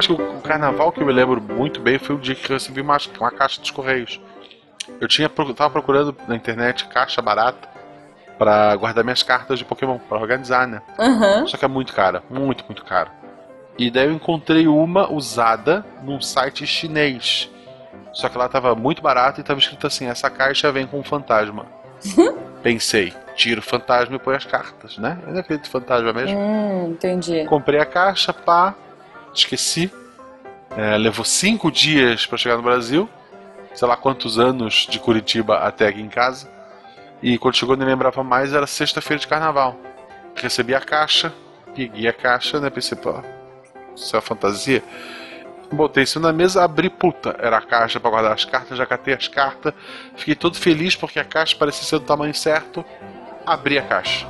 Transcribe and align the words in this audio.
Acho 0.00 0.16
que 0.16 0.22
o 0.22 0.40
carnaval 0.40 0.90
que 0.90 1.02
eu 1.02 1.06
me 1.06 1.12
lembro 1.12 1.42
muito 1.42 1.78
bem 1.78 1.98
foi 1.98 2.16
o 2.16 2.18
dia 2.18 2.34
que 2.34 2.50
eu 2.50 2.56
recebi 2.56 2.80
uma, 2.80 2.96
uma 3.18 3.30
caixa 3.30 3.60
dos 3.60 3.70
Correios. 3.70 4.18
Eu 4.98 5.06
tinha 5.06 5.28
tava 5.28 5.68
procurando 5.68 6.16
na 6.26 6.34
internet 6.34 6.86
caixa 6.86 7.20
barata 7.20 7.68
para 8.38 8.74
guardar 8.76 9.04
minhas 9.04 9.22
cartas 9.22 9.58
de 9.58 9.64
Pokémon, 9.66 9.98
para 9.98 10.18
organizar, 10.18 10.66
né? 10.66 10.80
Uhum. 10.98 11.46
Só 11.46 11.58
que 11.58 11.66
é 11.66 11.68
muito 11.68 11.92
cara, 11.92 12.22
muito, 12.30 12.64
muito 12.64 12.82
caro. 12.82 13.10
E 13.76 13.90
daí 13.90 14.06
eu 14.06 14.12
encontrei 14.12 14.66
uma 14.66 15.12
usada 15.12 15.84
num 16.02 16.18
site 16.18 16.66
chinês. 16.66 17.50
Só 18.14 18.30
que 18.30 18.38
ela 18.38 18.48
tava 18.48 18.74
muito 18.74 19.02
barata 19.02 19.38
e 19.38 19.44
tava 19.44 19.60
escrito 19.60 19.86
assim: 19.86 20.06
essa 20.06 20.30
caixa 20.30 20.72
vem 20.72 20.86
com 20.86 20.98
um 20.98 21.04
fantasma. 21.04 21.66
Pensei, 22.62 23.12
tiro 23.36 23.60
o 23.60 23.62
fantasma 23.62 24.16
e 24.16 24.18
põe 24.18 24.34
as 24.34 24.46
cartas, 24.46 24.96
né? 24.96 25.18
Eu 25.26 25.34
não 25.34 25.40
acredito 25.40 25.66
em 25.66 25.70
fantasma 25.70 26.10
mesmo. 26.10 26.38
Hum, 26.38 26.92
entendi. 26.92 27.44
Comprei 27.44 27.78
a 27.78 27.84
caixa, 27.84 28.32
pá, 28.32 28.74
esqueci. 29.34 29.90
É, 30.76 30.96
levou 30.96 31.24
cinco 31.24 31.70
dias 31.70 32.26
para 32.26 32.38
chegar 32.38 32.56
no 32.56 32.62
Brasil. 32.62 33.08
Sei 33.74 33.86
lá 33.86 33.96
quantos 33.96 34.38
anos 34.38 34.86
de 34.88 34.98
Curitiba 34.98 35.58
até 35.58 35.88
aqui 35.88 36.00
em 36.00 36.08
casa. 36.08 36.50
E 37.22 37.38
quando 37.38 37.56
chegou, 37.56 37.76
nem 37.76 37.86
lembrava 37.86 38.22
mais, 38.24 38.52
era 38.52 38.66
sexta-feira 38.66 39.20
de 39.20 39.26
carnaval. 39.26 39.76
Recebi 40.34 40.74
a 40.74 40.80
caixa, 40.80 41.32
peguei 41.74 42.08
a 42.08 42.12
caixa, 42.12 42.58
né? 42.60 42.70
Pensei, 42.70 42.96
pô, 42.96 43.22
isso 43.94 44.16
é 44.16 44.20
fantasia. 44.20 44.82
Botei 45.72 46.02
isso 46.02 46.18
na 46.18 46.32
mesa, 46.32 46.64
abri, 46.64 46.90
puta, 46.90 47.36
era 47.38 47.58
a 47.58 47.62
caixa 47.62 48.00
para 48.00 48.10
guardar 48.10 48.32
as 48.32 48.44
cartas, 48.44 48.76
já 48.76 48.84
catei 48.86 49.14
as 49.14 49.28
cartas. 49.28 49.72
Fiquei 50.16 50.34
todo 50.34 50.56
feliz 50.56 50.96
porque 50.96 51.20
a 51.20 51.24
caixa 51.24 51.54
parecia 51.56 51.84
ser 51.84 51.98
do 52.00 52.06
tamanho 52.06 52.34
certo. 52.34 52.84
Abri 53.46 53.78
a 53.78 53.82
caixa. 53.82 54.26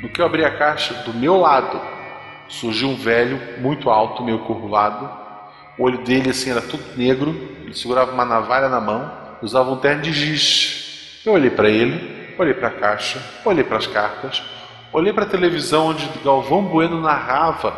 No 0.00 0.08
que 0.08 0.20
eu 0.20 0.26
abri 0.26 0.44
a 0.44 0.56
caixa, 0.56 0.94
do 1.02 1.12
meu 1.12 1.36
lado, 1.36 1.78
surgiu 2.48 2.88
um 2.88 2.96
velho, 2.96 3.60
muito 3.60 3.90
alto, 3.90 4.22
meio 4.22 4.40
curvado. 4.40 5.08
O 5.78 5.84
olho 5.84 5.98
dele, 5.98 6.30
assim, 6.30 6.50
era 6.50 6.60
tudo 6.60 6.82
negro. 6.96 7.30
Ele 7.62 7.74
segurava 7.74 8.12
uma 8.12 8.24
navalha 8.24 8.68
na 8.68 8.80
mão, 8.80 9.12
usava 9.42 9.70
um 9.70 9.76
terno 9.76 10.02
de 10.02 10.12
giz. 10.12 11.20
Eu 11.24 11.34
olhei 11.34 11.50
para 11.50 11.68
ele, 11.68 12.34
olhei 12.38 12.54
para 12.54 12.68
a 12.68 12.70
caixa, 12.72 13.22
olhei 13.44 13.62
para 13.62 13.76
as 13.76 13.86
cartas, 13.86 14.42
olhei 14.92 15.12
para 15.12 15.24
a 15.24 15.28
televisão 15.28 15.88
onde 15.88 16.08
Galvão 16.24 16.62
Bueno 16.62 17.00
narrava 17.00 17.74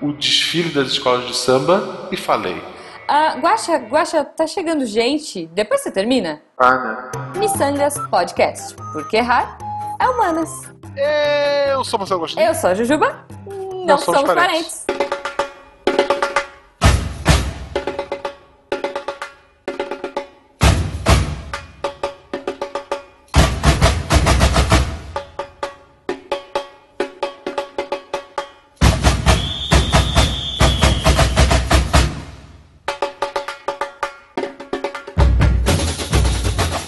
o 0.00 0.12
desfile 0.12 0.70
das 0.70 0.88
escolas 0.88 1.26
de 1.26 1.36
samba 1.36 2.08
e 2.10 2.16
falei: 2.16 2.62
Ah, 3.08 3.36
Guaxa, 3.40 3.76
Guaxa, 3.76 4.24
tá 4.24 4.46
chegando 4.46 4.86
gente. 4.86 5.46
Depois 5.48 5.82
você 5.82 5.90
termina? 5.90 6.42
Ah, 6.58 6.76
né? 6.76 7.10
Missangas 7.38 7.98
Podcast. 8.08 8.74
Porque 8.92 9.16
errar 9.16 9.58
é 10.00 10.08
humanas. 10.08 10.50
Eu 11.68 11.84
sou 11.84 11.98
Marcelo 11.98 12.20
Agostinho. 12.20 12.46
Eu 12.46 12.54
sou 12.54 12.70
a 12.70 12.74
Jujuba. 12.74 13.26
Não, 13.82 13.96
Não 13.96 13.98
somos 13.98 14.20
somos 14.20 14.34
parentes. 14.34 14.84
parentes. 14.86 15.12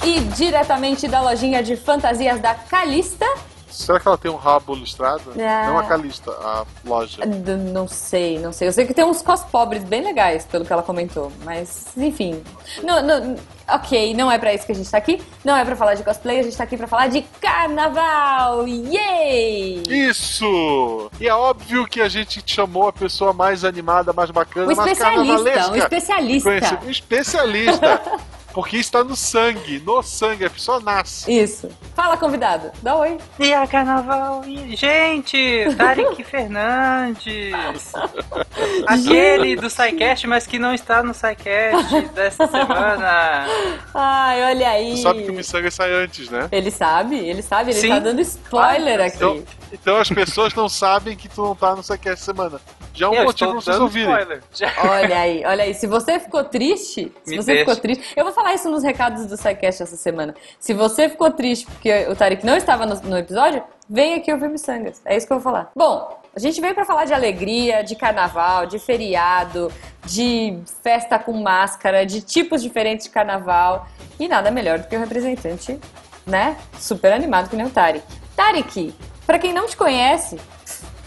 E 0.05 0.20
diretamente 0.36 1.08
da 1.08 1.20
lojinha 1.23 1.62
de 1.62 1.77
fantasias 1.77 2.41
da 2.41 2.55
Calista. 2.55 3.27
Será 3.75 3.98
que 3.98 4.06
ela 4.06 4.17
tem 4.17 4.30
um 4.30 4.36
rabo 4.36 4.72
listrado? 4.75 5.33
É. 5.36 5.67
Não 5.67 5.77
a 5.78 5.83
Calista, 5.83 6.30
a 6.30 6.64
loja. 6.84 7.27
D- 7.27 7.56
Não 7.56 7.89
sei, 7.89 8.39
não 8.39 8.53
sei. 8.53 8.69
Eu 8.69 8.72
sei 8.72 8.86
que 8.86 8.94
tem 8.94 9.05
uns 9.05 9.20
cos 9.20 9.41
pobres 9.42 9.83
bem 9.83 10.00
legais, 10.03 10.44
pelo 10.44 10.64
que 10.64 10.72
ela 10.72 10.83
comentou. 10.83 11.33
Mas, 11.45 11.89
enfim. 11.96 12.42
Não, 12.84 13.02
não- 13.02 13.36
ok, 13.68 14.14
não 14.14 14.30
é 14.30 14.39
pra 14.39 14.55
isso 14.55 14.64
que 14.64 14.70
a 14.70 14.74
gente 14.77 14.89
tá 14.89 14.98
aqui. 14.98 15.20
Não 15.45 15.57
é 15.57 15.64
pra 15.64 15.74
falar 15.74 15.95
de 15.95 16.05
cosplay, 16.05 16.39
a 16.39 16.42
gente 16.45 16.57
tá 16.57 16.63
aqui 16.63 16.77
pra 16.77 16.86
falar 16.86 17.08
de 17.08 17.23
carnaval! 17.40 18.67
Yay! 18.68 19.83
Isso! 19.89 21.11
E 21.20 21.27
é 21.29 21.34
óbvio 21.34 21.84
que 21.86 22.01
a 22.01 22.08
gente 22.08 22.42
chamou 22.46 22.86
a 22.89 22.92
pessoa 22.92 23.33
mais 23.33 23.64
animada, 23.64 24.13
mais 24.13 24.30
bacana, 24.30 24.73
Um 24.73 24.77
mais 24.77 24.92
especialista, 24.92 25.70
um 25.73 25.77
especialista. 25.77 26.80
Um 26.84 26.90
especialista. 26.90 28.02
Porque 28.55 28.77
está 28.77 29.03
no 29.03 29.17
sangue, 29.17 29.83
no 29.85 30.01
sangue, 30.01 30.45
a 30.45 30.51
pessoa 30.51 30.79
nasce. 30.79 31.31
Isso. 31.31 31.69
Fala, 31.92 32.17
convidado. 32.17 32.70
Dá 32.81 32.95
oi. 32.95 33.19
E 33.41 33.53
a 33.53 33.67
carnaval? 33.67 34.45
E, 34.47 34.77
gente, 34.77 35.67
Tarek 35.77 36.23
Fernandes. 36.23 37.93
Aquele 38.87 39.57
do 39.57 39.69
SciCast, 39.69 40.29
mas 40.29 40.47
que 40.47 40.61
não 40.61 40.73
está 40.73 41.03
no 41.03 41.13
SciCast 41.13 42.01
dessa 42.14 42.47
semana. 42.47 43.47
Ai, 43.93 44.45
olha 44.45 44.69
aí. 44.69 44.97
Você 44.97 45.03
sabe 45.03 45.25
que 45.25 45.31
o 45.31 45.35
Missanga 45.35 45.70
sai 45.73 45.93
antes, 45.93 46.31
né? 46.31 46.48
Ele 46.53 46.70
sabe, 46.70 47.19
ele 47.19 47.43
sabe, 47.43 47.73
ele 47.73 47.81
Sim. 47.81 47.89
tá 47.89 47.98
dando 47.98 48.20
spoiler 48.20 49.01
Ah, 49.01 49.07
aqui. 49.07 49.17
Então, 49.17 49.43
então 49.73 49.97
as 49.97 50.09
pessoas 50.09 50.55
não 50.55 50.69
sabem 50.69 51.17
que 51.17 51.29
tu 51.29 51.43
não 51.43 51.57
tá 51.57 51.75
no 51.75 51.81
essa 51.81 52.17
semana. 52.17 52.61
Já 52.95 53.07
é 53.07 53.09
um 53.11 53.15
Eu 53.15 53.25
motivo 53.25 53.51
pra 53.51 53.61
vocês 53.61 53.81
ouvirem. 53.81 54.15
Olha 54.89 55.19
aí, 55.19 55.45
olha 55.45 55.65
aí. 55.65 55.75
Se 55.75 55.87
você 55.87 56.21
ficou 56.21 56.45
triste, 56.45 57.13
se 57.25 57.31
Me 57.31 57.37
você 57.37 57.53
deixa. 57.55 57.61
ficou 57.61 57.77
triste, 57.77 58.05
eu 58.17 58.25
vou 58.25 58.33
falar 58.33 58.55
isso 58.55 58.71
nos 58.71 58.83
recados 58.85 59.27
do 59.27 59.37
SciCast 59.37 59.83
essa 59.83 59.97
semana. 59.97 60.35
Se 60.61 60.73
você 60.73 61.09
ficou 61.09 61.31
triste 61.31 61.67
porque 61.67 62.07
o 62.09 62.15
Tarek 62.15 62.47
não 62.47 62.57
estava 62.57 62.87
no, 62.87 62.95
no 63.03 63.19
episódio, 63.19 63.63
vem 63.91 64.15
aqui 64.15 64.33
ouvir 64.33 64.49
Missangas. 64.49 65.03
É 65.05 65.17
isso 65.17 65.27
que 65.27 65.33
eu 65.33 65.41
vou 65.41 65.53
falar. 65.53 65.71
Bom, 65.75 66.21
a 66.35 66.39
gente 66.39 66.61
veio 66.61 66.75
pra 66.75 66.85
falar 66.85 67.05
de 67.05 67.13
alegria, 67.13 67.83
de 67.83 67.97
carnaval, 67.97 68.67
de 68.67 68.79
feriado, 68.79 69.73
de 70.05 70.59
festa 70.83 71.19
com 71.19 71.33
máscara, 71.33 72.07
de 72.07 72.21
tipos 72.21 72.63
diferentes 72.63 73.07
de 73.07 73.13
carnaval. 73.13 73.89
E 74.19 74.29
nada 74.29 74.51
melhor 74.51 74.79
do 74.79 74.87
que 74.87 74.97
o 74.97 75.01
representante, 75.01 75.79
né? 76.25 76.57
Super 76.79 77.13
animado 77.13 77.51
que 77.51 77.57
nem 77.57 77.67
o 77.67 77.71
Tarek. 77.71 78.05
Tarek, 78.37 78.95
pra 79.27 79.39
quem 79.39 79.53
não 79.53 79.67
te 79.67 79.77
conhece, 79.77 80.39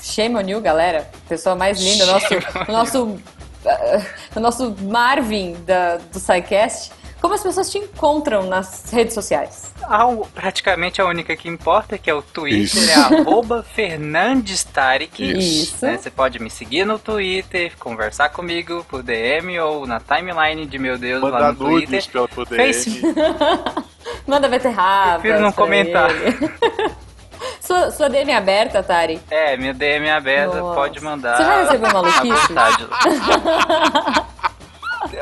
shame 0.08 0.36
on 0.36 0.48
you, 0.48 0.62
galera. 0.62 1.10
Pessoa 1.28 1.56
mais 1.56 1.80
linda, 1.80 2.04
o 2.06 2.08
nosso, 2.08 2.34
o 2.68 2.72
nosso 2.72 3.20
o 4.36 4.40
nosso 4.40 4.76
Marvin 4.84 5.56
da, 5.66 5.98
do 5.98 6.20
SciCast, 6.20 6.92
como 7.20 7.34
as 7.34 7.42
pessoas 7.44 7.70
te 7.70 7.78
encontram 7.80 8.46
nas 8.48 8.90
redes 8.92 9.14
sociais? 9.14 9.74
Ah, 9.84 10.06
o- 10.08 10.26
praticamente 10.28 11.02
a 11.02 11.06
única 11.06 11.36
que 11.36 11.50
importa, 11.50 11.98
que 11.98 12.10
é 12.10 12.14
o 12.14 12.22
Twitter, 12.22 12.62
Isso. 12.84 12.90
é 12.92 12.94
arroba 12.94 13.64
Fernandes 13.76 14.64
Tarek. 14.64 15.22
Isso. 15.38 15.86
Né, 15.86 15.98
Você 15.98 16.10
pode 16.12 16.40
me 16.40 16.50
seguir 16.50 16.86
no 16.86 16.98
Twitter, 17.00 17.74
conversar 17.80 18.30
comigo 18.30 18.86
por 18.88 19.02
DM 19.04 19.60
ou 19.60 19.86
na 19.88 20.00
timeline 20.00 20.66
de 20.66 20.78
meu 20.80 20.98
Deus 20.98 21.22
lá 21.24 21.32
Mandar 21.32 21.54
no 21.54 21.58
Twitter. 21.58 22.08
pelo 22.12 22.28
poder. 22.30 22.56
Face- 22.56 23.02
Manda 24.26 24.48
beterraba. 24.48 25.20
Prefiro 25.20 25.42
não 25.42 25.52
comentar. 25.52 26.10
sua, 27.62 27.92
sua 27.92 28.10
DM 28.10 28.32
é 28.32 28.36
aberta, 28.36 28.82
Tari? 28.84 29.20
É, 29.30 29.56
minha 29.58 29.74
DM 29.74 30.08
é 30.08 30.12
aberta, 30.14 30.58
Nossa. 30.58 30.76
pode 30.76 31.00
mandar. 31.02 31.38
Você 31.38 31.44
já 31.44 31.62
recebeu 31.62 31.90
à 31.90 31.94
maluquice? 31.94 32.54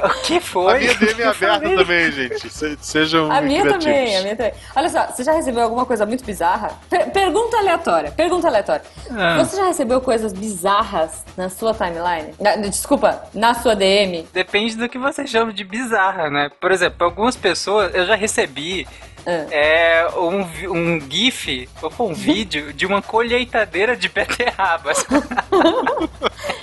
o 0.04 0.10
que 0.24 0.40
foi? 0.40 0.74
A 0.76 0.80
minha 0.80 0.94
DM 0.96 1.22
é 1.22 1.26
aberta 1.28 1.76
também, 1.76 2.12
gente. 2.12 2.50
Se- 2.50 2.78
Sejam 2.82 3.32
A 3.32 3.42
minha 3.42 3.62
criativos. 3.62 3.86
também, 3.86 4.18
a 4.18 4.22
minha 4.22 4.36
também. 4.36 4.54
Olha 4.76 4.90
só, 4.90 5.06
você 5.08 5.24
já 5.24 5.34
recebeu 5.34 5.64
alguma 5.64 5.86
coisa 5.86 6.06
muito 6.06 6.24
bizarra? 6.26 6.72
Per- 6.90 7.12
pergunta 7.12 7.58
aleatória, 7.58 8.12
pergunta 8.12 8.48
aleatória. 8.48 8.82
Ah. 9.12 9.38
Você 9.44 9.58
já 9.58 9.66
recebeu 9.66 10.02
coisas 10.02 10.34
bizarras 10.34 11.24
na 11.38 11.50
sua 11.50 11.74
timeline? 11.74 12.34
Na- 12.40 12.56
desculpa, 12.56 13.24
na 13.34 13.54
sua 13.54 13.76
DM? 13.76 14.28
Depende 14.34 14.76
do 14.76 14.88
que 14.90 14.98
você 14.98 15.28
chama 15.28 15.52
de 15.54 15.64
bizarra, 15.64 16.30
né? 16.30 16.50
Por 16.60 16.72
exemplo, 16.72 17.06
algumas 17.06 17.36
pessoas 17.36 17.94
eu 17.94 18.06
já 18.06 18.16
recebi. 18.16 18.88
É, 19.26 20.08
um, 20.18 20.42
um 20.72 21.02
GIF, 21.10 21.68
ou 21.82 22.10
um 22.10 22.14
vídeo 22.16 22.72
de 22.74 22.86
uma 22.86 23.02
colheitadeira 23.02 23.96
de 23.96 24.08
beterrabas. 24.10 25.06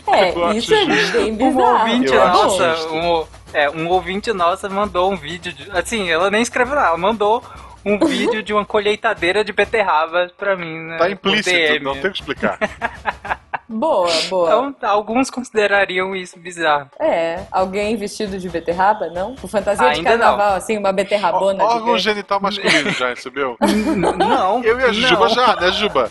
É, 0.07 0.31
Eu 0.31 0.53
isso 0.53 0.75
é 0.75 0.85
bem 0.87 1.33
Um 1.33 1.37
bizarro. 1.37 1.79
ouvinte 1.81 2.13
Eu 2.13 2.23
acho 2.23 2.33
nossa, 2.33 2.89
um, 2.89 3.27
é, 3.53 3.71
um 3.71 3.89
ouvinte 3.89 4.33
nossa 4.33 4.69
mandou 4.69 5.13
um 5.13 5.17
vídeo, 5.17 5.53
de, 5.53 5.71
assim, 5.73 6.11
ela 6.11 6.31
nem 6.31 6.43
escreveu 6.43 6.75
nada, 6.75 6.89
ela 6.89 6.99
mandou 6.99 7.43
um 7.85 7.99
vídeo 7.99 8.43
de 8.43 8.53
uma 8.53 8.65
colheitadeira 8.65 9.45
de 9.45 9.53
beterrabas 9.53 10.31
pra 10.33 10.57
mim, 10.57 10.79
né? 10.79 10.99
Tá 10.99 11.11
implícito, 11.11 11.51
DM. 11.51 11.85
não 11.85 11.93
tem 11.95 12.11
o 12.11 12.13
que 12.13 12.19
explicar. 12.21 12.59
Boa, 13.69 14.11
boa. 14.29 14.69
Então, 14.69 14.91
alguns 14.91 15.31
considerariam 15.31 16.15
isso 16.15 16.39
bizarro. 16.39 16.91
É, 17.01 17.45
alguém 17.51 17.97
vestido 17.97 18.39
de 18.39 18.49
beterraba, 18.49 19.09
não? 19.09 19.35
Com 19.37 19.49
fantasia 19.49 19.91
de 19.91 19.99
Ainda 19.99 20.11
carnaval, 20.11 20.55
assim, 20.55 20.77
uma 20.77 20.93
beterrabona. 20.93 21.65
Órgão 21.65 21.97
gigante. 21.99 22.03
genital 22.03 22.41
masculino 22.41 22.91
já 22.91 23.09
recebeu? 23.09 23.57
Não. 24.19 24.63
Eu 24.63 24.79
e 24.81 24.85
a 24.85 24.93
Juba 24.93 25.29
não. 25.29 25.35
já, 25.35 25.57
né, 25.57 25.73
Juba? 25.73 26.11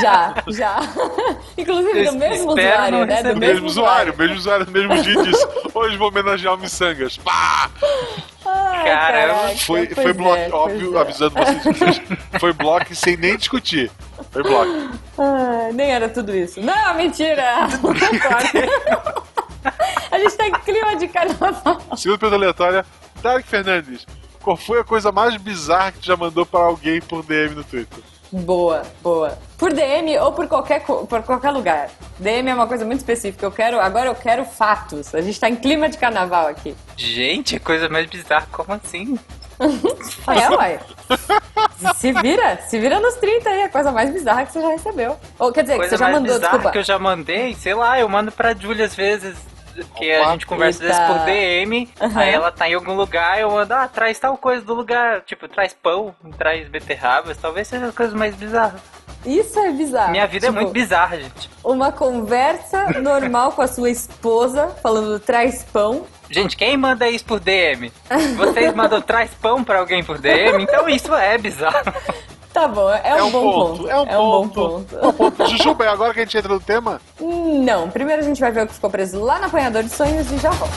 Já, 0.00 0.34
já. 0.48 0.76
Inclusive 1.56 2.04
do 2.04 2.12
mesmo 2.12 2.50
usuário, 2.50 2.98
não 2.98 3.06
né? 3.06 3.22
Do 3.22 3.36
Mesmo 3.36 3.66
usuário, 3.66 4.14
mesmo 4.16 4.36
usuário, 4.36 4.66
mesmo 4.70 5.02
dia 5.02 5.22
disse. 5.22 5.46
Hoje 5.72 5.96
vou 5.96 6.08
homenagear 6.08 6.54
o 6.54 6.58
Missangas. 6.58 7.16
Pá! 7.18 7.70
Ai, 8.46 8.84
caraca, 8.84 9.56
Foi, 9.56 9.86
foi 9.88 10.12
bloco, 10.12 10.36
é, 10.36 10.48
óbvio, 10.50 10.96
é. 10.96 11.00
avisando 11.00 11.34
vocês. 11.34 11.64
vocês, 11.64 12.02
Foi 12.40 12.52
bloco 12.52 12.94
sem 12.94 13.16
nem 13.16 13.36
discutir. 13.36 13.90
Foi 14.30 14.42
bloco. 14.42 14.98
Ah, 15.18 15.70
nem 15.72 15.90
era 15.90 16.08
tudo 16.08 16.34
isso. 16.34 16.60
Não, 16.60 16.94
mentira! 16.94 17.66
A 20.10 20.18
gente 20.18 20.36
tá 20.36 20.46
em 20.46 20.52
clima 20.52 20.96
de 20.96 21.08
carnaval. 21.08 21.80
Segunda 21.96 22.18
pergunta 22.18 22.36
aleatória. 22.36 22.86
Tarek 23.22 23.48
Fernandes, 23.48 24.06
qual 24.40 24.56
foi 24.56 24.80
a 24.80 24.84
coisa 24.84 25.10
mais 25.10 25.36
bizarra 25.36 25.92
que 25.92 25.98
tu 26.00 26.06
já 26.06 26.16
mandou 26.16 26.46
para 26.46 26.60
alguém 26.60 27.00
por 27.00 27.22
DM 27.24 27.54
no 27.54 27.64
Twitter? 27.64 27.98
Boa, 28.32 28.82
boa. 29.02 29.38
Por 29.56 29.72
DM 29.72 30.18
ou 30.18 30.32
por 30.32 30.48
qualquer, 30.48 30.80
por 30.84 31.22
qualquer 31.22 31.50
lugar. 31.50 31.88
DM 32.18 32.50
é 32.50 32.54
uma 32.54 32.66
coisa 32.66 32.84
muito 32.84 32.98
específica. 32.98 33.46
Eu 33.46 33.52
quero, 33.52 33.80
agora 33.80 34.08
eu 34.10 34.14
quero 34.14 34.44
fatos. 34.44 35.14
A 35.14 35.20
gente 35.20 35.38
tá 35.40 35.48
em 35.48 35.56
clima 35.56 35.88
de 35.88 35.96
carnaval 35.96 36.46
aqui. 36.48 36.74
Gente, 36.96 37.58
coisa 37.58 37.88
mais 37.88 38.06
bizarra, 38.06 38.46
como 38.52 38.72
assim? 38.72 39.18
É, 40.28 40.50
uai. 40.54 40.78
Se 41.96 42.12
vira, 42.12 42.58
se 42.68 42.78
vira 42.78 43.00
nos 43.00 43.14
30 43.14 43.48
aí, 43.48 43.62
a 43.62 43.68
coisa 43.70 43.90
mais 43.90 44.10
bizarra 44.10 44.44
que 44.44 44.52
você 44.52 44.60
já 44.60 44.68
recebeu. 44.68 45.16
Ou 45.38 45.50
quer 45.50 45.62
dizer, 45.62 45.74
que 45.74 45.78
Coisa 45.78 45.96
você 45.96 45.98
já 45.98 46.04
mais 46.10 46.16
mandou, 46.16 46.34
bizarra 46.34 46.52
desculpa. 46.52 46.72
que 46.72 46.78
eu 46.78 46.82
já 46.82 46.98
mandei, 46.98 47.54
sei 47.54 47.72
lá, 47.74 47.98
eu 47.98 48.06
mando 48.06 48.30
pra 48.30 48.52
Julia 48.54 48.84
às 48.84 48.94
vezes. 48.94 49.34
Que 49.96 50.12
a 50.12 50.30
gente 50.32 50.46
conversa 50.46 50.82
às 50.84 50.88
vezes 50.90 51.06
por 51.06 51.24
DM, 51.24 51.88
Aham. 52.00 52.20
aí 52.20 52.32
ela 52.32 52.50
tá 52.50 52.68
em 52.68 52.74
algum 52.74 52.94
lugar, 52.94 53.40
eu 53.40 53.50
mando, 53.50 53.74
ah, 53.74 53.88
traz 53.88 54.18
tal 54.18 54.36
coisa 54.36 54.64
do 54.64 54.74
lugar, 54.74 55.22
tipo, 55.22 55.46
traz 55.48 55.72
pão, 55.74 56.14
traz 56.38 56.68
beterrabas, 56.68 57.36
talvez 57.38 57.68
seja 57.68 57.86
as 57.86 57.94
coisas 57.94 58.14
mais 58.14 58.34
bizarras. 58.34 58.80
Isso 59.24 59.58
é 59.58 59.72
bizarro. 59.72 60.12
Minha 60.12 60.26
vida 60.26 60.46
é 60.46 60.50
Tipo, 60.50 60.60
muito 60.60 60.72
bizarra, 60.72 61.16
gente. 61.16 61.50
Uma 61.64 61.90
conversa 61.90 63.00
normal 63.00 63.50
com 63.52 63.62
a 63.62 63.66
sua 63.66 63.90
esposa, 63.90 64.68
falando 64.80 65.18
traz 65.18 65.64
pão. 65.64 66.06
Gente, 66.30 66.56
quem 66.56 66.76
manda 66.76 67.08
isso 67.08 67.24
por 67.24 67.40
DM? 67.40 67.92
Vocês 68.36 68.72
mandam 68.74 69.00
traz 69.00 69.30
pão 69.34 69.64
pra 69.64 69.80
alguém 69.80 70.04
por 70.04 70.18
DM? 70.18 70.62
Então 70.62 70.88
isso 70.88 71.12
é 71.14 71.36
bizarro. 71.38 71.92
Tá 72.56 72.66
bom, 72.66 72.90
é, 72.90 73.22
um, 73.22 73.30
bom 73.30 73.52
ponto. 73.52 73.90
É 73.90 73.98
um 73.98 74.06
bom 74.06 74.48
ponto. 74.48 74.54
ponto. 74.54 74.96
É 74.96 75.06
um 75.06 75.12
ponto. 75.12 75.46
Jujuba, 75.46 75.84
é 75.84 75.88
agora 75.88 76.14
que 76.14 76.20
a 76.20 76.24
gente 76.24 76.38
entra 76.38 76.54
no 76.54 76.58
tema? 76.58 77.02
Não, 77.20 77.90
primeiro 77.90 78.22
a 78.22 78.24
gente 78.24 78.40
vai 78.40 78.50
ver 78.50 78.64
o 78.64 78.66
que 78.66 78.72
ficou 78.72 78.88
preso 78.88 79.22
lá 79.22 79.38
no 79.38 79.44
apanhador 79.44 79.82
de 79.82 79.90
sonhos 79.90 80.32
e 80.32 80.38
já 80.38 80.50
volta. 80.52 80.74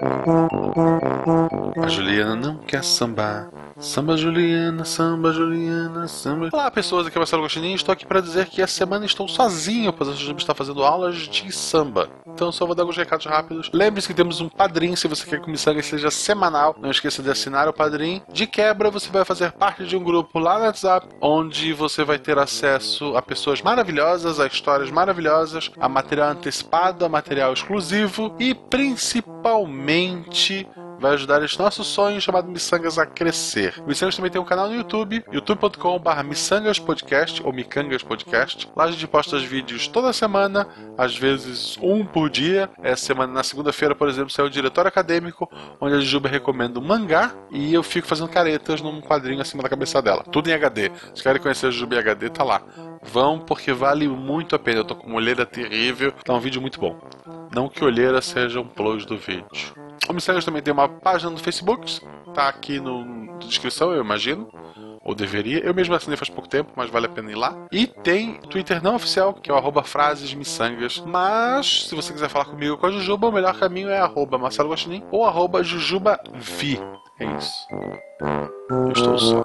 A 0.00 1.88
Juliana 1.88 2.36
não 2.36 2.56
quer 2.58 2.84
sambar. 2.84 3.50
Samba 3.80 4.16
Juliana, 4.16 4.84
samba 4.84 5.32
Juliana, 5.32 6.06
samba. 6.06 6.48
Olá, 6.52 6.70
pessoas, 6.70 7.06
aqui 7.06 7.16
é 7.16 7.18
o 7.18 7.22
Marcelo 7.22 7.42
Gostininho. 7.42 7.74
Estou 7.74 7.92
aqui 7.92 8.06
para 8.06 8.20
dizer 8.20 8.46
que 8.46 8.62
essa 8.62 8.74
semana 8.74 9.06
estou 9.06 9.26
sozinho, 9.28 9.92
pois 9.92 10.10
a 10.10 10.12
Jujuba 10.12 10.40
está 10.40 10.54
fazendo 10.54 10.84
aulas 10.84 11.16
de 11.16 11.50
samba. 11.52 12.08
Então, 12.26 12.52
só 12.52 12.64
vou 12.66 12.74
dar 12.74 12.82
alguns 12.82 12.96
recados 12.96 13.26
rápidos. 13.26 13.70
Lembre-se 13.72 14.06
que 14.06 14.14
temos 14.14 14.40
um 14.40 14.48
padrinho, 14.48 14.96
se 14.96 15.08
você 15.08 15.24
quer 15.24 15.40
que 15.40 15.48
o 15.48 15.50
Missanga 15.50 15.82
seja 15.82 16.10
semanal. 16.10 16.76
Não 16.80 16.90
esqueça 16.90 17.22
de 17.22 17.30
assinar 17.30 17.68
o 17.68 17.72
padrinho. 17.72 18.22
De 18.32 18.46
quebra, 18.46 18.90
você 18.90 19.10
vai 19.10 19.24
fazer 19.24 19.52
parte 19.52 19.84
de 19.84 19.96
um 19.96 20.02
grupo 20.02 20.38
lá 20.38 20.58
no 20.58 20.64
WhatsApp, 20.64 21.08
onde 21.20 21.72
você 21.72 22.04
vai 22.04 22.18
ter 22.18 22.38
acesso 22.38 23.16
a 23.16 23.22
pessoas 23.22 23.62
maravilhosas, 23.62 24.38
a 24.38 24.46
histórias 24.46 24.90
maravilhosas, 24.90 25.70
a 25.78 25.88
material 25.88 26.30
antecipado, 26.30 27.04
a 27.04 27.08
material 27.08 27.52
exclusivo 27.52 28.34
e 28.38 28.54
principalmente 28.54 29.87
mente 29.88 30.54
vai 30.98 31.12
ajudar 31.14 31.42
esse 31.42 31.58
nosso 31.58 31.84
sonho 31.84 32.20
chamado 32.20 32.50
Missangas 32.50 32.98
a 32.98 33.06
crescer. 33.06 33.74
O 33.78 33.88
Missangas 33.88 34.16
também 34.16 34.30
tem 34.30 34.40
um 34.40 34.44
canal 34.44 34.68
no 34.68 34.74
YouTube, 34.74 35.24
youtube.com.br 35.32 36.22
Missangas 36.24 36.78
Podcast 36.78 37.42
ou 37.44 37.52
Micangas 37.52 38.02
Podcast. 38.02 38.68
Lá 38.76 38.84
a 38.84 38.90
gente 38.90 39.06
posta 39.06 39.36
os 39.36 39.44
vídeos 39.44 39.88
toda 39.88 40.12
semana, 40.12 40.66
às 40.96 41.16
vezes 41.16 41.78
um 41.82 42.04
por 42.04 42.28
dia. 42.28 42.68
Essa 42.82 43.06
semana, 43.06 43.32
na 43.32 43.42
segunda-feira, 43.42 43.94
por 43.94 44.08
exemplo, 44.08 44.30
saiu 44.30 44.46
o 44.46 44.50
Diretório 44.50 44.88
Acadêmico, 44.88 45.48
onde 45.80 45.94
a 45.94 46.00
Juba 46.00 46.28
recomenda 46.28 46.78
um 46.78 46.82
mangá 46.82 47.34
e 47.50 47.72
eu 47.72 47.82
fico 47.82 48.06
fazendo 48.06 48.28
caretas 48.28 48.80
num 48.80 49.00
quadrinho 49.00 49.40
acima 49.40 49.62
da 49.62 49.68
cabeça 49.68 50.02
dela. 50.02 50.24
Tudo 50.24 50.48
em 50.48 50.52
HD. 50.52 50.90
Se 51.14 51.22
querem 51.22 51.40
conhecer 51.40 51.66
a 51.66 51.70
Juba 51.70 51.96
em 51.96 51.98
HD, 51.98 52.30
tá 52.30 52.44
lá. 52.44 52.62
Vão 53.02 53.38
porque 53.38 53.72
vale 53.72 54.08
muito 54.08 54.54
a 54.54 54.58
pena. 54.58 54.80
Eu 54.80 54.84
tô 54.84 54.96
com 54.96 55.06
uma 55.06 55.16
olheira 55.16 55.46
terrível, 55.46 56.12
tá 56.24 56.34
um 56.34 56.40
vídeo 56.40 56.60
muito 56.60 56.80
bom. 56.80 56.98
Não 57.54 57.68
que 57.68 57.84
olheira 57.84 58.20
seja 58.20 58.60
um 58.60 58.66
plus 58.66 59.04
do 59.04 59.16
vídeo. 59.16 59.87
O 60.08 60.12
Missangas 60.12 60.44
também 60.44 60.62
tem 60.62 60.72
uma 60.72 60.88
página 60.88 61.30
no 61.30 61.38
Facebook, 61.38 62.00
tá 62.34 62.48
aqui 62.48 62.80
no, 62.80 63.04
na 63.04 63.38
descrição, 63.38 63.92
eu 63.92 64.00
imagino. 64.02 64.48
Ou 65.04 65.14
deveria. 65.14 65.60
Eu 65.60 65.72
mesmo 65.72 65.94
assinei 65.94 66.16
faz 66.16 66.28
pouco 66.28 66.48
tempo, 66.48 66.72
mas 66.76 66.90
vale 66.90 67.06
a 67.06 67.08
pena 67.08 67.30
ir 67.30 67.34
lá. 67.34 67.56
E 67.72 67.86
tem 67.86 68.34
Twitter 68.40 68.82
não 68.82 68.94
oficial, 68.94 69.32
que 69.32 69.50
é 69.50 69.54
o 69.54 69.56
arroba 69.56 69.82
frases 69.82 70.34
miçangas. 70.34 71.02
Mas, 71.06 71.86
se 71.88 71.94
você 71.94 72.12
quiser 72.12 72.28
falar 72.28 72.44
comigo 72.44 72.76
com 72.76 72.86
a 72.86 72.90
Jujuba, 72.90 73.28
o 73.28 73.32
melhor 73.32 73.58
caminho 73.58 73.88
é 73.88 73.98
arroba 73.98 74.36
Marcelo 74.36 74.70
Guaxinim 74.70 75.02
ou 75.10 75.24
arroba 75.24 75.62
Jujubavi. 75.62 76.80
É 77.18 77.24
isso. 77.24 77.66
Eu 78.70 78.92
estou 78.92 79.18
só. 79.18 79.42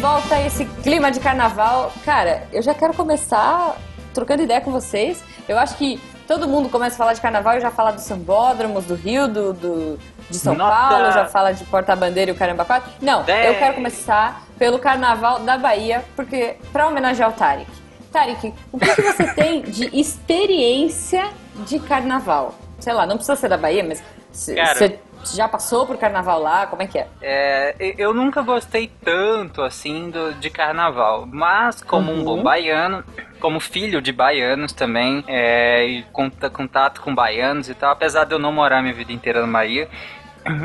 Volta 0.00 0.36
a 0.36 0.46
esse 0.46 0.64
clima 0.82 1.10
de 1.10 1.20
carnaval. 1.20 1.92
Cara, 2.04 2.44
eu 2.52 2.62
já 2.62 2.74
quero 2.74 2.94
começar 2.94 3.76
trocando 4.14 4.42
ideia 4.42 4.60
com 4.60 4.70
vocês. 4.70 5.22
Eu 5.48 5.58
acho 5.58 5.76
que 5.76 6.00
todo 6.26 6.46
mundo 6.48 6.68
começa 6.68 6.94
a 6.94 6.98
falar 6.98 7.12
de 7.14 7.20
carnaval 7.20 7.56
e 7.56 7.60
já 7.60 7.70
fala 7.70 7.90
dos 7.92 8.04
sambódromos 8.04 8.84
do 8.84 8.94
Rio, 8.94 9.28
do, 9.28 9.52
do- 9.52 9.98
de 10.30 10.38
São 10.38 10.54
Nota. 10.54 10.76
Paulo, 10.76 11.12
já 11.12 11.24
fala 11.26 11.52
de 11.52 11.64
Porta-Bandeira 11.64 12.30
e 12.30 12.34
o 12.34 12.36
Caramba 12.36 12.64
4. 12.64 12.90
Não, 13.00 13.22
Dez. 13.22 13.46
eu 13.46 13.54
quero 13.58 13.74
começar 13.74 14.42
pelo 14.58 14.78
carnaval 14.78 15.40
da 15.40 15.56
Bahia, 15.56 16.04
porque 16.14 16.56
para 16.72 16.86
homenagear 16.86 17.30
o 17.30 17.32
Tarek. 17.32 17.70
Tarek, 18.12 18.52
o 18.72 18.78
que, 18.78 18.94
que 18.94 19.02
você 19.02 19.34
tem 19.34 19.62
de 19.62 19.98
experiência 19.98 21.28
de 21.66 21.78
carnaval? 21.78 22.54
Sei 22.78 22.92
lá, 22.92 23.06
não 23.06 23.16
precisa 23.16 23.36
ser 23.36 23.48
da 23.48 23.56
Bahia, 23.56 23.82
mas 23.82 24.02
você 24.30 24.98
já 25.24 25.48
passou 25.48 25.86
por 25.86 25.96
carnaval 25.98 26.40
lá? 26.40 26.66
Como 26.66 26.82
é 26.82 26.86
que 26.86 26.98
é? 26.98 27.06
É, 27.20 27.74
eu 27.98 28.14
nunca 28.14 28.42
gostei 28.42 28.90
tanto 29.04 29.62
assim 29.62 30.10
do, 30.10 30.32
de 30.34 30.50
carnaval, 30.50 31.26
mas 31.30 31.82
como 31.82 32.12
um 32.12 32.18
Uhum. 32.18 32.24
bom 32.24 32.42
baiano, 32.42 33.04
como 33.40 33.60
filho 33.60 34.00
de 34.00 34.12
baianos 34.12 34.72
também, 34.72 35.24
é, 35.26 35.86
e 35.86 36.02
conta- 36.12 36.48
contato 36.50 37.00
com 37.00 37.14
baianos 37.14 37.68
e 37.68 37.74
tal, 37.74 37.90
apesar 37.92 38.24
de 38.24 38.34
eu 38.34 38.38
não 38.38 38.52
morar 38.52 38.80
minha 38.82 38.94
vida 38.94 39.12
inteira 39.12 39.40
na 39.44 39.52
Bahia, 39.52 39.88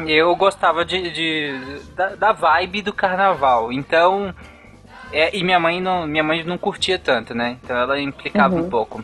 eu 0.07 0.35
gostava 0.35 0.85
de, 0.85 1.11
de- 1.11 1.79
da, 1.95 2.15
da 2.15 2.31
vibe 2.31 2.81
do 2.81 2.93
carnaval. 2.93 3.71
Então, 3.71 4.33
é, 5.11 5.35
e 5.35 5.43
minha 5.43 5.59
mãe 5.59 5.81
não, 5.81 6.07
minha 6.07 6.23
mãe 6.23 6.43
não 6.43 6.57
curtia 6.57 6.97
tanto, 6.97 7.33
né? 7.35 7.57
Então 7.63 7.75
ela 7.77 7.99
implicava 7.99 8.55
Uhum. 8.55 8.61
um 8.65 8.69
pouco. 8.69 9.03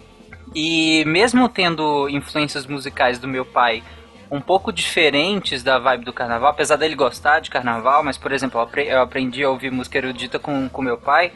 E 0.56 1.04
mesmo 1.06 1.48
tendo 1.50 2.10
influências 2.10 2.66
musicais 2.66 3.20
do 3.20 3.28
meu 3.28 3.46
pai 3.46 3.84
um 4.32 4.40
pouco 4.42 4.72
diferentes 4.72 5.64
da 5.64 5.80
vibe 5.80 6.06
do 6.06 6.14
carnaval, 6.14 6.50
apesar 6.52 6.76
dele 6.76 6.96
gostar 6.96 7.40
de 7.40 7.50
carnaval, 7.50 8.04
mas 8.04 8.18
por 8.18 8.32
exemplo, 8.32 8.60
eu 8.60 8.64
apre- 8.64 8.88
eu 8.88 9.02
aprendi 9.02 9.44
a 9.44 9.50
ouvir 9.50 9.72
música 9.72 9.98
erudita 9.98 10.38
com, 10.40 10.70
com 10.70 10.82
meu 10.82 10.98
pai. 10.98 11.32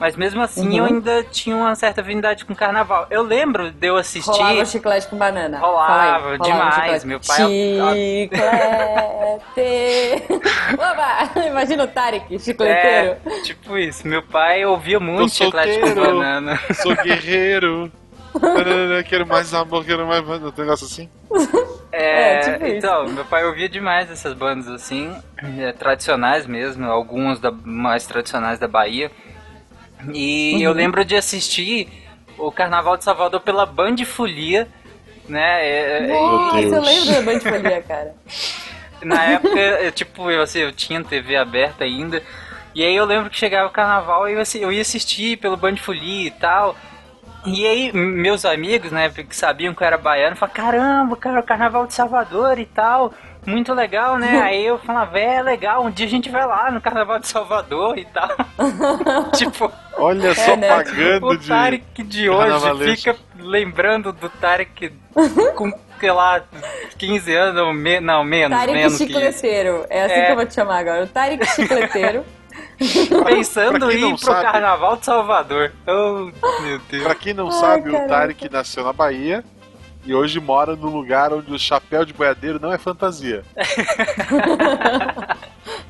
Mas 0.00 0.14
mesmo 0.14 0.40
assim 0.40 0.68
Uhum. 0.68 0.76
eu 0.76 0.84
ainda 0.84 1.24
tinha 1.24 1.56
uma 1.56 1.74
certa 1.74 2.02
afinidade 2.02 2.44
com 2.44 2.54
carnaval. 2.54 3.08
Eu 3.10 3.20
lembro 3.22 3.72
de 3.72 3.84
eu 3.88 3.96
assistir. 3.96 4.30
Rolava 4.30 4.64
chiclete 4.64 5.08
com 5.08 5.16
banana. 5.16 5.58
Rolava, 5.58 6.36
rolava 6.36 6.38
demais. 6.38 7.04
Meu 7.04 7.18
pai- 7.18 7.36
Chiclete. 7.36 8.30
Oba! 10.74 11.30
Imagina 11.48 11.82
o 11.84 11.88
Tarek, 11.88 12.38
chicleteiro. 12.38 13.16
É, 13.26 13.40
tipo 13.42 13.76
isso. 13.76 14.06
Meu 14.06 14.22
pai 14.22 14.64
ouvia 14.64 15.00
muito 15.00 15.32
chiclete 15.34 15.80
com 15.80 15.94
banana. 15.94 16.58
Sou 16.74 16.94
guerreiro. 16.94 17.90
Quero 19.08 19.26
mais 19.26 19.52
amor, 19.54 19.84
quero 19.84 20.06
mais. 20.06 20.20
Um 20.26 20.52
negócio 20.56 20.86
assim. 20.86 21.08
É, 21.92 22.34
É, 22.34 22.40
tipo 22.40 22.66
isso. 22.66 22.76
então, 22.76 23.08
meu 23.08 23.24
pai 23.24 23.44
ouvia 23.44 23.68
demais 23.68 24.10
essas 24.10 24.34
bandas 24.34 24.68
assim, 24.68 25.14
é, 25.58 25.72
tradicionais 25.72 26.46
mesmo, 26.46 26.86
algumas 26.90 27.40
da, 27.40 27.50
mais 27.50 28.06
tradicionais 28.06 28.58
da 28.58 28.68
Bahia. 28.68 29.10
E 30.12 30.52
Uhum. 30.54 30.60
eu 30.60 30.72
lembro 30.72 31.04
de 31.04 31.16
assistir 31.16 31.88
o 32.36 32.52
Carnaval 32.52 32.96
de 32.96 33.04
Salvador 33.04 33.40
pela 33.40 33.66
Band 33.66 33.96
Folia, 34.04 34.68
né? 35.28 35.66
é, 35.66 36.06
Nossa, 36.20 36.56
Deus. 36.60 36.72
eu 36.72 36.82
lembro 36.82 37.12
da 37.12 37.20
Band 37.22 37.40
Folia, 37.40 37.82
cara. 37.88 38.14
na 39.02 39.24
época, 39.24 39.58
eu, 39.58 39.90
tipo, 39.92 40.30
eu, 40.30 40.42
assim, 40.42 40.60
eu 40.60 40.72
tinha 40.72 41.02
TV 41.02 41.36
aberta 41.36 41.84
ainda. 41.84 42.22
E 42.74 42.84
aí 42.84 42.94
eu 42.94 43.04
lembro 43.06 43.28
que 43.30 43.36
chegava 43.36 43.66
o 43.66 43.72
carnaval 43.72 44.28
e 44.28 44.34
eu, 44.34 44.40
assim, 44.40 44.60
eu 44.60 44.70
ia 44.70 44.82
assistir 44.82 45.36
pelo 45.38 45.56
Band 45.56 45.76
Folia 45.78 46.28
e 46.28 46.30
tal. 46.30 46.76
E 47.46 47.66
aí, 47.66 47.92
meus 47.92 48.44
amigos, 48.44 48.90
né, 48.90 49.08
que 49.10 49.34
sabiam 49.34 49.74
que 49.74 49.82
eu 49.82 49.86
era 49.86 49.96
baiano, 49.96 50.36
falaram, 50.36 50.54
caramba, 50.56 51.16
cara, 51.16 51.40
o 51.40 51.42
carnaval 51.42 51.86
de 51.86 51.94
Salvador 51.94 52.58
e 52.58 52.66
tal, 52.66 53.14
muito 53.46 53.72
legal, 53.72 54.18
né? 54.18 54.40
aí 54.42 54.66
eu 54.66 54.78
falava, 54.78 55.18
é 55.18 55.40
legal, 55.40 55.84
um 55.84 55.90
dia 55.90 56.06
a 56.06 56.10
gente 56.10 56.28
vai 56.28 56.44
lá 56.46 56.70
no 56.70 56.80
carnaval 56.80 57.18
de 57.18 57.28
Salvador 57.28 57.96
e 57.98 58.04
tal. 58.06 58.28
tipo, 59.34 59.72
Olha 59.96 60.34
só, 60.34 60.54
né? 60.56 60.68
pagando 60.68 61.26
o 61.26 61.36
de. 61.36 61.48
Tarek 61.48 62.02
de 62.02 62.28
hoje 62.28 62.96
fica 62.96 63.16
lembrando 63.38 64.12
do 64.12 64.28
Tarek 64.28 64.92
com, 65.54 65.72
sei 65.98 66.10
lá, 66.12 66.42
15 66.98 67.34
anos, 67.34 67.62
ou 67.62 67.72
me, 67.72 68.00
não, 68.00 68.22
menos, 68.24 68.58
Tarek 68.58 68.76
menos 68.76 68.98
que. 68.98 69.06
Chicleteiro. 69.06 69.86
É 69.88 70.04
assim 70.04 70.14
É. 70.14 70.26
que 70.26 70.32
eu 70.32 70.36
vou 70.36 70.46
te 70.46 70.54
chamar 70.54 70.78
agora. 70.78 71.04
O 71.04 71.06
Tarek 71.06 71.46
Chicleteiro. 71.46 72.24
Pensando 73.26 73.90
em 73.90 73.96
ir 74.12 74.16
pro 74.16 74.18
sabe- 74.18 74.42
carnaval 74.42 74.96
de 74.96 75.04
Salvador. 75.04 75.72
Oh, 75.86 76.30
meu 76.62 76.78
Deus. 76.90 77.04
Pra 77.04 77.14
quem 77.14 77.34
não 77.34 77.46
Ai, 77.46 77.52
sabe, 77.52 77.88
o 77.88 77.92
caraca. 77.92 78.08
Tarek 78.08 78.48
nasceu 78.50 78.84
na 78.84 78.92
Bahia 78.92 79.44
e 80.04 80.14
hoje 80.14 80.38
mora 80.40 80.76
no 80.76 80.88
lugar 80.88 81.32
onde 81.32 81.52
o 81.52 81.58
chapéu 81.58 82.04
de 82.04 82.12
boiadeiro 82.12 82.58
não 82.60 82.72
é 82.72 82.78
fantasia. 82.78 83.42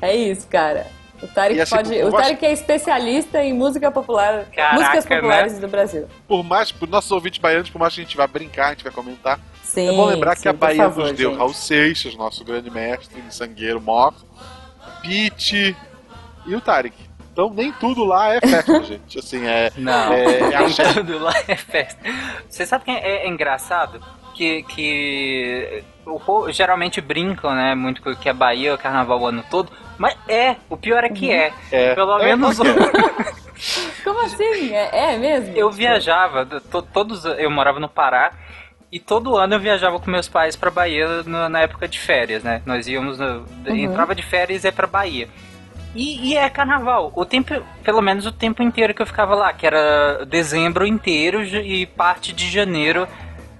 É 0.01 0.15
isso, 0.15 0.47
cara. 0.47 0.87
O 1.21 1.27
Tarek 1.27 1.59
assim, 1.59 1.75
pode. 1.75 2.03
O 2.03 2.11
Tarek 2.11 2.45
é 2.45 2.53
especialista 2.53 3.43
em 3.43 3.53
música 3.53 3.91
popular. 3.91 4.45
Caraca, 4.45 4.75
músicas 4.75 5.05
né? 5.05 5.15
populares 5.17 5.59
do 5.59 5.67
Brasil. 5.67 6.07
Por 6.27 6.43
mais, 6.43 6.71
por 6.71 6.87
nossos 6.87 7.11
ouvintes 7.11 7.39
baianos, 7.39 7.69
por 7.69 7.79
mais 7.79 7.93
que 7.93 7.99
a 8.01 8.03
gente 8.03 8.15
vá 8.15 8.25
brincar, 8.25 8.67
a 8.67 8.69
gente 8.69 8.83
vai 8.83 8.93
comentar, 8.93 9.39
Sim. 9.63 9.89
é 9.89 9.91
bom 9.91 10.05
lembrar 10.05 10.35
que 10.35 10.41
sim, 10.41 10.47
a 10.49 10.53
por 10.53 10.59
Bahia 10.59 10.83
favor, 10.83 11.07
nos 11.07 11.11
deu 11.17 11.29
gente. 11.31 11.39
Raul 11.39 11.53
Seixas, 11.53 12.15
nosso 12.15 12.43
grande 12.45 12.71
mestre, 12.71 13.21
sangueiro 13.29 13.81
mor, 13.81 14.13
Pete 15.01 15.75
e 16.45 16.55
o 16.55 16.61
Tarek. 16.61 16.95
Então 17.31 17.49
nem 17.53 17.71
tudo 17.71 18.03
lá 18.03 18.33
é 18.33 18.41
festa, 18.41 18.81
gente. 18.83 19.19
Assim, 19.19 19.45
é. 19.47 19.71
Não, 19.77 20.13
É, 20.13 20.39
é 20.51 20.55
axé. 20.55 20.93
tudo 20.93 21.19
lá 21.19 21.33
é 21.47 21.55
festa. 21.55 21.99
Você 22.49 22.65
sabe 22.65 22.85
que 22.85 22.91
é, 22.91 23.25
é 23.25 23.27
engraçado? 23.27 24.01
Que, 24.35 24.63
que 24.63 25.83
o 26.05 26.19
povo 26.19 26.51
geralmente 26.51 27.01
brincam, 27.01 27.53
né? 27.53 27.75
Muito 27.75 28.01
com 28.01 28.15
que 28.15 28.29
a 28.29 28.33
Bahia 28.33 28.69
é 28.69 28.73
o 28.73 28.77
carnaval 28.77 29.19
o 29.21 29.27
ano 29.27 29.43
todo. 29.49 29.69
Mas 29.97 30.15
é, 30.29 30.55
o 30.69 30.77
pior 30.77 31.03
é 31.03 31.09
que 31.09 31.29
é. 31.31 31.51
É. 31.71 31.93
Pelo 31.93 32.17
É, 32.19 32.25
menos 32.25 32.57
ok. 32.59 32.71
Como 34.03 34.21
assim? 34.25 34.73
É, 34.73 35.13
é 35.13 35.17
mesmo? 35.17 35.53
eu 35.55 35.69
viajava, 35.69 36.45
to- 36.45 36.81
todos 36.81 37.25
eu 37.25 37.49
morava 37.51 37.79
no 37.79 37.89
Pará. 37.89 38.31
E 38.91 38.99
todo 38.99 39.37
ano 39.37 39.53
eu 39.55 39.59
viajava 39.59 39.99
com 39.99 40.09
meus 40.09 40.27
pais 40.27 40.55
pra 40.55 40.71
Bahia 40.71 41.21
no- 41.23 41.47
na 41.49 41.59
época 41.59 41.87
de 41.87 41.99
férias, 41.99 42.41
né? 42.43 42.61
Nós 42.65 42.87
íamos, 42.87 43.19
no- 43.19 43.45
entrava 43.67 44.15
de 44.15 44.23
férias 44.23 44.63
e 44.63 44.67
ia 44.67 44.71
pra 44.71 44.87
Bahia. 44.87 45.27
E, 45.95 46.29
e 46.29 46.37
é 46.37 46.49
carnaval. 46.49 47.11
O 47.15 47.25
tempo, 47.25 47.53
pelo 47.83 48.01
menos 48.01 48.25
o 48.25 48.31
tempo 48.31 48.61
inteiro 48.61 48.93
que 48.93 49.01
eu 49.01 49.05
ficava 49.05 49.33
lá, 49.35 49.51
que 49.53 49.65
era 49.65 50.25
dezembro 50.25 50.85
inteiro 50.85 51.43
e 51.43 51.85
parte 51.85 52.31
de 52.31 52.49
janeiro 52.49 53.07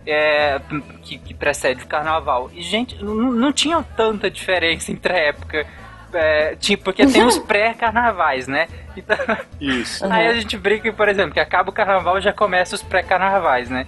é, 0.06 0.60
que, 1.02 1.18
que 1.18 1.34
precede 1.34 1.84
o 1.84 1.88
carnaval. 1.88 2.50
E, 2.54 2.62
gente, 2.62 3.04
não, 3.04 3.32
não 3.32 3.54
tinha 3.54 3.84
tanta 3.96 4.30
diferença 4.30 4.92
entre 4.92 5.14
a 5.14 5.18
época. 5.18 5.66
É, 6.12 6.56
tipo, 6.56 6.86
porque 6.86 7.06
tem 7.06 7.24
os 7.24 7.38
pré-carnavais, 7.38 8.48
né? 8.48 8.68
Então, 8.98 9.16
Isso. 9.62 10.04
Uhum. 10.04 10.12
Aí 10.12 10.28
a 10.28 10.34
gente 10.34 10.58
brinca, 10.58 10.92
por 10.92 11.08
exemplo, 11.08 11.34
que 11.34 11.40
acaba 11.40 11.70
o 11.70 11.74
carnaval 11.74 12.18
e 12.18 12.22
já 12.22 12.34
começa 12.34 12.76
os 12.76 12.82
pré-carnavais, 12.82 13.70
né? 13.70 13.86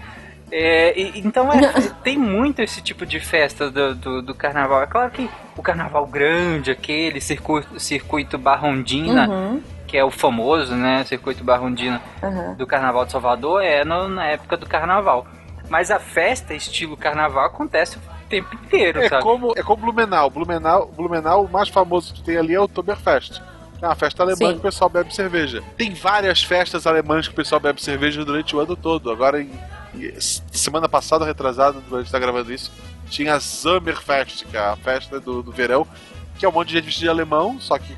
É, 0.52 1.00
e- 1.00 1.20
então 1.20 1.52
é, 1.52 1.72
tem 2.04 2.18
muito 2.18 2.62
esse 2.62 2.82
tipo 2.82 3.06
de 3.06 3.20
festa 3.20 3.70
do, 3.72 3.96
do, 3.96 4.22
do 4.22 4.36
carnaval. 4.36 4.82
É 4.82 4.88
claro 4.88 5.10
que 5.12 5.30
o 5.56 5.62
carnaval 5.62 6.06
grande, 6.06 6.72
aquele 6.72 7.22
circuito, 7.22 7.80
circuito 7.80 8.38
Barrondina, 8.38 9.28
Uhum, 9.30 9.62
que 9.88 9.98
é 9.98 10.04
o 10.04 10.12
famoso, 10.12 10.76
né? 10.76 11.04
Circuito 11.06 11.44
Barrondina 11.44 12.02
uhum. 12.24 12.56
do 12.56 12.66
Carnaval 12.68 13.06
de 13.06 13.12
Salvador, 13.12 13.62
é 13.64 13.84
no- 13.86 14.08
na 14.10 14.26
época 14.26 14.56
do 14.58 14.66
carnaval. 14.66 15.26
Mas 15.70 15.90
a 15.92 16.00
festa, 16.00 16.54
estilo 16.54 16.96
carnaval, 16.98 17.46
acontece 17.46 17.98
o 17.98 18.02
tempo 18.30 18.54
inteiro, 18.56 19.00
É 19.02 19.08
sabe? 19.10 19.24
como, 19.24 19.54
é 19.56 19.64
como 19.64 19.84
Blumenau. 19.84 20.30
Blumenau. 20.30 20.88
Blumenau, 20.96 21.46
o 21.46 21.50
mais 21.52 21.70
famoso 21.70 22.14
que 22.14 22.22
tem 22.24 22.38
ali 22.38 22.54
é 22.54 22.60
o 22.60 22.64
Oktoberfest. 22.64 23.42
É 23.82 23.86
uma 23.88 23.96
festa 23.96 24.22
alemã 24.22 24.36
Sim. 24.48 24.54
que 24.54 24.60
o 24.60 24.62
pessoal 24.62 24.90
bebe 24.90 25.14
cerveja. 25.16 25.64
Tem 25.78 25.94
várias 25.94 26.44
festas 26.44 26.86
alemãs 26.86 27.28
que 27.28 27.34
o 27.34 27.36
pessoal 27.36 27.60
bebe 27.60 27.82
cerveja 27.82 28.24
durante 28.24 28.56
o 28.56 28.60
ano 28.60 28.76
todo. 28.76 29.10
Agora, 29.12 29.42
em, 29.42 29.46
em- 29.46 29.60
semana 30.52 30.88
passada, 30.90 31.26
retrasada, 31.26 31.80
a 31.92 31.98
gente 31.98 32.12
tá 32.12 32.20
gravando 32.20 32.52
isso, 32.54 32.72
tinha 33.10 33.36
a 33.36 33.40
Sommerfest, 33.40 34.46
que 34.46 34.56
é 34.56 34.60
a 34.60 34.76
festa 34.76 35.20
do, 35.20 35.42
do 35.44 35.52
verão, 35.52 35.86
que 36.38 36.46
é 36.46 36.50
um 36.50 36.52
monte 36.52 36.70
de 36.70 36.74
gente 36.76 36.86
vestida 36.86 37.06
de 37.06 37.10
alemão, 37.10 37.60
só 37.60 37.78
que 37.78 37.96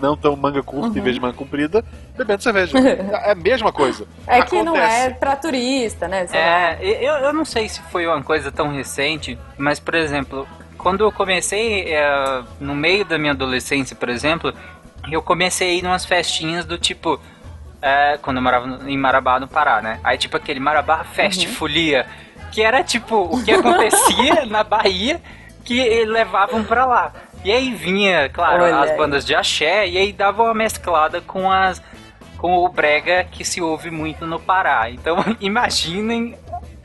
não 0.00 0.16
tão 0.16 0.36
manga 0.36 0.62
curta 0.62 0.94
em 0.96 0.98
Uhum. 0.98 1.04
vez 1.04 1.14
de 1.16 1.20
manga 1.20 1.34
comprida, 1.34 1.84
bebendo 2.16 2.42
cerveja. 2.42 2.78
é 2.78 3.32
a 3.32 3.34
mesma 3.34 3.72
coisa. 3.72 4.06
É 4.26 4.42
que 4.42 4.62
não 4.62 4.74
Acontece. 4.74 5.00
é 5.06 5.10
pra 5.10 5.34
turista, 5.36 6.06
né? 6.08 6.26
Sei 6.26 6.38
lá. 6.38 6.46
É, 6.74 6.78
eu, 6.82 7.14
eu 7.14 7.32
não 7.32 7.44
sei 7.44 7.68
se 7.68 7.80
foi 7.90 8.06
uma 8.06 8.22
coisa 8.22 8.52
tão 8.52 8.70
recente, 8.72 9.38
mas, 9.56 9.80
por 9.80 9.94
exemplo, 9.94 10.46
quando 10.76 11.02
eu 11.02 11.10
comecei, 11.10 11.92
é, 11.92 12.42
no 12.60 12.74
meio 12.76 13.04
da 13.04 13.18
minha 13.18 13.32
adolescência, 13.32 13.96
por 13.96 14.08
exemplo, 14.08 14.52
eu 15.10 15.20
comecei 15.22 15.70
a 15.70 15.74
ir 15.74 15.82
numas 15.82 16.04
festinhas 16.04 16.64
do 16.64 16.76
tipo. 16.78 17.18
É, 17.80 18.18
quando 18.20 18.38
eu 18.38 18.42
morava 18.42 18.80
em 18.88 18.96
Marabá, 18.96 19.38
no 19.38 19.48
Pará, 19.48 19.80
né? 19.80 20.00
Aí, 20.02 20.18
tipo, 20.18 20.36
aquele 20.36 20.60
Marabá 20.60 21.04
Fest 21.04 21.46
Folia, 21.46 22.06
que 22.50 22.62
era 22.62 22.82
tipo 22.82 23.16
o 23.16 23.42
que 23.44 23.52
acontecia 23.52 24.44
na 24.46 24.64
Bahia 24.64 25.20
que 25.64 26.04
levavam 26.04 26.64
pra 26.64 26.86
lá. 26.86 27.12
E 27.44 27.52
aí 27.52 27.72
vinha, 27.72 28.28
claro, 28.30 28.64
Olha 28.64 28.80
as 28.80 28.90
aí. 28.90 28.96
bandas 28.96 29.24
de 29.24 29.34
axé, 29.34 29.86
e 29.86 29.96
aí 29.96 30.12
dava 30.12 30.42
uma 30.42 30.54
mesclada 30.54 31.20
com 31.20 31.50
as 31.50 31.82
com 32.38 32.56
o 32.58 32.68
brega 32.68 33.24
que 33.24 33.44
se 33.44 33.60
ouve 33.60 33.90
muito 33.90 34.24
no 34.24 34.38
Pará. 34.38 34.90
Então, 34.90 35.16
imaginem. 35.40 36.36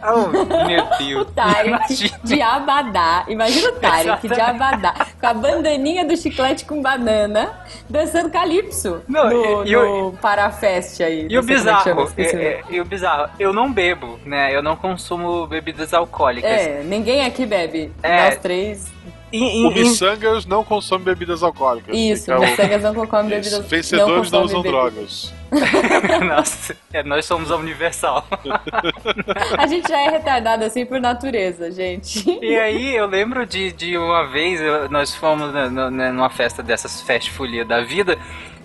Oh, 0.05 0.27
meu 0.67 0.83
O 0.85 0.97
Deus. 0.97 1.27
Tarek 1.35 1.67
Imaginem. 1.69 2.19
de 2.23 2.41
Abadá. 2.41 3.25
Imagina 3.27 3.69
o 3.69 3.71
Tarek 3.73 4.27
de. 4.27 4.41
Abadá. 4.41 4.93
Com 5.19 5.27
a 5.27 5.33
bandaninha 5.33 6.05
do 6.05 6.15
chiclete 6.17 6.65
com 6.65 6.81
banana, 6.81 7.51
dançando 7.89 8.29
calypso. 8.29 9.01
Não, 9.07 9.29
no, 9.29 9.65
e- 9.65 9.75
o- 9.75 10.11
no 10.11 10.17
Parafest 10.17 11.01
aí. 11.01 11.27
E 11.29 11.37
o 11.37 11.39
é 11.39 11.43
chama, 11.43 11.43
bizarro, 11.43 12.03
o 12.03 12.21
é- 12.21 12.23
é- 12.23 12.63
e 12.69 12.81
o 12.81 12.85
bizarro, 12.85 13.29
eu 13.39 13.53
não 13.53 13.71
bebo, 13.71 14.19
né? 14.25 14.53
Eu 14.55 14.61
não 14.61 14.75
consumo 14.75 15.47
bebidas 15.47 15.93
alcoólicas. 15.93 16.51
É, 16.51 16.81
ninguém 16.83 17.25
aqui 17.25 17.45
bebe. 17.45 17.91
É. 18.01 18.25
Nós 18.25 18.37
três. 18.39 18.91
E- 19.33 19.65
O 19.65 19.71
e- 19.71 19.73
Missangas 19.73 20.45
não 20.45 20.63
consome 20.63 21.03
bebidas 21.05 21.41
alcoólicas. 21.41 21.95
Isso, 21.97 22.31
o- 22.33 22.43
os 22.43 22.49
cegas 22.51 22.83
não 22.83 22.93
consomem 22.93 23.39
Isso. 23.39 23.49
bebidas. 23.49 23.69
Vencedores 23.69 24.31
não, 24.31 24.41
consomem 24.41 24.45
usam 24.45 24.61
bebidas. 24.61 24.81
drogas. 24.93 25.33
Nossa, 26.27 26.77
é, 26.93 27.03
nós 27.03 27.25
somos 27.25 27.51
a 27.51 27.55
Universal. 27.57 28.25
A 29.57 29.67
gente 29.67 29.87
já 29.89 29.99
é 30.01 30.09
retardado 30.09 30.63
assim 30.63 30.85
por 30.85 30.99
natureza, 30.99 31.71
gente. 31.71 32.29
E 32.41 32.57
aí 32.57 32.95
eu 32.95 33.05
lembro 33.07 33.45
de, 33.45 33.71
de 33.71 33.97
uma 33.97 34.27
vez, 34.27 34.59
nós 34.89 35.13
fomos 35.15 35.53
na- 35.53 35.69
na- 35.69 36.11
numa 36.11 36.29
festa 36.29 36.61
dessas 36.63 37.01
fast 37.01 37.31
folia 37.31 37.65
da 37.65 37.81
vida, 37.81 38.17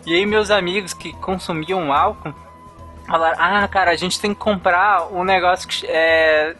e 0.06 0.14
aí 0.14 0.24
meus 0.26 0.50
amigos 0.50 0.92
que 0.94 1.12
consumiam 1.14 1.92
álcool 1.92 2.34
falaram, 3.06 3.36
ah, 3.40 3.66
cara, 3.68 3.90
a 3.90 3.96
gente 3.96 4.20
tem 4.20 4.32
que 4.34 4.40
comprar 4.40 5.06
um 5.12 5.24
negócio 5.24 5.66
que 5.68 5.86
é. 5.86 6.54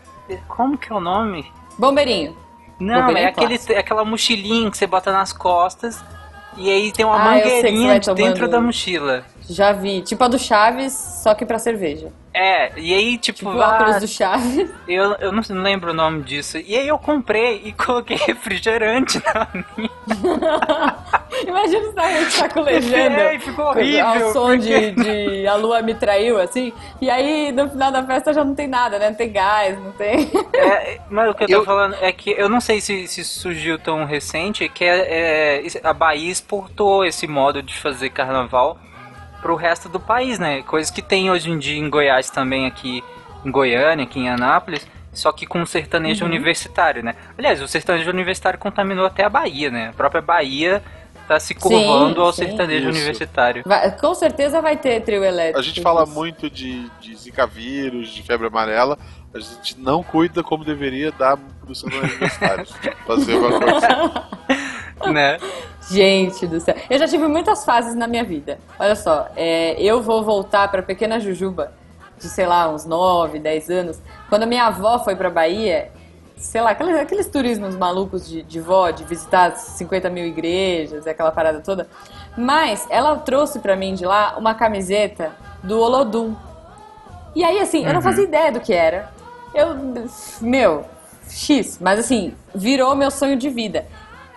Como 0.47 0.77
que 0.79 0.93
é 0.93 0.95
o 0.97 1.01
nome? 1.01 1.51
Bombeirinho. 1.79 2.37
Não, 2.79 3.11
é 3.11 3.27
aquele, 3.27 3.59
aquela 3.77 4.05
mochilinha 4.05 4.71
que 4.71 4.79
você 4.79 4.87
bota 4.87 5.13
nas 5.13 5.33
costas 5.33 6.03
e 6.57 6.71
aí 6.71 6.93
tem 6.93 7.05
uma 7.05 7.17
Ah, 7.17 7.25
mangueirinha 7.25 8.01
de 8.01 8.13
dentro 8.15 8.49
da 8.49 8.61
mochila. 8.61 9.25
Já 9.49 9.73
vi. 9.73 10.03
Tipo 10.03 10.25
a 10.25 10.29
do 10.29 10.39
Chaves, 10.39 10.93
só 10.93 11.35
que 11.35 11.47
pra 11.47 11.59
cerveja. 11.59 12.13
É, 12.35 12.73
e 12.79 12.93
aí, 12.93 13.17
tipo, 13.17 13.39
Tipo 13.39 13.51
o 13.53 13.63
ah, 13.63 13.75
óculos 13.75 14.01
do 14.01 14.09
Chaves. 14.09 14.71
eu, 14.87 15.13
eu 15.15 15.33
não 15.33 15.43
lembro 15.63 15.93
o 15.93 15.95
nome 15.95 16.23
disso. 16.23 16.59
E 16.59 16.77
aí 16.77 16.87
eu 16.87 16.99
comprei 16.99 17.63
e 17.65 17.73
coloquei 17.75 18.17
refrigerante 18.17 19.23
na 19.25 19.49
minha. 19.77 19.91
Imagina 21.47 21.89
o 21.89 21.93
Tarek 21.93 22.33
sacolejando. 22.33 23.17
É, 23.17 23.35
e 23.35 23.39
ficou 23.39 23.67
horrível. 23.67 24.07
Ao 24.07 24.33
som 24.33 24.47
porque- 24.49 24.91
de, 24.91 24.91
de 25.43 25.47
A 25.47 25.55
Lua 25.55 25.83
Me 25.83 25.95
Traiu, 25.95 26.39
assim. 26.41 26.73
E 27.01 27.09
aí, 27.11 27.53
no 27.53 27.69
final 27.71 27.91
da 27.93 28.03
festa, 28.05 28.33
já 28.33 28.45
não 28.45 28.55
tem 28.55 28.67
nada, 28.67 28.99
né? 28.99 29.09
Não 29.11 29.17
tem 29.17 29.31
gás, 29.33 29.79
não 29.79 29.93
tem... 29.93 30.31
É, 30.55 30.99
mas 31.11 31.31
o 31.31 31.35
que 31.35 31.45
eu 31.45 31.49
tô 31.49 31.55
Eu- 31.55 31.65
falando 31.65 31.97
é 32.01 32.11
que 32.13 32.31
eu 32.31 32.49
não 32.49 32.61
sei 32.61 32.81
se, 32.81 33.07
se 33.07 33.25
surgiu 33.25 33.79
tão 33.79 34.05
recente 34.05 34.69
que 34.69 34.85
é, 34.85 35.61
é, 35.61 35.63
a 35.85 35.93
Bahia 35.93 36.31
exportou 36.31 37.05
esse 37.05 37.27
modo 37.27 37.63
de 37.63 37.75
fazer 37.75 38.11
carnaval 38.11 38.79
pro 39.41 39.55
resto 39.55 39.89
do 39.89 40.01
país, 40.01 40.39
né? 40.39 40.63
Coisas 40.63 40.91
que 40.91 41.01
tem 41.03 41.31
hoje 41.31 41.51
em 41.51 41.59
dia 41.59 41.79
em 41.79 41.89
Goiás 41.89 42.29
também, 42.31 42.67
aqui 42.67 43.03
em 43.45 43.51
Goiânia, 43.51 44.05
aqui 44.05 44.19
em 44.19 44.29
Anápolis, 44.29 44.87
só 45.13 45.31
que 45.33 45.47
com 45.47 45.65
sertanejo 45.65 46.25
Uhum. 46.25 46.31
universitário, 46.31 47.03
né? 47.05 47.15
Aliás, 47.39 47.63
o 47.63 47.69
sertanejo 47.69 48.11
universitário 48.11 48.59
contaminou 48.59 49.07
até 49.07 49.25
a 49.25 49.29
Bahia, 49.29 49.71
né? 49.71 49.89
A 49.91 49.93
própria 49.93 50.21
Bahia 50.21 50.83
tá 51.29 51.39
se 51.39 51.55
curvando 51.55 52.23
ao 52.23 52.33
sim. 52.33 52.47
sertanejo 52.47 52.89
Isso. 52.89 52.99
universitário. 52.99 53.63
Vai- 53.67 53.91
com 53.97 54.15
certeza 54.15 54.63
vai 54.63 54.77
ter 54.77 55.03
trio 55.03 55.23
elétrico. 55.23 55.59
A 55.59 55.63
gente 55.63 55.83
fala 55.83 56.07
muito 56.07 56.49
de, 56.49 56.89
de 57.01 57.15
zika 57.15 57.47
vírus, 57.47 58.09
de 58.09 58.23
febre 58.23 58.47
amarela. 58.47 58.99
A 59.35 59.39
gente 59.39 59.79
não 59.79 60.03
cuida 60.03 60.43
como 60.43 60.65
deveria 60.65 61.13
da 61.13 61.37
produção 61.37 61.91
dos 61.91 61.99
universitários. 61.99 62.73
Fazer 63.07 63.35
uma 63.37 63.61
coisa. 63.61 65.09
né? 65.13 65.39
Gente 65.91 66.47
do 66.47 66.59
céu. 66.61 66.75
Eu 66.89 66.99
já 66.99 67.07
tive 67.07 67.27
muitas 67.29 67.65
fases 67.65 67.95
na 67.95 68.07
minha 68.07 68.25
vida. 68.25 68.59
Olha 68.79 68.97
só, 68.97 69.29
é, 69.37 69.81
eu 69.81 70.03
vou 70.03 70.23
voltar 70.25 70.69
pra 70.71 70.83
pequena 70.83 71.21
Jujuba, 71.21 71.73
de 72.19 72.29
sei 72.29 72.47
lá, 72.47 72.69
uns 72.69 72.85
9, 72.85 73.39
10 73.39 73.71
anos. 73.71 74.01
Quando 74.29 74.43
a 74.45 74.47
minha 74.47 74.65
avó 74.67 74.99
foi 74.99 75.15
pra 75.15 75.31
Bahia, 75.31 75.91
sei 76.39 76.61
lá, 76.61 76.71
aqueles, 76.71 76.97
aqueles 76.97 77.27
turismos 77.27 77.77
malucos 77.77 78.29
de, 78.29 78.43
de 78.43 78.61
vó, 78.61 78.91
de 78.91 79.05
visitar 79.05 79.57
50 79.57 80.09
mil 80.11 80.25
igrejas, 80.25 81.07
aquela 81.07 81.33
parada 81.33 81.61
toda. 81.61 81.89
Mas 82.37 82.87
ela 82.91 83.17
trouxe 83.17 83.59
pra 83.59 83.77
mim 83.77 83.95
de 83.95 84.05
lá 84.05 84.37
uma 84.39 84.55
camiseta 84.55 85.33
do 85.63 85.79
Olodum. 85.81 86.35
E 87.35 87.45
aí, 87.45 87.59
assim, 87.61 87.85
eu 87.85 87.93
não 87.93 88.03
fazia 88.03 88.25
ideia 88.25 88.53
do 88.53 88.61
que 88.61 88.73
era. 88.73 89.11
Eu, 89.55 89.77
meu, 90.41 90.85
X, 91.29 91.79
mas 91.81 91.99
assim, 91.99 92.35
virou 92.55 92.95
meu 92.95 93.11
sonho 93.11 93.37
de 93.37 93.49
vida. 93.49 93.87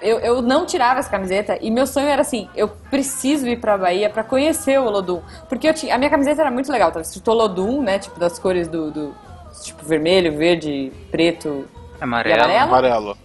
eu, 0.01 0.19
eu 0.19 0.41
não 0.41 0.65
tirava 0.65 0.99
essa 0.99 1.09
camiseta 1.09 1.57
e 1.61 1.69
meu 1.69 1.85
sonho 1.85 2.07
era 2.07 2.21
assim, 2.21 2.49
eu 2.55 2.67
preciso 2.67 3.47
ir 3.47 3.59
pra 3.59 3.77
Bahia 3.77 4.09
pra 4.09 4.23
conhecer 4.23 4.79
o 4.79 4.85
Olodum. 4.85 5.21
Porque 5.47 5.67
eu 5.67 5.73
tinha, 5.73 5.93
a 5.93 5.97
minha 5.97 6.09
camiseta 6.09 6.41
era 6.41 6.51
muito 6.51 6.71
legal, 6.71 6.91
tava 6.91 7.01
escrito 7.01 7.29
Olodum, 7.29 7.81
né? 7.81 7.99
Tipo, 7.99 8.19
das 8.19 8.39
cores 8.39 8.67
do, 8.67 8.89
do 8.91 9.15
tipo 9.61 9.85
vermelho, 9.85 10.35
verde, 10.35 10.91
preto 11.11 11.67
Amarelo. 12.01 12.37
e 12.37 12.57
amarelo. 12.57 12.69
Amarelo. 12.69 13.17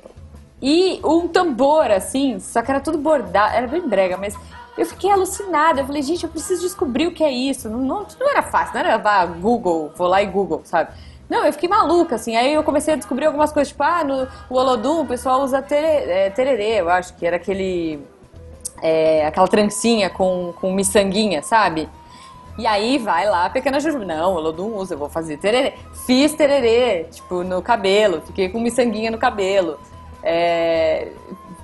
E 0.60 1.00
um 1.04 1.28
tambor, 1.28 1.90
assim, 1.90 2.38
só 2.38 2.62
que 2.62 2.70
era 2.70 2.80
tudo 2.80 2.98
bordado, 2.98 3.54
era 3.54 3.66
bem 3.66 3.86
brega, 3.86 4.16
mas 4.16 4.34
eu 4.76 4.86
fiquei 4.86 5.10
alucinada. 5.10 5.80
Eu 5.80 5.86
falei, 5.86 6.02
gente, 6.02 6.24
eu 6.24 6.30
preciso 6.30 6.62
descobrir 6.62 7.06
o 7.06 7.12
que 7.12 7.24
é 7.24 7.30
isso. 7.30 7.68
Não, 7.68 7.78
não, 7.80 8.06
não 8.18 8.30
era 8.30 8.42
fácil, 8.42 8.74
não 8.74 8.80
era 8.80 8.96
vá, 8.96 9.24
Google, 9.26 9.92
vou 9.96 10.06
lá 10.06 10.22
e 10.22 10.26
Google, 10.26 10.62
sabe? 10.64 10.90
Não, 11.28 11.44
eu 11.44 11.52
fiquei 11.52 11.68
maluca, 11.68 12.14
assim. 12.14 12.36
Aí 12.36 12.54
eu 12.54 12.62
comecei 12.62 12.94
a 12.94 12.96
descobrir 12.96 13.26
algumas 13.26 13.52
coisas, 13.52 13.68
tipo, 13.68 13.82
ah, 13.82 14.04
no 14.04 14.28
o 14.48 14.54
Olodum 14.56 15.02
o 15.02 15.06
pessoal 15.06 15.42
usa 15.42 15.60
tere, 15.60 16.10
é, 16.10 16.30
tererê, 16.30 16.80
eu 16.80 16.88
acho 16.88 17.14
que 17.14 17.26
era 17.26 17.36
aquele. 17.36 17.98
é, 18.82 19.26
aquela 19.26 19.48
trancinha 19.48 20.08
com, 20.08 20.54
com 20.60 20.72
miçanguinha, 20.72 21.42
sabe? 21.42 21.88
E 22.58 22.66
aí 22.66 22.98
vai 22.98 23.28
lá 23.28 23.50
pequena 23.50 23.80
Jujuba. 23.80 24.04
Não, 24.04 24.32
o 24.32 24.36
Olodum 24.36 24.76
usa, 24.76 24.94
eu 24.94 24.98
vou 24.98 25.08
fazer 25.08 25.36
tererê. 25.36 25.74
Fiz 26.06 26.32
tererê, 26.32 27.04
tipo, 27.04 27.42
no 27.42 27.60
cabelo. 27.60 28.22
Fiquei 28.22 28.48
com 28.48 28.60
miçanguinha 28.60 29.10
no 29.10 29.18
cabelo. 29.18 29.78
É, 30.22 31.08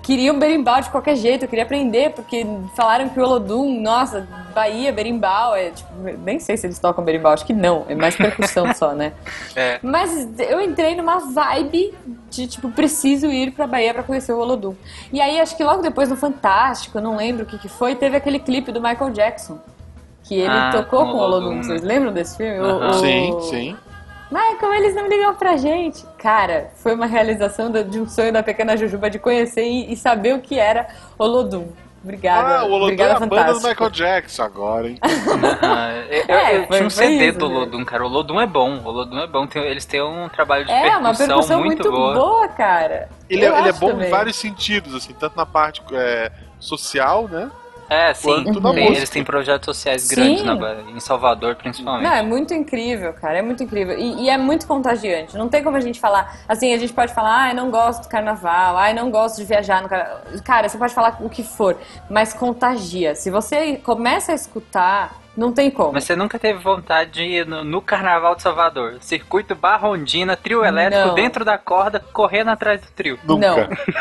Queria 0.03 0.33
um 0.33 0.39
berimbau 0.39 0.81
de 0.81 0.91
qualquer 0.91 1.15
jeito, 1.15 1.45
eu 1.45 1.49
queria 1.49 1.63
aprender, 1.63 2.11
porque 2.11 2.45
falaram 2.75 3.09
que 3.09 3.21
o 3.21 3.23
Olodum, 3.23 3.81
nossa, 3.81 4.27
Bahia, 4.53 4.93
berimbau, 4.93 5.55
é 5.55 5.71
tipo, 5.71 5.93
nem 6.25 6.41
sei 6.41 6.57
se 6.57 6.67
eles 6.67 6.79
tocam 6.81 7.05
berimbau, 7.05 7.33
acho 7.33 7.47
que 7.47 7.53
não, 7.53 7.87
é 7.89 7.95
mais 7.95 8.17
percussão 8.17 8.75
só, 8.75 8.93
né? 8.93 9.13
É. 9.55 9.79
Mas 9.83 10.29
eu 10.41 10.61
entrei 10.61 10.97
numa 10.97 11.19
vibe 11.19 11.95
de, 12.31 12.47
tipo, 12.47 12.71
preciso 12.71 13.27
ir 13.27 13.53
pra 13.53 13.67
Bahia 13.67 13.93
pra 13.93 14.03
conhecer 14.03 14.33
o 14.33 14.39
Olodum. 14.39 14.75
E 15.13 15.21
aí, 15.21 15.39
acho 15.39 15.57
que 15.57 15.63
logo 15.63 15.83
depois 15.83 16.09
no 16.09 16.17
Fantástico, 16.17 16.99
eu 16.99 17.03
não 17.03 17.17
lembro 17.17 17.45
o 17.45 17.47
que 17.47 17.59
que 17.59 17.69
foi, 17.69 17.95
teve 17.95 18.17
aquele 18.17 18.39
clipe 18.39 18.73
do 18.73 18.81
Michael 18.81 19.11
Jackson. 19.11 19.59
Que 20.33 20.39
ele 20.41 20.49
Ah, 20.49 20.71
tocou 20.73 21.01
com 21.01 21.13
o 21.13 21.17
o 21.17 21.19
Olodum. 21.19 21.37
Olodum, 21.47 21.55
né? 21.57 21.63
Vocês 21.63 21.83
lembram 21.83 22.11
desse 22.13 22.37
filme? 22.39 22.59
O- 22.59 22.65
Aham. 22.65 22.89
o- 22.89 22.95
Sim, 22.95 23.39
sim. 23.51 23.77
Michael, 24.31 24.75
eles 24.75 24.95
não 24.95 25.07
ligam 25.07 25.35
pra 25.35 25.59
gente. 25.59 26.07
Cara, 26.17 26.71
foi 26.77 26.95
uma 26.95 27.05
realização 27.05 27.71
de 27.71 28.01
um 28.01 28.09
sonho 28.09 28.33
da 28.33 28.43
pequena 28.43 28.75
Jujuba 28.79 29.11
de 29.11 29.19
conhecer 29.19 29.63
e, 29.63 29.93
e 29.93 29.97
saber 29.97 30.35
o 30.35 30.41
que 30.41 30.59
era 30.59 30.87
Olodum. 31.19 31.67
Obrigada. 32.03 32.61
Ah, 32.61 32.65
o 32.65 32.69
Olodum 32.71 32.81
é 32.81 32.85
Obrigada, 32.85 33.13
a 33.13 33.21
banda 33.21 33.27
do 33.29 33.37
Fantástico. 33.37 33.69
Michael 33.69 33.91
Jackson 33.91 34.43
agora, 34.43 34.89
hein? 34.89 34.99
Ah, 35.03 35.91
eu, 36.11 36.25
eu- 36.27 36.35
É, 36.35 36.57
eu 36.57 36.67
foi- 36.67 36.77
tinha 36.79 36.87
um 36.87 36.91
CD 36.91 37.29
isso, 37.29 37.39
do 37.39 37.49
né? 37.49 37.55
Lodum, 37.57 37.85
cara. 37.85 38.05
O 38.05 38.09
Lodum 38.09 38.41
é 38.41 38.47
bom. 38.47 38.81
O 38.83 38.91
Lodum 38.91 39.19
é 39.19 39.27
bom. 39.27 39.47
Tem- 39.47 39.63
eles 39.65 39.85
têm 39.85 40.03
um 40.03 40.29
trabalho 40.31 40.65
de 40.65 40.73
É, 40.73 40.97
uma 40.97 41.15
percussão 41.15 41.59
muito, 41.61 41.83
muito, 41.85 41.91
boa. 41.93 42.15
boa. 42.15 42.49
cara. 42.49 43.09
Ele, 43.29 43.45
Eu 43.45 43.55
é, 43.55 43.59
ele 43.61 43.69
é 43.69 43.73
bom 43.75 43.91
também. 43.91 44.09
em 44.09 44.11
vários 44.11 44.37
sentidos, 44.37 44.95
assim, 44.95 45.13
tanto 45.13 45.37
na 45.37 45.45
parte 45.47 45.83
é, 45.93 46.33
social, 46.59 47.29
né? 47.29 47.51
É, 47.93 48.15
sim. 48.15 48.45
Tem- 48.45 48.53
música. 48.63 48.81
eles 48.81 49.11
têm 49.11 49.23
projetos 49.23 49.67
sociais 49.67 50.03
Sim. 50.03 50.15
grandes 50.15 50.45
na 50.45 50.57
Bahia, 50.57 50.85
em 50.89 51.01
Salvador, 51.01 51.55
principalmente. 51.57 52.09
Não, 52.09 52.13
é 52.17 52.23
muito 52.23 52.55
incrível, 52.55 53.13
cara. 53.13 53.39
É 53.39 53.43
muito 53.43 53.63
incrível. 53.63 53.99
E, 53.99 54.25
e 54.25 54.31
é 54.31 54.39
muito 54.39 54.67
contagiante. 54.67 55.37
Não 55.37 55.49
tem 55.49 55.63
como 55.63 55.77
a 55.77 55.81
gente 55.81 56.01
falar. 56.01 56.39
Assim, 56.49 56.73
a 56.73 56.79
gente 56.79 56.93
pode 56.93 57.13
falar, 57.13 57.35
ai, 57.35 57.55
não 57.55 57.71
gosto 57.71 58.03
do 58.05 58.09
carnaval, 58.09 58.77
ai, 58.77 58.95
não 58.95 59.11
gosto 59.11 59.37
de 59.37 59.45
viajar 59.45 59.83
no 59.83 59.89
carnaval. 59.89 60.23
Cara, 60.45 60.69
você 60.69 60.79
pode 60.79 60.95
falar 60.95 61.19
o 61.21 61.29
que 61.29 61.43
for, 61.43 61.77
mas 62.09 62.33
contagia. 62.33 63.15
Se 63.15 63.31
você 63.31 63.77
começa 63.77 64.33
a 64.33 64.35
escutar, 64.35 65.22
não 65.37 65.53
tem 65.53 65.71
como. 65.71 65.93
Mas 65.93 66.05
você 66.05 66.15
nunca 66.15 66.39
teve 66.39 66.59
vontade 66.59 67.11
de 67.13 67.23
ir 67.25 67.47
no, 67.47 67.65
no 67.65 67.81
Carnaval 67.81 68.35
de 68.35 68.43
Salvador? 68.43 68.99
Circuito 69.01 69.55
Barra 69.55 69.89
Ondina, 69.89 70.37
trio 70.37 70.65
elétrico 70.65 71.09
Não. 71.09 71.15
dentro 71.15 71.45
da 71.45 71.57
corda, 71.57 72.01
correndo 72.13 72.51
atrás 72.51 72.81
do 72.81 72.89
trio. 72.93 73.19
Nunca. 73.25 73.47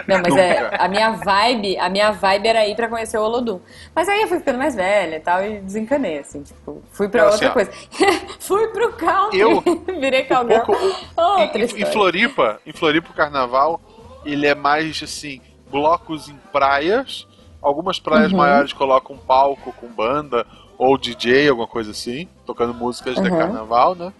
Não, 0.08 0.18
não, 0.18 0.22
mas 0.24 0.36
é, 0.36 0.76
a 0.78 0.88
minha 0.88 1.12
vibe, 1.12 1.78
a 1.78 1.90
minha 1.90 2.12
vibe 2.12 2.48
era 2.48 2.68
ir 2.68 2.76
pra 2.76 2.88
conhecer 2.90 3.18
o 3.18 3.24
Olodum. 3.24 3.60
Mas 3.96 4.10
aí 4.10 4.22
eu 4.22 4.28
fui 4.28 4.40
ficando 4.40 4.58
mais 4.58 4.76
velha 4.76 5.16
e 5.16 5.20
tal 5.20 5.44
e 5.46 5.60
desencanei, 5.62 6.20
assim, 6.20 6.44
tipo, 6.44 6.82
fui 6.92 7.08
pra 7.08 7.24
Não, 7.26 7.32
outra 7.32 7.46
assim, 7.48 7.54
coisa. 7.54 7.72
fui 8.40 8.68
pro 8.68 8.94
country, 8.94 9.40
Eu- 9.40 9.62
virei 10.00 10.24
Um 10.24 10.28
cowgirl. 10.28 10.66
pouco, 10.66 10.82
Outra 11.16 11.62
em, 11.62 11.66
em. 11.82 11.86
Floripa, 11.86 12.60
em 12.66 12.74
Floripa 12.74 13.10
o 13.12 13.14
carnaval, 13.16 13.80
ele 14.26 14.46
é 14.48 14.54
mais 14.56 15.02
assim, 15.04 15.42
blocos 15.70 16.28
em 16.30 16.36
praias. 16.52 17.26
Algumas 17.62 18.00
praias 18.00 18.32
Uhum. 18.32 18.40
maiores 18.40 18.74
colocam 18.74 19.16
um 19.16 19.20
palco 19.20 19.72
com 19.74 19.88
banda 19.88 20.46
ou 20.84 20.98
DJ, 20.98 21.48
alguma 21.48 21.68
coisa 21.68 21.92
assim, 21.92 22.28
tocando 22.44 22.74
músicas 22.74 23.14
de 23.14 23.22
Uhum. 23.30 23.38
carnaval, 23.38 23.94
né? 23.94 24.12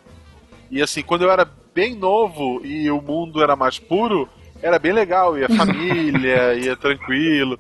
E 0.70 0.80
assim, 0.80 1.02
quando 1.02 1.24
eu 1.24 1.32
era 1.32 1.44
bem 1.74 1.96
novo 1.96 2.62
e 2.64 2.90
o 2.92 3.02
mundo 3.02 3.42
era 3.42 3.56
mais 3.56 3.80
puro, 3.80 4.30
era 4.62 4.78
bem 4.78 4.92
legal, 4.92 5.36
ia 5.40 5.50
família, 5.58 6.54
ia 6.54 6.76
tranquilo. 6.76 7.58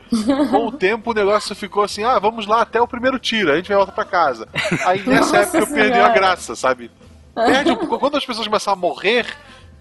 Com 0.51 0.67
o 0.67 0.71
tempo 0.71 1.09
o 1.09 1.13
negócio 1.15 1.55
ficou 1.55 1.81
assim, 1.83 2.03
ah, 2.03 2.19
vamos 2.19 2.45
lá 2.45 2.61
até 2.61 2.79
o 2.79 2.87
primeiro 2.87 3.17
tiro, 3.17 3.51
a 3.51 3.55
gente 3.55 3.69
vai 3.69 3.77
voltar 3.77 3.93
pra 3.93 4.05
casa. 4.05 4.47
Aí 4.85 5.01
nessa 5.09 5.37
época 5.37 5.57
eu 5.57 5.67
perdi 5.67 5.97
a 5.99 6.09
graça, 6.09 6.55
sabe? 6.55 6.91
Perde 7.33 7.75
quando 7.75 8.17
as 8.17 8.25
pessoas 8.25 8.45
começam 8.45 8.71
a 8.73 8.75
morrer, 8.75 9.25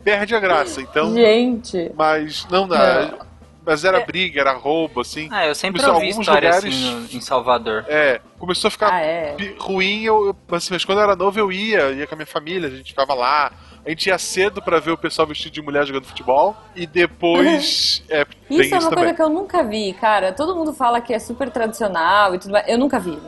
perde 0.03 0.35
a 0.35 0.41
graça. 0.41 0.81
Então, 0.81 1.13
Gente, 1.13 1.93
mas 1.95 2.47
não 2.51 2.67
dá. 2.67 3.03
Não. 3.03 3.30
Mas 3.71 3.85
era 3.85 4.01
briga, 4.01 4.41
era 4.41 4.53
roubo, 4.53 5.01
assim. 5.01 5.29
Ah, 5.31 5.47
eu 5.47 5.55
sempre 5.55 5.81
Começou 5.81 5.95
ouvi 5.95 6.09
alguns 6.11 6.27
história 6.27 6.49
lugares- 6.51 6.75
assim 6.75 6.95
no- 7.13 7.17
em 7.17 7.21
Salvador. 7.21 7.85
É, 7.89 8.21
começou 8.39 8.67
a 8.69 8.71
ficar 8.71 8.93
ah, 8.93 9.01
é. 9.01 9.37
ruim, 9.59 10.03
eu, 10.03 10.27
eu- 10.27 10.57
assim, 10.57 10.75
mas 10.75 10.85
quando 10.85 10.99
eu 10.99 11.05
era 11.05 11.15
novo 11.15 11.39
eu 11.39 11.53
ia, 11.53 11.91
ia 11.93 12.07
com 12.07 12.15
a 12.15 12.17
minha 12.17 12.27
família, 12.27 12.69
a 12.69 12.71
gente 12.71 12.89
ficava 12.91 13.15
lá. 13.15 13.53
A 13.87 13.89
gente 13.89 14.09
ia 14.09 14.19
cedo 14.19 14.61
pra 14.61 14.79
ver 14.79 14.91
o 14.91 14.99
pessoal 14.99 15.27
vestido 15.27 15.53
de 15.53 15.63
mulher 15.63 15.87
jogando 15.87 16.05
futebol. 16.05 16.55
E 16.77 16.87
depois. 16.87 18.03
é, 18.11 18.25
tem 18.25 18.37
Isso 18.51 18.63
isso, 18.63 18.75
é 18.75 18.79
uma 18.79 18.91
também. 18.91 19.05
coisa 19.05 19.15
que 19.15 19.23
eu 19.23 19.29
nunca 19.31 19.63
vi, 19.63 19.93
cara. 19.95 20.33
Todo 20.33 20.55
mundo 20.55 20.73
fala 20.73 21.01
que 21.01 21.15
é 21.15 21.19
super 21.19 21.49
tradicional 21.51 22.35
e 22.35 22.39
tudo 22.39 22.51
mais. 22.53 22.69
Eu 22.69 22.77
nunca 22.77 22.99
vi. 22.99 23.19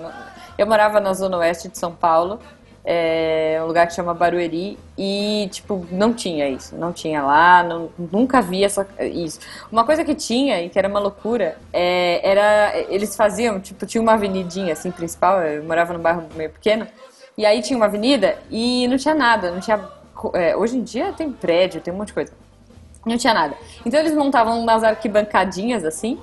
Eu 0.59 0.67
morava 0.67 1.01
na 1.01 1.15
zona 1.15 1.39
oeste 1.39 1.69
de 1.69 1.79
São 1.79 1.95
Paulo, 1.95 2.39
é 2.85 3.59
um 3.63 3.67
lugar 3.67 3.87
que 3.87 3.95
chama 3.95 4.13
Barueri, 4.13 4.79
e, 4.99 5.49
tipo, 5.53 5.87
não 5.91 6.13
tinha 6.13 6.49
isso. 6.49 6.77
Não 6.77 6.93
tinha 6.93 7.23
lá, 7.23 7.63
não- 7.63 7.91
nunca 7.97 8.41
vi 8.43 8.65
essa, 8.65 8.87
isso. 9.01 9.39
Uma 9.71 9.85
coisa 9.85 10.05
que 10.05 10.15
tinha, 10.15 10.61
e 10.63 10.69
que 10.69 10.79
era 10.79 10.89
uma 10.89 10.99
loucura, 10.99 11.57
é, 11.73 12.21
era. 12.29 12.73
Eles 12.89 13.15
faziam, 13.17 13.61
tipo, 13.61 13.87
tinha 13.87 14.03
uma 14.03 14.15
avenidinha 14.15 14.73
assim 14.73 14.91
principal, 14.91 15.41
eu 15.43 15.63
morava 15.65 15.93
num 15.93 16.01
bairro 16.01 16.25
meio 16.35 16.51
pequeno, 16.51 16.87
e 17.39 17.47
aí 17.47 17.63
tinha 17.63 17.77
uma 17.77 17.87
avenida 17.87 18.37
e 18.51 18.87
não 18.89 18.97
tinha 18.97 19.15
nada, 19.15 19.51
não 19.51 19.61
tinha. 19.61 19.81
é, 20.35 20.57
hoje 20.57 20.77
em 20.77 20.83
dia 20.83 21.13
tem 21.13 21.31
prédio, 21.33 21.81
tem 21.81 21.93
um 21.93 21.97
monte 21.97 22.09
de 22.09 22.15
coisa. 22.15 22.33
Não 23.05 23.17
tinha 23.17 23.35
nada. 23.35 23.55
Então 23.85 23.99
eles 23.99 24.15
montavam 24.15 24.61
umas 24.61 24.85
arquibancadinhas 24.85 25.85
assim. 25.85 26.21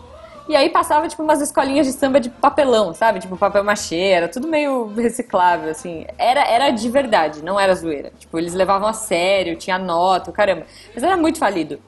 E 0.50 0.56
aí 0.56 0.68
passava, 0.68 1.08
tipo, 1.08 1.22
umas 1.22 1.40
escolinhas 1.42 1.86
de 1.86 1.94
samba 1.94 2.20
de 2.20 2.28
papelão, 2.28 2.92
sabe? 2.92 3.20
Tipo, 3.20 3.38
papel 3.38 3.64
machê, 3.64 4.10
era 4.10 4.28
tudo 4.28 4.48
meio 4.48 4.88
reciclável, 4.96 5.70
assim. 5.70 6.08
Era, 6.18 6.42
era 6.42 6.72
de 6.72 6.90
verdade, 6.90 7.44
não 7.44 7.60
era 7.60 7.76
zoeira. 7.76 8.12
Tipo, 8.18 8.40
eles 8.40 8.56
levavam 8.56 8.90
a 8.90 8.94
sério, 8.94 9.56
tinha 9.56 9.78
nota, 9.78 10.32
caramba. 10.32 10.66
Mas 10.92 11.04
era 11.04 11.16
muito 11.16 11.38
falido. 11.38 11.80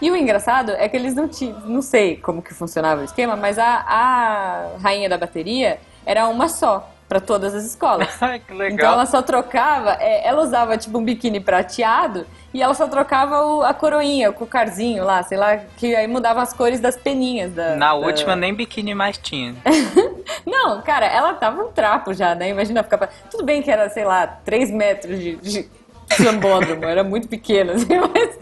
E 0.00 0.10
o 0.10 0.16
engraçado 0.16 0.70
é 0.72 0.88
que 0.88 0.96
eles 0.96 1.14
não 1.14 1.28
tinham, 1.28 1.60
não 1.66 1.82
sei 1.82 2.16
como 2.16 2.40
que 2.40 2.54
funcionava 2.54 3.02
o 3.02 3.04
esquema, 3.04 3.36
mas 3.36 3.58
a, 3.58 3.84
a 3.86 4.78
rainha 4.80 5.08
da 5.08 5.18
bateria 5.18 5.78
era 6.06 6.28
uma 6.28 6.48
só, 6.48 6.88
pra 7.06 7.20
todas 7.20 7.54
as 7.54 7.64
escolas. 7.64 8.08
Ai, 8.22 8.38
que 8.38 8.54
legal. 8.54 8.74
Então 8.74 8.92
ela 8.92 9.04
só 9.04 9.20
trocava, 9.20 9.98
é, 10.00 10.26
ela 10.26 10.42
usava 10.42 10.78
tipo 10.78 10.96
um 10.96 11.04
biquíni 11.04 11.40
prateado 11.40 12.26
e 12.54 12.62
ela 12.62 12.74
só 12.74 12.86
trocava 12.88 13.42
o- 13.44 13.62
a 13.62 13.74
coroinha, 13.74 14.30
o 14.30 14.32
cocarzinho 14.32 15.04
lá, 15.04 15.22
sei 15.22 15.36
lá, 15.38 15.56
que 15.76 15.94
aí 15.94 16.06
mudava 16.06 16.40
as 16.42 16.52
cores 16.52 16.80
das 16.80 16.96
peninhas 16.96 17.52
da. 17.52 17.76
Na 17.76 17.88
da- 17.88 17.94
última 17.94 18.34
nem 18.34 18.54
biquíni 18.54 18.94
mais 18.94 19.18
tinha. 19.18 19.54
Não, 20.46 20.80
cara, 20.82 21.06
ela 21.06 21.34
tava 21.34 21.62
um 21.62 21.72
trapo 21.72 22.12
já, 22.14 22.34
né? 22.34 22.48
Imagina 22.48 22.82
ficar. 22.82 22.98
pra- 22.98 23.08
Tudo 23.30 23.44
bem 23.44 23.62
que 23.62 23.70
era, 23.70 23.88
sei 23.90 24.04
lá, 24.04 24.26
3 24.26 24.70
metros 24.70 25.18
de. 25.18 25.36
de... 25.36 25.68
Sambódromo, 26.10 26.86
era 26.86 27.04
muito 27.04 27.28
pequena, 27.28 27.74
assim, 27.76 27.86
mas, 28.14 28.38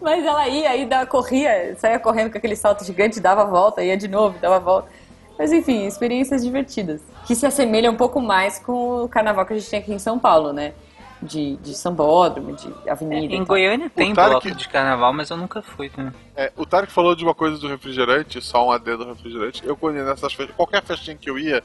mas 0.00 0.24
ela 0.24 0.46
ia 0.46 0.70
aí 0.70 0.86
dava, 0.86 1.04
corria, 1.04 1.74
saía 1.76 1.98
correndo 1.98 2.30
com 2.30 2.38
aquele 2.38 2.54
salto 2.54 2.84
gigante, 2.84 3.18
dava 3.18 3.42
a 3.42 3.44
volta, 3.44 3.82
ia 3.82 3.96
de 3.96 4.06
novo, 4.06 4.38
dava 4.38 4.54
a 4.54 4.58
volta. 4.60 4.88
Mas 5.36 5.50
enfim, 5.52 5.84
experiências 5.84 6.44
divertidas. 6.44 7.00
Que 7.26 7.34
se 7.34 7.44
assemelham 7.44 7.92
um 7.92 7.96
pouco 7.96 8.20
mais 8.20 8.60
com 8.60 9.02
o 9.02 9.08
carnaval 9.08 9.44
que 9.44 9.52
a 9.52 9.58
gente 9.58 9.68
tem 9.68 9.80
aqui 9.80 9.92
em 9.92 9.98
São 9.98 10.16
Paulo, 10.16 10.52
né? 10.52 10.74
De, 11.22 11.56
de 11.58 11.72
sambódromo, 11.74 12.52
de 12.56 12.68
avenida. 12.90 13.32
e 13.32 13.36
Em. 13.38 13.44
Goiânia 13.44 13.88
tem 13.88 14.12
Tarek- 14.12 14.40
bloco 14.42 14.50
de 14.58 14.68
carnaval, 14.68 15.12
mas 15.12 15.30
eu 15.30 15.36
nunca 15.36 15.62
fui 15.62 15.88
também. 15.88 16.12
É, 16.34 16.50
o 16.56 16.66
Tarek 16.66 16.92
falou 16.92 17.14
de 17.14 17.22
uma 17.22 17.32
coisa 17.34 17.56
do 17.58 17.68
refrigerante, 17.68 18.40
só 18.42 18.66
um 18.66 18.72
adendo 18.72 19.04
do 19.04 19.12
refrigerante. 19.12 19.62
Eu, 19.64 19.76
quando 19.76 19.96
ia 19.98 20.04
nessas 20.04 20.32
festas, 20.32 20.56
qualquer 20.56 20.82
festinha 20.82 21.16
que 21.16 21.30
eu 21.30 21.38
ia, 21.38 21.62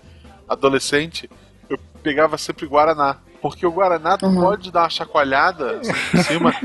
adolescente, 0.47 1.29
eu 1.69 1.77
pegava 2.03 2.37
sempre 2.37 2.65
Guaraná. 2.65 3.17
Porque 3.41 3.65
o 3.65 3.71
Guaraná 3.71 4.17
tu 4.17 4.25
Uhum. 4.25 4.41
pode 4.41 4.71
dar 4.71 4.81
uma 4.83 4.89
chacoalhada 4.89 5.79
assim, 5.79 5.93
por 6.11 6.19
cima 6.23 6.55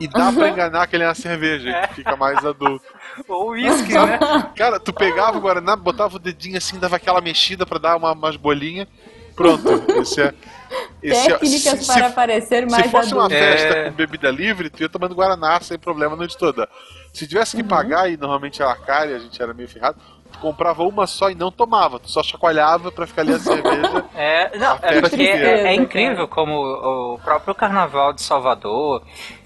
e 0.00 0.08
dá 0.08 0.32
pra 0.32 0.48
enganar 0.48 0.86
que 0.86 0.96
ele 0.96 1.04
é 1.04 1.08
uma 1.08 1.14
cerveja, 1.14 1.70
que 1.88 1.94
fica 1.96 2.16
mais 2.16 2.42
adulto. 2.44 2.84
Ou 3.28 3.50
uísque, 3.50 3.92
né? 3.92 4.18
Cara, 4.56 4.80
tu 4.80 4.92
pegava 4.92 5.36
o 5.36 5.40
Guaraná, 5.40 5.76
botava 5.76 6.16
o 6.16 6.18
dedinho 6.18 6.56
assim, 6.56 6.78
dava 6.78 6.96
aquela 6.96 7.20
mexida 7.20 7.66
pra 7.66 7.78
dar 7.78 7.96
uma, 7.96 8.12
umas 8.12 8.36
bolinhas. 8.36 8.88
Pronto, 9.36 9.68
esse 10.00 10.22
é. 10.22 10.32
Esse- 11.02 11.28
técnicas 11.28 11.80
se- 11.80 11.86
para 11.86 12.08
se- 12.08 12.14
parecer 12.14 12.66
mais 12.70 12.84
Se 12.84 12.90
fosse 12.90 13.12
uma 13.14 13.26
adulto. 13.26 13.42
festa 13.42 13.74
É. 13.74 13.84
com 13.90 13.96
bebida 13.96 14.30
livre, 14.30 14.70
tu 14.70 14.82
ia 14.82 14.88
tomando 14.88 15.14
Guaraná 15.14 15.60
sem 15.60 15.78
problema 15.78 16.14
a 16.14 16.16
noite 16.16 16.36
toda. 16.36 16.68
Se 17.12 17.26
tivesse 17.26 17.56
que 17.56 17.62
Uhum. 17.62 17.68
pagar, 17.68 18.10
e 18.10 18.16
normalmente 18.16 18.60
era 18.62 18.74
caro 18.76 19.10
e 19.10 19.14
a 19.14 19.18
gente 19.18 19.40
era 19.40 19.52
meio 19.54 19.68
ferrado, 19.68 19.96
tu 20.32 20.38
comprava 20.38 20.82
uma 20.82 21.06
só 21.06 21.30
e 21.30 21.34
não 21.34 21.50
tomava. 21.52 22.00
Tu 22.00 22.10
só 22.10 22.22
chacoalhava 22.22 22.90
pra 22.90 23.06
ficar 23.06 23.22
ali 23.22 23.34
a 23.34 23.38
cerveja. 23.38 24.04
É, 24.16 24.56
não, 24.58 24.78
A 24.82 24.94
é 24.94 25.00
porque 25.00 25.22
é, 25.22 25.36
é 25.36 25.56
Cara. 25.62 25.74
incrível 25.74 26.26
como 26.28 27.14
o 27.14 27.18
próprio 27.18 27.54
Carnaval 27.54 28.12
de 28.12 28.22
Salvador 28.22 29.02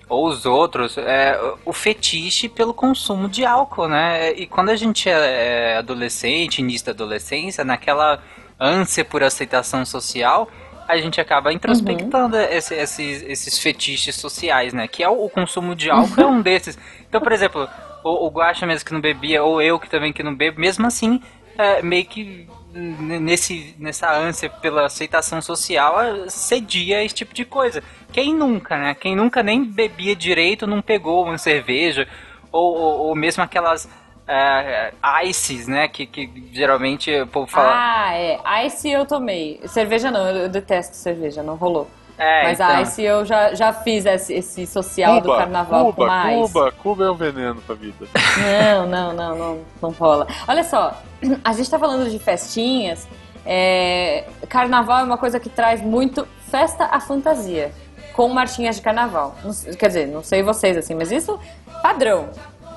ou 0.09 0.27
os 0.29 0.47
outros, 0.47 0.97
é, 0.97 1.39
o 1.65 1.73
fetiche 1.73 2.49
pelo 2.49 2.73
consumo 2.73 3.29
de 3.29 3.45
álcool, 3.45 3.89
né? 3.89 4.33
E 4.33 4.47
quando 4.47 4.71
a 4.71 4.77
gente 4.77 5.09
é 5.09 5.73
é 5.73 5.77
adolescente, 5.79 6.61
início 6.61 6.87
da 6.87 6.93
adolescência, 6.93 7.65
naquela 7.65 8.19
ânsia 8.59 9.05
por 9.05 9.23
aceitação 9.23 9.85
social, 9.85 10.49
a 10.89 10.97
gente 10.97 11.21
acaba 11.21 11.53
introspectando 11.53 12.37
esse- 12.39 12.75
esses, 12.75 13.23
esses 13.23 13.59
fetiches 13.59 14.17
sociais, 14.17 14.73
né? 14.73 14.89
Que 14.89 15.03
é 15.03 15.09
o, 15.09 15.27
o 15.27 15.31
consumo 15.31 15.75
de 15.77 15.91
álcool 15.91 16.21
é 16.23 16.27
um 16.27 16.41
desses. 16.43 16.79
Então, 17.09 17.21
por 17.21 17.31
exemplo, 17.33 17.69
o, 18.03 18.27
o 18.27 18.31
Guaxa 18.31 18.67
mesmo 18.67 18.87
que 18.87 18.93
não 18.95 19.01
bebia, 19.01 19.43
ou 19.45 19.61
eu 19.61 19.79
que 19.79 19.89
também 19.91 20.13
que 20.13 20.23
não 20.23 20.35
bebo, 20.35 20.59
mesmo 20.61 20.87
assim, 20.87 21.23
é, 21.59 21.83
meio 21.83 22.07
que 22.07 22.49
nesse, 22.73 23.75
nessa 23.79 24.11
ânsia 24.17 24.49
pela 24.49 24.87
aceitação 24.87 25.41
social, 25.43 26.01
é, 26.01 26.29
cedia 26.29 26.99
a 26.99 27.05
esse 27.05 27.15
tipo 27.15 27.35
de 27.35 27.45
coisa. 27.45 27.83
Quem 28.13 28.35
nunca, 28.35 28.77
né? 28.79 28.95
Quem 28.95 29.15
nunca 29.17 29.43
nem 29.43 29.65
bebia 29.65 30.15
direito 30.17 30.67
não 30.67 30.81
pegou 30.81 31.25
uma 31.25 31.39
cerveja, 31.39 32.09
ou, 32.51 32.75
ou, 32.75 32.99
ou 33.09 33.15
mesmo 33.15 33.43
aquelas 33.43 33.89
é, 34.29 34.93
ices, 35.25 35.67
né? 35.67 35.89
Que, 35.89 36.07
que 36.07 36.31
geralmente 36.53 37.11
o 37.21 37.27
povo 37.27 37.47
fala. 37.51 37.71
Ah, 37.73 38.15
é. 38.15 38.67
Ice 38.67 38.91
eu 38.91 39.07
tomei. 39.07 39.61
Cerveja 39.67 40.11
não, 40.11 40.27
eu 40.29 40.37
eu 40.43 40.49
detesto 40.49 40.95
cerveja, 40.97 41.43
não 41.43 41.57
rolou. 41.57 41.89
é, 42.19 42.43
Mas 42.45 42.61
então. 42.61 42.69
a 42.77 42.83
Ice 42.83 43.03
eu 43.03 43.25
já, 43.25 43.55
já 43.55 43.73
fiz 43.73 44.05
esse, 44.07 44.35
esse 44.35 44.67
social 44.67 45.21
do 45.21 45.29
carnaval 45.35 45.87
com 45.87 45.93
Cuba, 45.93 46.13
a 46.13 46.33
Ice. 46.35 46.53
Cuba, 46.53 46.73
Cuba 46.73 47.05
é 47.07 47.11
um 47.11 47.15
veneno 47.15 47.61
pra 47.63 47.75
vida. 47.75 48.07
Não, 48.37 48.87
não, 48.87 49.13
não, 49.15 49.39
não, 49.39 49.59
não 49.83 49.91
rola. 49.91 50.27
Olha 50.47 50.63
só, 50.65 51.01
a 51.45 51.53
gente 51.53 51.71
tá 51.71 51.79
falando 51.79 52.11
de 52.11 52.19
festinhas. 52.19 53.09
é, 53.47 54.25
Carnaval 54.49 55.01
é 55.01 55.05
uma 55.05 55.17
coisa 55.19 55.41
que 55.41 55.49
traz 55.49 55.81
muito 55.81 56.27
festa 56.51 56.85
à 56.87 57.01
fantasia, 57.01 57.73
com 58.13 58.29
marchinhas 58.29 58.77
de 58.77 58.83
carnaval. 58.83 59.35
Quer 59.79 59.87
dizer, 59.89 60.07
não 60.09 60.23
sei 60.23 60.43
vocês 60.43 60.77
assim, 60.77 60.95
mas 60.95 61.11
isso 61.13 61.39
padrão. 61.83 62.29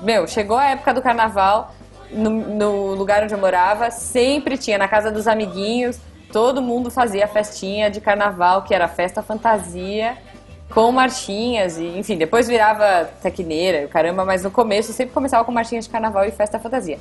Meu, 0.02 0.26
chegou 0.26 0.56
a 0.56 0.64
época 0.64 0.92
do 0.92 1.00
carnaval, 1.00 1.72
no, 2.10 2.28
no 2.28 2.94
lugar 2.94 3.22
onde 3.22 3.32
eu 3.32 3.38
morava, 3.38 3.88
sempre 3.92 4.58
tinha 4.58 4.76
na 4.76 4.88
casa 4.88 5.12
dos 5.12 5.28
amiguinhos, 5.28 5.96
todo 6.32 6.60
mundo 6.60 6.90
fazia 6.90 7.28
festinha 7.28 7.88
de 7.88 8.00
carnaval, 8.00 8.62
que 8.62 8.74
era 8.74 8.88
festa 8.88 9.22
fantasia 9.22 10.18
com 10.74 10.90
marchinhas 10.90 11.78
e, 11.78 11.84
enfim, 11.98 12.16
depois 12.16 12.48
virava 12.48 13.08
tequineira, 13.22 13.86
caramba, 13.86 14.24
mas 14.24 14.42
no 14.42 14.50
começo 14.50 14.92
sempre 14.92 15.14
começava 15.14 15.44
com 15.44 15.52
marchinhas 15.52 15.84
de 15.84 15.90
carnaval 15.90 16.24
e 16.24 16.32
festa 16.32 16.58
fantasia. 16.58 16.98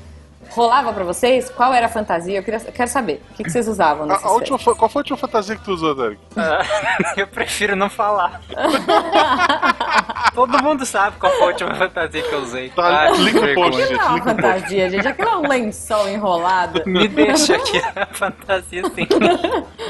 Rolava 0.51 0.91
pra 0.91 1.03
vocês? 1.05 1.49
Qual 1.49 1.73
era 1.73 1.85
a 1.85 1.89
fantasia? 1.89 2.37
Eu, 2.39 2.43
queria, 2.43 2.59
eu 2.65 2.71
quero 2.73 2.89
saber. 2.89 3.21
O 3.31 3.33
que, 3.35 3.43
que 3.43 3.49
vocês 3.49 3.67
usavam 3.67 4.03
A, 4.03 4.07
nessas 4.07 4.25
a 4.25 4.31
última, 4.31 4.57
festas? 4.57 4.73
fa- 4.73 4.79
qual 4.79 4.89
foi 4.89 4.99
a 4.99 5.01
última 5.01 5.17
fantasia 5.17 5.55
que 5.55 5.63
tu 5.63 5.71
usou, 5.71 5.95
Derek? 5.95 6.19
Ah, 6.35 6.59
eu 7.15 7.27
prefiro 7.27 7.75
não 7.75 7.89
falar. 7.89 8.41
Todo 10.35 10.63
mundo 10.63 10.85
sabe 10.85 11.17
qual 11.19 11.31
foi 11.33 11.43
a 11.43 11.47
última 11.47 11.75
fantasia 11.75 12.21
que 12.21 12.33
eu 12.33 12.39
usei. 12.41 12.69
Tá, 12.69 13.03
Ah, 13.05 13.09
no 13.09 13.15
vergonha. 13.17 13.55
post. 13.55 13.81
Aquilo 13.83 13.99
não 14.01 14.17
é 14.17 14.21
fantasia, 14.21 14.89
gente. 14.89 15.07
Aquilo 15.07 15.29
é 15.29 15.35
um 15.37 15.47
lençol 15.47 16.07
enrolado. 16.09 16.83
Me 16.85 17.07
deixa 17.07 17.55
aqui 17.55 17.81
a 17.95 18.05
fantasia 18.07 18.83
sim. 18.95 19.07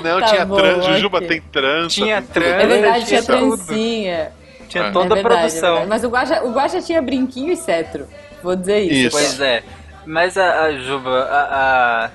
Não, 0.04 0.19
Tá 0.19 0.26
tinha 0.28 0.45
trança, 0.45 0.82
Jujuba 0.93 1.21
tem 1.21 1.41
trança. 1.41 1.89
Tinha 1.89 2.21
tem 2.21 2.32
trança. 2.32 2.50
É 2.50 2.65
verdade, 2.67 3.06
tinha 3.06 3.24
trancinha. 3.24 4.32
Tinha 4.67 4.84
É. 4.86 4.91
toda 4.91 5.15
é 5.15 5.19
a 5.19 5.21
verdade, 5.21 5.36
é 5.36 5.38
produção. 5.39 5.69
verdade. 5.80 5.89
Mas 5.89 6.04
o 6.04 6.10
Guaxa, 6.10 6.43
o 6.43 6.52
Guaxa 6.52 6.82
tinha 6.82 7.02
brinquinho 7.02 7.52
e 7.52 7.58
cetro. 7.58 8.08
Vou 8.41 8.56
dizer 8.56 8.80
isso. 8.80 8.93
Isso. 9.08 9.12
Pois 9.17 9.39
é. 9.41 9.63
Mas 10.06 10.38
a, 10.38 10.64
a 10.66 10.72
Juba, 10.74 11.24
a- 11.30 12.06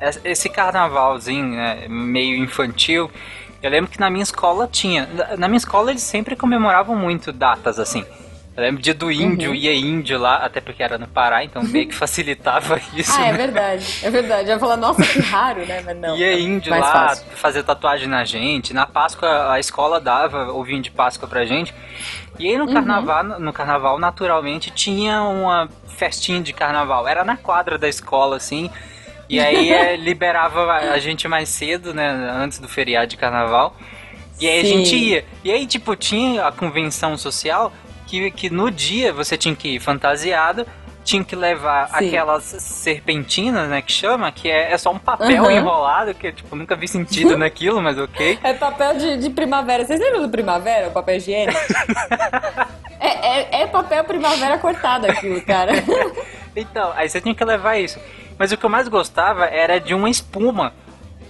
a- 0.00 0.10
esse 0.24 0.48
carnavalzinho 0.48 1.54
né, 1.56 1.86
meio 1.88 2.36
infantil, 2.36 3.10
eu 3.62 3.70
lembro 3.70 3.90
que 3.90 3.98
na 4.00 4.10
minha 4.10 4.22
escola 4.22 4.68
tinha. 4.70 5.06
Na- 5.36 5.48
minha 5.48 5.56
escola 5.56 5.90
eles 5.90 6.02
sempre 6.02 6.36
comemoravam 6.36 6.96
muito 6.96 7.32
datas 7.32 7.78
assim. 7.78 8.04
Eu 8.56 8.62
lembro 8.62 8.80
dia 8.80 8.94
do 8.94 9.12
índio, 9.12 9.50
Uhum. 9.50 9.54
ia 9.54 9.74
índio 9.74 10.18
lá, 10.18 10.36
até 10.36 10.62
porque 10.62 10.82
era 10.82 10.96
no 10.96 11.06
Pará, 11.06 11.44
então 11.44 11.62
meio 11.62 11.86
que 11.88 11.94
facilitava 11.96 12.80
isso. 12.96 13.12
Ah, 13.20 13.26
é 13.26 13.32
né? 13.32 13.36
verdade. 13.38 13.98
É 14.02 14.10
verdade. 14.10 14.48
Eu 14.48 14.54
ia 14.54 14.58
falar, 14.58 14.76
nossa, 14.78 15.02
que 15.02 15.18
raro, 15.20 15.66
né? 15.66 15.82
Mas 15.84 15.96
não. 15.98 16.16
Ia 16.16 16.26
é 16.32 16.40
índio 16.40 16.70
lá 16.70 16.90
fácil. 17.08 17.26
fazer 17.34 17.62
tatuagem 17.64 18.08
na 18.08 18.24
gente. 18.24 18.72
Na 18.72 18.86
Páscoa 18.86 19.52
a 19.52 19.60
escola 19.60 20.00
dava 20.00 20.52
ovinho 20.52 20.80
de 20.80 20.90
Páscoa 20.90 21.28
pra 21.28 21.44
gente. 21.44 21.74
E 22.38 22.46
Uhum. 22.46 22.50
aí 22.52 22.58
no 22.58 22.72
carnaval, 22.72 23.24
no 23.24 23.52
carnaval 23.52 23.98
naturalmente 23.98 24.70
tinha 24.70 25.20
uma 25.22 25.68
festinha 25.96 26.40
de 26.40 26.52
carnaval. 26.54 27.06
Era 27.06 27.24
na 27.24 27.36
quadra 27.36 27.76
da 27.76 27.88
escola 27.88 28.36
assim. 28.36 28.70
E 29.28 29.38
aí 29.38 29.68
é, 29.72 29.96
liberava 29.96 30.72
a 30.72 30.98
gente 30.98 31.28
mais 31.28 31.48
cedo, 31.50 31.92
né, 31.92 32.08
antes 32.34 32.58
do 32.58 32.68
feriado 32.68 33.08
de 33.08 33.16
carnaval. 33.18 33.76
E 34.40 34.46
aí 34.48 34.60
Sim. 34.64 34.72
a 34.72 34.76
gente 34.78 34.96
ia. 34.96 35.24
E 35.44 35.50
aí 35.50 35.66
tipo 35.66 35.94
tinha 35.94 36.46
a 36.46 36.52
convenção 36.52 37.18
social 37.18 37.70
que, 38.06 38.30
que 38.30 38.50
no 38.50 38.70
dia 38.70 39.12
você 39.12 39.36
tinha 39.36 39.54
que 39.54 39.76
ir 39.76 39.80
fantasiado, 39.80 40.66
tinha 41.06 41.22
que 41.22 41.36
levar 41.36 41.88
Sim. 41.88 42.08
aquelas 42.08 42.42
serpentinas, 42.44 43.68
né, 43.68 43.80
que 43.80 43.92
chama, 43.92 44.32
que 44.32 44.50
é, 44.50 44.72
é 44.72 44.78
só 44.78 44.90
um 44.90 44.98
papel 44.98 45.44
Aham. 45.44 45.52
enrolado, 45.52 46.14
que 46.14 46.32
tipo, 46.32 46.56
nunca 46.56 46.74
vi 46.74 46.88
sentido 46.88 47.36
naquilo, 47.38 47.80
mas 47.80 47.96
ok. 47.96 48.38
É 48.42 48.52
papel 48.54 48.98
de, 48.98 49.16
de 49.18 49.30
primavera. 49.30 49.84
Vocês 49.84 50.00
lembram 50.00 50.22
do 50.22 50.28
primavera, 50.28 50.88
o 50.88 50.90
papel 50.90 51.16
higiênico? 51.16 51.58
é, 52.98 53.08
é, 53.08 53.62
é 53.62 53.66
papel 53.68 54.02
primavera 54.04 54.58
cortado 54.58 55.06
aquilo, 55.06 55.40
cara. 55.42 55.72
Então, 56.58 56.90
aí 56.96 57.06
você 57.06 57.20
tinha 57.20 57.34
que 57.34 57.44
levar 57.44 57.76
isso. 57.76 58.00
Mas 58.38 58.50
o 58.50 58.56
que 58.56 58.64
eu 58.64 58.70
mais 58.70 58.88
gostava 58.88 59.44
era 59.44 59.78
de 59.78 59.92
uma 59.92 60.08
espuma, 60.08 60.72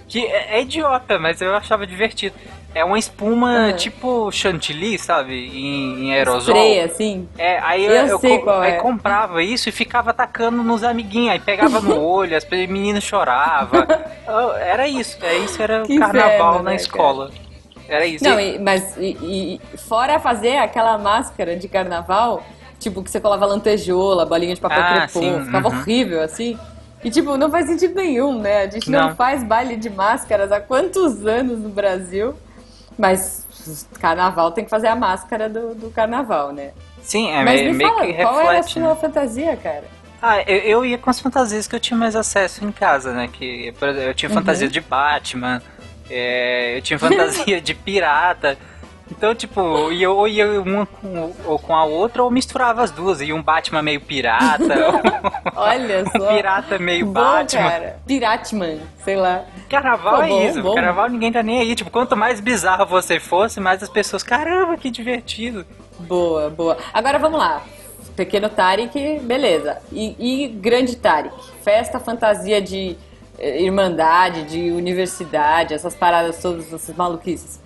que 0.07 0.25
é, 0.25 0.55
é 0.55 0.61
idiota, 0.61 1.19
mas 1.19 1.41
eu 1.41 1.53
achava 1.53 1.85
divertido. 1.85 2.33
É 2.75 2.83
uma 2.85 2.99
espuma 2.99 3.69
Ah. 3.69 3.73
tipo 3.73 4.31
chantilly, 4.31 4.99
sabe, 4.99 5.33
em, 5.33 6.05
em 6.05 6.13
aerosol. 6.13 6.55
Spray, 6.55 6.79
assim. 6.81 7.27
É, 7.37 7.59
aí 7.59 7.83
eu, 7.85 7.91
Eu 7.91 8.19
eu 8.21 8.59
aí 8.61 8.71
é. 8.73 8.75
comprava 8.77 9.41
isso 9.41 9.67
e 9.69 9.71
ficava 9.71 10.11
atacando 10.11 10.61
nos 10.63 10.83
amiguinhos, 10.83 11.31
aí 11.31 11.39
pegava 11.39 11.79
no 11.81 11.99
olho, 12.05 12.37
as 12.37 12.45
meninas 12.47 13.03
choravam. 13.03 13.83
Era 14.59 14.87
isso, 14.87 15.17
é 15.23 15.37
isso 15.39 15.61
era 15.61 15.83
o 15.83 15.87
carnaval 15.87 16.33
inferno, 16.51 16.63
na 16.63 16.69
né, 16.71 16.75
escola. 16.75 17.31
Era 17.89 18.05
isso. 18.05 18.23
Não, 18.23 18.39
e- 18.39 18.59
mas 18.59 18.95
e, 18.97 19.59
e 19.73 19.77
fora 19.77 20.19
fazer 20.19 20.57
aquela 20.57 20.97
máscara 20.97 21.55
de 21.55 21.67
carnaval, 21.67 22.43
tipo, 22.77 23.01
que 23.01 23.09
você 23.09 23.19
colava 23.19 23.45
lantejola, 23.45 24.25
bolinha 24.25 24.53
de 24.53 24.61
papel 24.61 24.83
Ah, 24.83 25.07
crepom, 25.07 25.19
sim, 25.39 25.45
ficava 25.45 25.69
uhum. 25.69 25.77
horrível, 25.79 26.21
assim. 26.21 26.59
E, 27.03 27.09
tipo, 27.09 27.37
não 27.37 27.49
faz 27.49 27.67
sentido 27.67 27.95
nenhum, 27.95 28.39
né? 28.39 28.63
A 28.63 28.69
gente 28.69 28.91
não, 28.91 29.07
Não. 29.09 29.15
faz 29.15 29.41
baile 29.43 29.77
de 29.77 29.89
máscaras 29.89 30.51
há 30.51 30.59
quantos 30.59 31.25
anos 31.25 31.59
no 31.59 31.69
Brasil? 31.69 32.35
Mas 32.97 33.45
carnaval 33.99 34.51
tem 34.51 34.63
que 34.63 34.69
fazer 34.69 34.87
a 34.87 34.95
máscara 34.95 35.47
do, 35.47 35.75
do 35.75 35.89
carnaval, 35.91 36.51
né? 36.51 36.71
Sim, 37.01 37.29
é 37.31 37.43
Mas 37.43 37.61
me 37.61 37.73
meio 37.73 37.89
fala, 37.93 38.05
que 38.05 38.13
qual 38.13 38.39
era 38.41 38.59
a 38.59 38.63
sua 38.63 38.81
né? 38.81 38.95
fantasia, 38.95 39.55
cara? 39.57 39.83
Ah, 40.21 40.41
eu, 40.41 40.57
eu 40.57 40.85
ia 40.85 40.97
com 40.97 41.09
as 41.09 41.19
fantasias 41.19 41.67
que 41.67 41.75
eu 41.75 41.79
tinha 41.79 41.97
mais 41.97 42.15
acesso 42.15 42.65
em 42.65 42.71
casa, 42.71 43.13
né? 43.13 43.29
Que, 43.31 43.73
eu 44.07 44.13
tinha 44.13 44.29
Uhum. 44.29 44.35
fantasia 44.35 44.67
de 44.67 44.81
Batman, 44.81 45.61
é, 46.09 46.77
eu 46.77 46.81
tinha 46.81 46.97
fantasia 46.97 47.61
de 47.61 47.75
pirata. 47.75 48.57
Então, 49.09 49.33
tipo, 49.33 49.91
ia, 49.91 50.09
ou 50.11 50.27
ia 50.27 50.61
uma 50.61 50.85
com, 50.85 51.33
ou 51.45 51.57
com 51.59 51.75
a 51.75 51.83
outra, 51.85 52.23
ou 52.23 52.29
misturava 52.29 52.83
as 52.83 52.91
duas. 52.91 53.21
Ia 53.21 53.35
um 53.35 53.41
Batman 53.41 53.81
meio 53.81 54.01
pirata, 54.01 54.63
Olha 55.55 56.03
um 56.03 56.19
só. 56.21 56.27
pirata 56.27 56.77
meio 56.77 57.05
Bom, 57.05 57.13
Batman. 57.13 57.69
cara. 57.69 57.99
Piratman, 58.05 58.79
sei 59.03 59.15
lá. 59.15 59.43
Carnaval 59.69 60.17
Pô, 60.17 60.23
é 60.23 60.27
bom, 60.27 60.47
isso, 60.47 60.61
bom. 60.61 60.75
carnaval 60.75 61.09
ninguém 61.09 61.31
tá 61.31 61.41
nem 61.41 61.59
aí. 61.59 61.75
Tipo, 61.75 61.89
quanto 61.89 62.15
mais 62.15 62.39
bizarro 62.39 62.85
você 62.85 63.19
fosse, 63.19 63.59
mais 63.59 63.81
as 63.81 63.89
pessoas, 63.89 64.23
caramba, 64.23 64.77
que 64.77 64.89
divertido. 64.89 65.65
Boa, 65.99 66.49
boa. 66.49 66.77
Agora 66.93 67.17
vamos 67.17 67.39
lá. 67.39 67.61
Pequeno 68.15 68.49
Tarek, 68.49 69.19
beleza. 69.23 69.77
E, 69.91 70.15
e 70.45 70.47
Grande 70.47 70.95
Tarek? 70.95 71.33
Festa, 71.63 71.99
fantasia 71.99 72.59
de 72.61 72.97
eh, 73.37 73.61
irmandade, 73.61 74.43
de 74.45 74.71
universidade, 74.71 75.73
essas 75.73 75.95
paradas 75.95 76.41
todas, 76.41 76.73
essas 76.73 76.95
maluquices. 76.95 77.59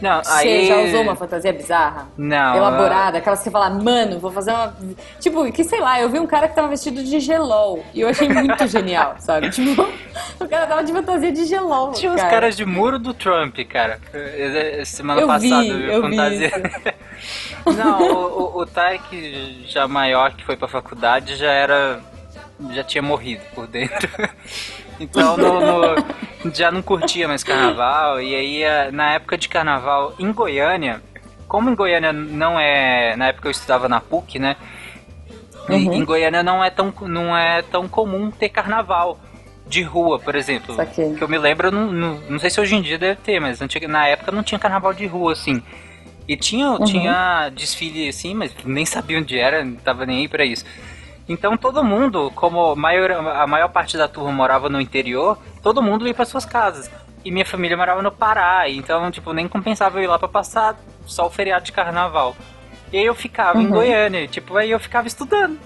Não, 0.00 0.22
Você 0.22 0.48
aí... 0.48 0.66
já 0.66 0.76
usou 0.78 1.02
uma 1.02 1.16
fantasia 1.16 1.52
bizarra? 1.52 2.08
Não. 2.16 2.56
Elaborada, 2.56 3.18
aquelas 3.18 3.38
que 3.38 3.44
você 3.44 3.50
fala, 3.50 3.70
mano, 3.70 4.18
vou 4.18 4.30
fazer 4.30 4.52
uma. 4.52 4.76
Tipo, 5.18 5.50
que 5.50 5.64
sei 5.64 5.80
lá, 5.80 6.00
eu 6.00 6.08
vi 6.10 6.18
um 6.18 6.26
cara 6.26 6.48
que 6.48 6.54
tava 6.54 6.68
vestido 6.68 7.02
de 7.02 7.18
gelol 7.18 7.84
e 7.94 8.02
eu 8.02 8.08
achei 8.08 8.28
muito 8.28 8.66
genial, 8.68 9.16
sabe? 9.18 9.50
Tipo, 9.50 9.82
o 10.38 10.48
cara 10.48 10.66
tava 10.66 10.84
de 10.84 10.92
fantasia 10.92 11.32
de 11.32 11.44
gelol. 11.46 11.92
Tinha 11.92 12.12
uns 12.12 12.20
cara. 12.20 12.30
caras 12.30 12.56
de 12.56 12.64
muro 12.64 12.98
do 12.98 13.14
Trump, 13.14 13.56
cara. 13.68 13.98
Semana 14.84 15.20
Eu 15.20 15.26
vi, 15.38 15.50
passada 15.50 15.66
eu 15.66 15.76
vi 15.76 15.92
eu 15.92 16.02
vi 16.02 16.16
fantasia. 16.16 16.96
Não, 17.76 18.02
o, 18.02 18.58
o, 18.58 18.60
o 18.60 18.66
Tarek, 18.66 19.64
já 19.66 19.88
maior 19.88 20.32
que 20.32 20.44
foi 20.44 20.56
pra 20.56 20.68
faculdade, 20.68 21.36
já 21.36 21.50
era. 21.50 22.00
já 22.70 22.84
tinha 22.84 23.02
morrido 23.02 23.42
por 23.54 23.66
dentro. 23.66 24.08
Então 24.98 25.36
no, 25.36 25.60
no, 25.60 26.52
já 26.54 26.70
não 26.70 26.82
curtia 26.82 27.28
mais 27.28 27.42
carnaval. 27.44 28.20
E 28.20 28.34
aí, 28.34 28.62
eh, 28.62 28.90
na 28.90 29.12
época 29.12 29.36
de 29.36 29.48
carnaval 29.48 30.14
em 30.18 30.32
Goiânia, 30.32 31.02
como 31.48 31.68
em 31.70 31.74
Goiânia 31.74 32.12
não 32.12 32.58
é. 32.58 33.14
Na 33.16 33.28
época 33.28 33.48
eu 33.48 33.52
estudava 33.52 33.88
na 33.88 34.00
PUC, 34.00 34.38
né? 34.38 34.56
Em, 35.68 35.86
Uhum. 35.88 35.94
em 35.94 36.04
Goiânia 36.04 36.42
não 36.42 36.62
é, 36.62 36.70
tão, 36.70 36.92
não 37.02 37.36
é 37.36 37.60
tão 37.62 37.88
comum 37.88 38.30
ter 38.30 38.48
carnaval 38.48 39.18
de 39.66 39.82
rua, 39.82 40.18
por 40.18 40.36
exemplo. 40.36 40.76
Que 41.16 41.24
eu 41.24 41.28
me 41.28 41.36
lembro, 41.38 41.72
não, 41.72 41.90
não, 41.90 42.14
não 42.28 42.38
sei 42.38 42.50
se 42.50 42.60
hoje 42.60 42.76
em 42.76 42.82
dia 42.82 42.96
deve 42.96 43.16
ter, 43.20 43.40
mas 43.40 43.60
antiga, 43.60 43.88
na 43.88 44.06
época 44.06 44.30
não 44.30 44.44
tinha 44.44 44.58
carnaval 44.60 44.94
de 44.94 45.06
rua, 45.06 45.32
assim. 45.32 45.60
E 46.28 46.36
tinha, 46.36 46.70
Uhum. 46.70 46.84
tinha 46.84 47.48
desfile 47.54 48.08
assim, 48.08 48.32
mas 48.34 48.52
nem 48.64 48.86
sabia 48.86 49.18
onde 49.18 49.38
era, 49.38 49.64
não 49.64 49.74
tava 49.76 50.06
nem 50.06 50.18
aí 50.18 50.28
pra 50.28 50.44
isso. 50.44 50.64
Então 51.28 51.56
todo 51.56 51.82
mundo, 51.82 52.30
como 52.34 52.72
a 52.72 52.76
maior, 52.76 53.10
a 53.10 53.46
maior 53.46 53.68
parte 53.68 53.96
da 53.96 54.06
turma 54.06 54.30
morava 54.30 54.68
no 54.68 54.80
interior, 54.80 55.36
todo 55.62 55.82
mundo 55.82 56.06
ia 56.06 56.14
para 56.14 56.24
suas 56.24 56.44
casas. 56.44 56.90
E 57.24 57.30
minha 57.32 57.44
família 57.44 57.76
morava 57.76 58.00
no 58.02 58.12
Pará, 58.12 58.68
então 58.68 59.10
tipo 59.10 59.32
nem 59.32 59.48
compensava 59.48 59.98
eu 59.98 60.04
ir 60.04 60.06
lá 60.06 60.18
pra 60.18 60.28
passar 60.28 60.76
só 61.04 61.26
o 61.26 61.30
feriado 61.30 61.64
de 61.64 61.72
carnaval. 61.72 62.36
E 62.92 62.98
aí 62.98 63.04
eu 63.06 63.14
ficava 63.16 63.60
em 63.60 63.66
Uhum. 63.66 63.72
Goiânia, 63.72 64.20
e, 64.22 64.28
tipo, 64.28 64.56
aí 64.56 64.70
eu 64.70 64.78
ficava 64.78 65.08
estudando. 65.08 65.58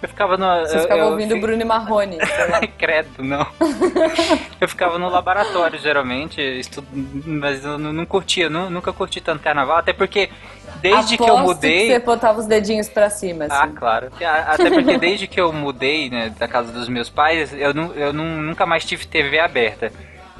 Eu 0.00 0.08
ficava 0.08 0.36
no. 0.36 0.46
Você 0.60 0.76
eu, 0.76 0.80
ficava 0.82 1.00
eu 1.00 1.06
ouvindo 1.08 1.34
fi- 1.34 1.40
Bruno 1.40 1.60
e 1.60 1.64
Marrone. 1.64 2.18
Credo, 2.78 3.24
não. 3.24 3.44
eu 4.60 4.68
ficava 4.68 4.96
no 4.96 5.08
laboratório, 5.08 5.76
geralmente, 5.80 6.40
estu... 6.40 6.84
mas 6.92 7.64
eu 7.64 7.76
não 7.78 7.92
não 7.92 8.06
curtia, 8.06 8.48
nu- 8.48 8.70
nunca 8.70 8.92
curti 8.92 9.20
tanto 9.20 9.42
carnaval, 9.42 9.78
até 9.78 9.92
porque 9.92 10.30
desde 10.76 11.16
que 11.16 11.22
eu 11.22 11.36
Aposto 11.38 11.54
mudei. 11.56 11.86
Que 11.88 11.92
você 11.94 11.98
botava 12.00 12.38
os 12.40 12.46
dedinhos 12.46 12.88
pra 12.88 13.10
cima, 13.10 13.44
assim. 13.46 13.54
Ah, 13.54 13.68
claro. 13.68 14.08
A- 14.20 14.52
Até 14.54 14.70
porque 14.70 14.96
desde 14.98 15.26
que 15.26 15.40
eu 15.40 15.52
mudei, 15.52 16.08
né, 16.10 16.32
da 16.38 16.46
casa 16.48 16.70
dos 16.72 16.88
meus 16.88 17.08
pais, 17.10 17.52
eu, 17.52 17.72
nu- 17.74 17.92
eu 17.94 18.12
nu- 18.12 18.42
nunca 18.42 18.64
mais 18.66 18.84
tive 18.84 19.06
TV 19.06 19.38
aberta. 19.38 19.92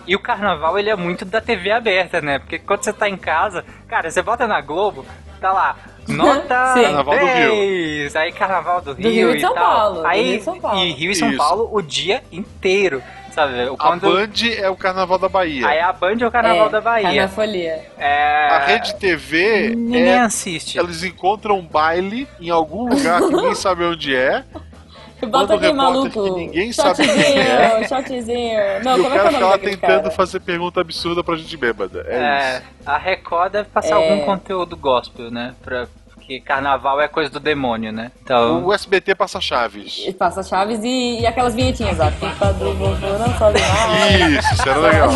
E 0.06 0.16
o 0.16 0.18
carnaval, 0.20 0.78
ele 0.78 0.88
é 0.88 0.96
muito 0.96 1.24
da 1.24 1.40
TV 1.40 1.70
aberta, 1.70 2.20
né? 2.22 2.38
Porque 2.38 2.58
quando 2.58 2.82
você 2.82 2.92
tá 2.92 3.08
em 3.08 3.16
casa, 3.16 3.64
cara, 3.86 4.10
você 4.10 4.22
bota 4.22 4.46
na 4.46 4.58
Globo, 4.62 5.04
tá 5.38 5.52
lá, 5.52 5.76
nota 6.08 6.72
Sim. 6.74 6.82
Carnaval 6.82 7.18
do 7.18 7.26
Rio. 7.26 7.50
10, 7.50 8.16
aí 8.16 8.32
Carnaval 8.32 8.80
do 8.80 8.92
Rio, 8.94 9.10
Rio 9.10 9.36
e 9.36 9.40
São 9.40 9.52
tal. 9.52 9.64
Paulo, 9.64 10.00
do 10.00 10.06
Aí, 10.06 10.22
Rio 10.30 10.36
e 10.36 10.40
São 10.42 10.58
Paulo. 10.60 10.78
E 10.80 10.92
Rio 10.92 11.10
e 11.10 11.14
São 11.14 11.28
Isso. 11.28 11.36
Paulo 11.36 11.68
o 11.70 11.82
dia 11.82 12.22
inteiro, 12.32 13.02
sabe? 13.32 13.62
A 13.62 13.76
Quando... 13.76 14.00
Band 14.02 14.32
é 14.58 14.68
o 14.68 14.76
Carnaval 14.76 15.18
da 15.18 15.28
Bahia. 15.28 15.66
Aí 15.66 15.80
a 15.80 15.92
Band 15.92 16.16
é 16.20 16.26
o 16.26 16.30
Carnaval 16.30 16.66
É, 16.66 16.70
da 16.70 16.80
Bahia. 16.80 17.08
Carnafolia. 17.08 17.86
É... 17.98 18.48
A 18.50 18.58
Rede 18.58 18.94
TV 18.96 19.74
Ninguém 19.76 20.08
é. 20.08 20.18
assiste. 20.20 20.78
Eles 20.78 21.02
encontram 21.02 21.58
um 21.58 21.66
baile 21.66 22.26
em 22.40 22.50
algum 22.50 22.88
lugar 22.88 23.20
que 23.20 23.28
ninguém 23.32 23.54
sabe 23.54 23.84
onde 23.84 24.14
é. 24.14 24.44
Bota 25.20 25.54
aquele 25.54 25.72
repórter 25.72 25.74
maluco. 25.74 26.24
que 26.24 26.30
ninguém 26.30 26.72
sabe 26.72 26.94
quem 26.98 27.06
shotzinho, 27.08 27.40
é. 27.40 27.88
shotzinho. 27.88 28.60
Não, 28.84 28.98
e 28.98 29.00
o 29.00 29.06
é 29.06 29.10
que 29.10 29.14
é 29.14 29.16
cara 29.16 29.28
o 29.28 29.32
fica 29.32 29.40
nome 29.40 29.52
daquele 29.52 29.76
tentando 29.76 30.02
cara? 30.02 30.10
fazer 30.12 30.38
pergunta 30.40 30.80
absurda 30.80 31.24
pra 31.24 31.34
gente 31.36 31.56
bêbada. 31.56 32.06
É, 32.08 32.14
É, 32.16 32.52
isso. 32.58 32.62
a 32.86 32.96
Record 32.98 33.50
deve 33.50 33.68
passar 33.68 33.88
É. 33.88 33.92
algum 33.94 34.24
conteúdo 34.24 34.76
gospel, 34.76 35.28
né? 35.28 35.56
Pra, 35.60 35.88
porque 36.28 36.40
carnaval 36.40 37.00
é 37.00 37.08
coisa 37.08 37.30
do 37.30 37.40
demônio, 37.40 37.90
né? 37.90 38.12
Então. 38.22 38.66
O 38.66 38.74
SBT 38.74 39.14
passa 39.14 39.40
Chaves. 39.40 40.04
E 40.06 40.12
Passa 40.12 40.42
Chaves 40.42 40.78
e, 40.84 41.20
e 41.20 41.26
aquelas 41.26 41.54
vinhetinhas, 41.54 41.98
ó. 41.98 42.10
Pipa 42.10 42.52
do 42.52 42.74
vovô 42.74 43.18
não 43.18 43.38
sobe 43.38 43.58
mais. 43.58 44.44
Isso, 44.44 44.54
isso 44.54 44.68
era 44.68 44.78
legal. 44.78 45.08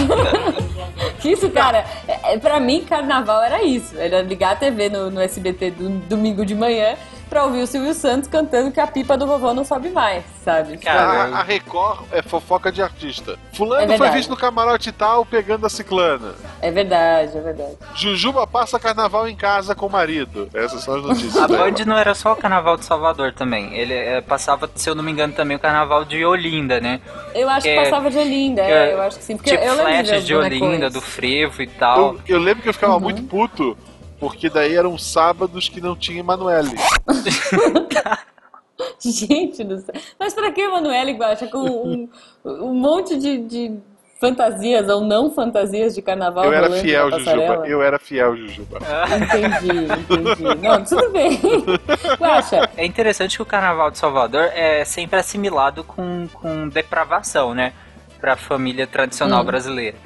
Que 1.20 1.29
isso, 1.33 1.51
cara, 1.51 1.85
é, 2.09 2.33
é, 2.33 2.38
pra 2.38 2.59
mim, 2.59 2.83
carnaval 2.83 3.42
era 3.42 3.62
isso. 3.62 3.94
Era 3.98 4.22
ligar 4.22 4.53
a 4.53 4.57
TV 4.57 4.88
no, 4.88 5.11
no 5.11 5.20
SBT 5.20 5.72
do 5.72 5.90
domingo 6.09 6.46
de 6.46 6.55
manhã 6.55 6.96
pra 7.33 7.45
ouvir 7.45 7.62
o 7.62 7.66
Silvio 7.66 7.95
Santos 7.95 8.29
cantando 8.29 8.71
que 8.71 8.79
a 8.79 8.87
pipa 8.87 9.16
do 9.16 9.27
vovô 9.27 9.55
não 9.55 9.64
sobe 9.64 9.88
mais, 9.88 10.23
sabe? 10.45 10.77
Cara, 10.77 11.35
A, 11.35 11.38
a 11.38 11.42
Record 11.42 12.01
é 12.12 12.21
fofoca 12.21 12.71
de 12.71 12.83
artista. 12.83 13.38
Fulano 13.55 13.90
É 13.90 13.97
foi 13.97 14.11
visto 14.11 14.29
no 14.29 14.37
camarote 14.37 14.90
e 14.90 14.92
tal 14.92 15.25
pegando 15.25 15.64
a 15.64 15.71
ciclana. 15.71 16.35
É 16.61 16.71
verdade, 16.71 17.38
é 17.38 17.40
verdade. 17.40 17.73
Jujuba 17.95 18.47
passa 18.47 18.79
carnaval 18.79 19.27
em 19.27 19.35
casa 19.35 19.75
com 19.75 19.87
o 19.87 19.90
marido. 19.90 20.51
Essas 20.53 20.83
são 20.85 20.97
as 20.97 21.03
notícias. 21.03 21.37
A 21.38 21.49
Band 21.49 21.73
não 21.87 21.97
era 21.97 22.14
só 22.14 22.33
o 22.35 22.37
carnaval 22.37 22.77
de 22.77 22.85
Salvador 22.85 23.33
também. 23.33 23.75
Ele 23.75 23.95
eh, 23.95 24.21
passava, 24.21 24.68
se 24.75 24.90
eu 24.90 24.95
não 24.95 25.03
me 25.03 25.11
engano, 25.11 25.33
também 25.33 25.57
o 25.57 25.61
carnaval 25.61 26.05
de 26.05 26.23
Olinda, 26.27 26.83
né? 26.83 27.01
Eu 27.35 27.49
acho 27.49 27.62
que 27.62 27.71
É, 27.73 27.83
passava 27.85 28.11
de 28.11 28.18
Olinda, 28.18 28.61
é, 28.61 28.90
é, 28.90 28.92
eu 28.92 29.01
acho 29.01 29.18
que 29.18 29.25
sim. 29.25 29.37
Porque 29.38 29.53
tipo 29.53 29.64
eu 29.64 29.75
lembro 29.83 30.03
de 30.03 30.23
de 30.23 30.37
Olinda, 30.37 30.90
do 30.90 31.01
frevo 31.01 31.62
e 31.62 31.66
tal. 31.66 31.99
Eu, 32.29 32.37
eu 32.37 32.38
lembro 32.38 32.62
que 32.62 32.68
eu 32.68 32.75
ficava 32.75 32.92
Uhum. 32.92 33.01
muito 33.01 33.23
puto, 33.23 33.75
porque 34.23 34.49
daí 34.49 34.77
eram 34.77 34.97
sábados 34.97 35.69
que 35.69 35.81
não 35.81 35.97
tinha 35.97 36.21
Emanuele. 36.21 36.71
Gente 39.01 39.65
do 39.65 39.79
céu. 39.79 39.95
Mas 40.17 40.33
pra 40.33 40.53
que 40.53 40.61
Emanuele 40.61 41.15
Guacha 41.15 41.49
com 41.49 41.59
um, 41.59 42.09
um 42.45 42.73
monte 42.73 43.19
de, 43.19 43.39
de 43.39 43.77
fantasias 44.21 44.89
ou 44.89 45.01
não 45.01 45.29
fantasias 45.33 45.93
de 45.93 46.01
carnaval 46.03 46.45
Eu 46.45 46.53
era 46.53 46.71
fiel, 46.71 47.11
Jujuba. 47.11 47.67
Eu 47.67 47.83
era 47.83 47.99
fiel, 47.99 48.37
Jujuba. 48.37 48.79
Entendi, 49.17 49.93
entendi. 49.93 50.63
Não, 50.63 50.85
tudo 50.85 51.11
bem. 51.11 51.41
Guacha, 52.17 52.71
É 52.77 52.87
interessante 52.87 53.37
que 53.37 53.43
o 53.43 53.47
carnaval 53.47 53.91
de 53.91 53.99
Salvador 53.99 54.51
é 54.55 54.85
sempre 54.85 55.19
assimilado 55.19 55.83
com, 55.83 56.29
com 56.33 56.69
depravação, 56.69 57.55
né? 57.55 57.73
Pra 58.21 58.37
família 58.37 58.87
tradicional 58.87 59.43
Hum. 59.43 59.47
brasileira. 59.47 59.97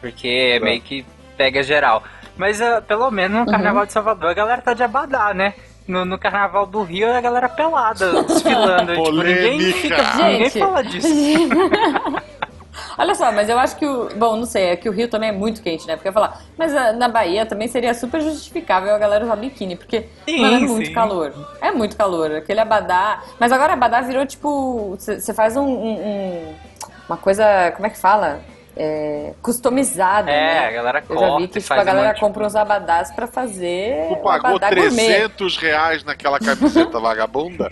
Porque 0.00 0.26
é 0.56 0.58
meio 0.58 0.80
que 0.80 1.06
pega 1.36 1.62
geral. 1.62 2.02
Mas 2.36 2.60
ah, 2.60 2.80
pelo 2.80 3.10
menos 3.10 3.38
Uhum. 3.38 3.44
no 3.44 3.50
carnaval 3.50 3.86
de 3.86 3.92
Salvador 3.92 4.30
a 4.30 4.34
galera 4.34 4.62
tá 4.62 4.74
de 4.74 4.82
abadá, 4.82 5.32
né? 5.34 5.54
No, 5.86 6.04
no 6.04 6.16
carnaval 6.18 6.64
do 6.64 6.82
Rio 6.82 7.12
a 7.12 7.20
galera 7.20 7.48
pelada, 7.48 8.22
desfilando. 8.24 8.94
tipo, 8.94 9.10
ninguém 9.10 9.58
Polêmica. 9.58 9.78
fica. 9.78 10.14
Ninguém 10.16 10.44
Gente. 10.44 10.58
fala 10.60 10.82
disso. 10.84 11.08
olha 12.96 13.14
só, 13.14 13.32
mas 13.32 13.48
eu 13.48 13.58
acho 13.58 13.76
que 13.76 13.84
o. 13.86 14.08
Bom, 14.16 14.36
não 14.36 14.46
sei, 14.46 14.66
é 14.70 14.76
que 14.76 14.88
o 14.88 14.92
Rio 14.92 15.08
também 15.08 15.28
é 15.30 15.32
muito 15.32 15.60
quente, 15.62 15.86
né? 15.86 15.94
Porque 15.96 16.08
eu 16.08 16.10
ia 16.10 16.14
falar, 16.14 16.40
mas 16.56 16.74
ah, 16.74 16.92
na 16.92 17.08
Bahia 17.08 17.44
também 17.44 17.68
seria 17.68 17.92
super 17.94 18.20
justificável 18.20 18.94
a 18.94 18.98
galera 18.98 19.24
usar 19.24 19.36
biquíni, 19.36 19.76
porque 19.76 20.06
Sim, 20.26 20.40
mano, 20.40 20.56
é 20.56 20.60
muito 20.60 20.86
sim. 20.86 20.92
calor. 20.92 21.32
É 21.60 21.70
muito 21.72 21.96
calor. 21.96 22.30
Aquele 22.32 22.60
abadá. 22.60 23.20
Mas 23.38 23.52
agora 23.52 23.72
abadá 23.74 24.00
virou 24.00 24.24
tipo. 24.24 24.96
Você 24.98 25.34
faz 25.34 25.56
um, 25.56 25.62
um- 25.66 26.06
um- 26.06 26.54
Uma 27.08 27.16
coisa. 27.16 27.72
Como 27.72 27.86
é 27.86 27.90
que 27.90 27.98
fala? 27.98 28.40
É, 28.74 29.34
customizada, 29.42 30.30
É, 30.30 30.34
né? 30.60 30.66
a 30.66 30.70
galera 30.70 31.04
Eu 31.08 31.14
já 31.18 31.24
vi 31.24 31.28
corta 31.30 31.36
que 31.38 31.44
e 31.44 31.48
tipo, 31.48 31.66
faz 31.66 31.80
a 31.80 31.84
galera 31.84 32.10
um 32.10 32.14
de 32.14 32.20
compra 32.20 32.46
uns 32.46 32.56
abadás 32.56 33.10
pra 33.12 33.26
fazer. 33.26 34.06
Tu 34.08 34.14
um 34.14 34.22
pagou 34.22 34.58
gourmet. 34.58 34.68
300 34.70 35.56
reais 35.58 36.04
naquela 36.04 36.38
camiseta 36.38 36.98
vagabunda? 36.98 37.70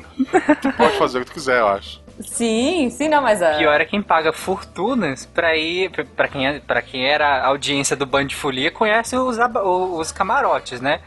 Tu 0.61 0.73
pode 0.75 0.99
fazer 0.99 1.19
o 1.19 1.21
que 1.23 1.31
tu 1.31 1.33
quiser, 1.35 1.61
eu 1.61 1.69
acho. 1.69 2.03
Sim, 2.21 2.91
sim, 2.91 3.09
não, 3.09 3.23
mas 3.23 3.41
a. 3.41 3.57
Pior 3.57 3.81
é 3.81 3.85
quem 3.87 4.03
paga 4.03 4.31
fortunas 4.31 5.25
pra 5.25 5.57
ir. 5.57 5.91
Pra 6.15 6.29
quem, 6.29 6.47
é- 6.47 6.61
pra 6.61 6.83
quem 6.83 7.07
era 7.09 7.47
audiência 7.47 7.97
do 7.97 8.05
Band 8.05 8.27
de 8.27 8.37
Folia, 8.37 8.71
conhece 8.71 9.17
os, 9.17 9.39
os 9.65 10.13
camarotes, 10.13 10.83
né? 10.83 11.01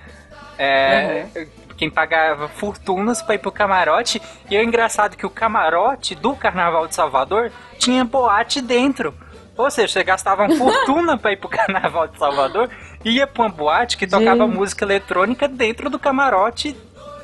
É, 0.58 1.25
Quem 1.77 1.89
pagava 1.89 2.47
fortunas 2.47 3.21
pra 3.21 3.36
ir 3.36 3.39
pro 3.39 3.51
camarote. 3.51 4.19
E 4.49 4.56
é 4.56 4.63
engraçado 4.63 5.15
que 5.15 5.25
o 5.25 5.29
camarote 5.29 6.15
do 6.15 6.36
Carnaval 6.36 6.88
de 6.88 6.95
Salvador 6.95 7.51
tinha 7.77 8.03
boate 8.03 8.60
dentro. 8.62 9.13
Ou 9.58 9.70
seja, 9.70 9.88
você 9.94 10.04
gastava 10.04 10.44
uma 10.44 10.56
fortuna 10.58 11.18
pra 11.18 11.32
ir 11.32 11.38
pro 11.38 11.50
Carnaval 11.50 12.08
de 12.08 12.18
Salvador 12.18 12.70
e 13.06 13.12
ia 13.18 13.28
pra 13.28 13.44
uma 13.44 13.50
boate 13.50 13.98
que 13.98 14.08
tocava 14.08 14.46
Gente. 14.46 14.56
música 14.56 14.86
eletrônica 14.86 15.48
dentro 15.48 15.89
do 15.89 16.00
camarote, 16.00 16.76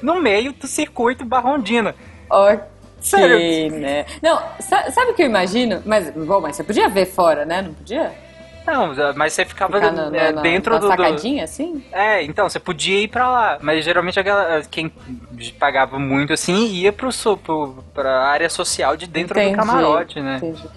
no 0.02 0.16
meio 0.16 0.54
do 0.54 0.68
circuito 0.68 1.26
Barrondina. 1.26 1.96
Ok, 2.30 2.60
Sério. 3.02 3.72
né? 3.80 4.06
Não, 4.22 4.42
sa- 4.60 4.92
sabe 4.92 5.12
o 5.12 5.14
que 5.14 5.24
eu 5.24 5.26
imagino? 5.28 5.82
Mas, 5.86 6.10
bom, 6.12 6.40
mas 6.42 6.56
você 6.56 6.64
podia 6.64 6.88
ver 6.88 7.06
fora, 7.06 7.46
né? 7.46 7.62
Não 7.62 7.74
podia? 7.74 8.12
Não, 8.68 8.94
mas 9.16 9.34
você 9.34 9.46
ficava 9.46 9.80
na, 9.80 10.16
é, 10.16 10.32
dentro 10.34 10.74
na 10.74 10.80
do, 10.80 10.88
sacadinha, 10.88 11.44
assim? 11.44 11.84
É, 11.92 12.22
então, 12.24 12.48
você 12.48 12.60
podia 12.60 13.00
ir 13.02 13.08
pra 13.08 13.28
lá, 13.28 13.58
mas 13.62 13.84
geralmente 13.84 14.20
a 14.20 14.22
galera, 14.24 14.62
quem 14.70 14.94
pagava 15.58 15.98
muito 15.98 16.34
assim 16.34 16.68
ia 16.68 16.94
pro, 16.94 17.10
pro, 17.38 17.84
pra 17.96 18.22
área 18.28 18.48
social 18.50 18.96
de 18.96 19.08
dentro 19.08 19.40
Entendi, 19.40 19.56
do 19.56 19.58
camarote, 19.58 20.22
né? 20.22 20.38
entendi. 20.38 20.70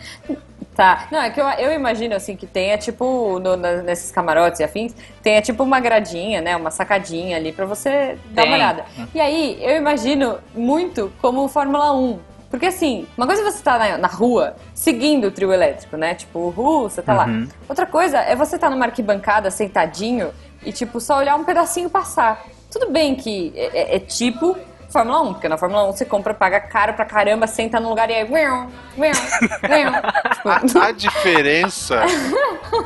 Tá, 0.74 1.06
não, 1.12 1.20
é 1.20 1.28
que 1.28 1.38
eu, 1.38 1.46
eu 1.46 1.70
imagino 1.72 2.14
assim 2.14 2.34
que 2.34 2.46
tenha 2.46 2.78
tipo, 2.78 3.38
no- 3.38 3.56
na- 3.56 3.82
nesses 3.82 4.10
camarotes 4.10 4.58
e 4.60 4.64
afins, 4.64 4.94
tenha 5.22 5.42
tipo 5.42 5.62
uma 5.62 5.78
gradinha, 5.80 6.40
né? 6.40 6.56
Uma 6.56 6.70
sacadinha 6.70 7.36
ali 7.36 7.52
pra 7.52 7.66
você 7.66 8.16
dar 8.30 8.42
uma 8.42 8.46
Tem. 8.46 8.54
olhada. 8.54 8.84
E 9.14 9.20
aí, 9.20 9.58
eu 9.62 9.76
imagino 9.76 10.38
muito 10.54 11.12
como 11.20 11.46
Fórmula 11.48 11.92
1. 11.92 12.18
Porque 12.50 12.66
assim, 12.66 13.06
uma 13.16 13.26
coisa 13.26 13.42
é 13.42 13.44
você 13.50 13.62
tá 13.62 13.78
na, 13.78 13.98
na 13.98 14.08
rua 14.08 14.56
seguindo 14.74 15.26
o 15.26 15.30
trio 15.30 15.52
elétrico, 15.52 15.96
né? 15.96 16.14
Tipo, 16.14 16.38
uhul, 16.38 16.82
você 16.88 17.02
tá 17.02 17.12
Uhum. 17.12 17.18
lá. 17.42 17.46
Outra 17.68 17.86
coisa 17.86 18.18
é 18.18 18.34
você 18.34 18.58
tá 18.58 18.68
numa 18.70 18.86
arquibancada 18.86 19.50
sentadinho 19.50 20.32
e, 20.64 20.72
tipo, 20.72 21.00
só 21.00 21.18
olhar 21.18 21.34
um 21.36 21.44
pedacinho 21.44 21.88
passar. 21.90 22.44
Tudo 22.70 22.90
bem 22.90 23.14
que 23.14 23.52
é, 23.56 23.70
é- 23.74 23.96
é 23.96 23.98
tipo 23.98 24.56
Fórmula 24.92 25.22
1, 25.22 25.32
porque 25.34 25.48
na 25.48 25.56
Fórmula 25.56 25.84
1 25.88 25.92
você 25.92 26.04
compra, 26.04 26.34
paga 26.34 26.60
caro 26.60 26.92
pra 26.94 27.04
caramba, 27.04 27.46
senta 27.46 27.80
num 27.80 27.88
lugar 27.88 28.08
e 28.10 28.14
aí. 28.14 28.24
Tipo, 30.34 30.48
A, 30.48 30.86
a 30.86 30.92
diferença. 30.92 32.02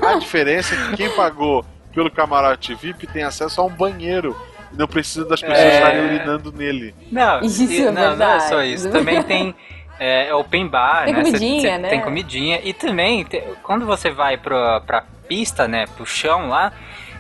A 0.07 0.15
diferença 0.15 0.75
é 0.75 0.79
que 0.91 0.97
quem 0.97 1.11
pagou 1.11 1.65
pelo 1.95 2.11
camarote 2.11 2.75
VIP 2.75 3.07
tem 3.07 3.23
acesso 3.23 3.61
a 3.61 3.65
um 3.65 3.71
banheiro. 3.71 4.37
E 4.73 4.77
não 4.77 4.87
precisa 4.87 5.25
das 5.25 5.41
pessoas 5.41 5.59
É. 5.61 5.75
estarem 5.77 6.05
urinando 6.05 6.53
nele. 6.53 6.95
Não, 7.11 7.41
Isso 7.41 7.63
e- 7.65 7.87
é 7.87 7.91
não, 7.91 8.17
não 8.17 8.33
é 8.33 8.41
só 8.41 8.63
isso. 8.63 8.91
Também 8.91 9.23
tem, 9.23 9.55
É, 9.99 10.27
é 10.29 10.35
open 10.35 10.67
bar, 10.69 11.07
Tem 11.07 11.15
né? 11.15 11.25
Cê- 11.25 11.31
comidinha, 11.33 11.61
cê 11.63 11.79
né? 11.79 11.89
Tem 11.89 12.01
comidinha. 12.03 12.61
E 12.63 12.75
também, 12.75 13.25
te- 13.25 13.43
quando 13.63 13.87
você 13.87 14.11
vai 14.11 14.37
pra, 14.37 14.79
pra 14.83 15.05
pista, 15.27 15.67
né? 15.67 15.87
Pro 15.97 16.05
chão 16.05 16.49
lá, 16.51 16.71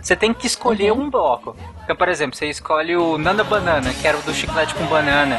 você 0.03 0.14
tem 0.14 0.35
que 0.35 0.46
escolher 0.46 0.92
Uhum. 0.92 1.05
um 1.05 1.11
bloco. 1.11 1.57
Então, 1.87 1.94
por 1.94 2.09
exemplo, 2.09 2.37
você 2.37 2.46
escolhe 2.51 2.96
o 2.96 3.16
Nanda 3.16 3.44
Banana, 3.44 3.94
que 3.94 4.09
era 4.09 4.18
o 4.18 4.22
do 4.22 4.35
chiclete 4.35 4.75
com 4.75 4.85
banana. 4.87 5.38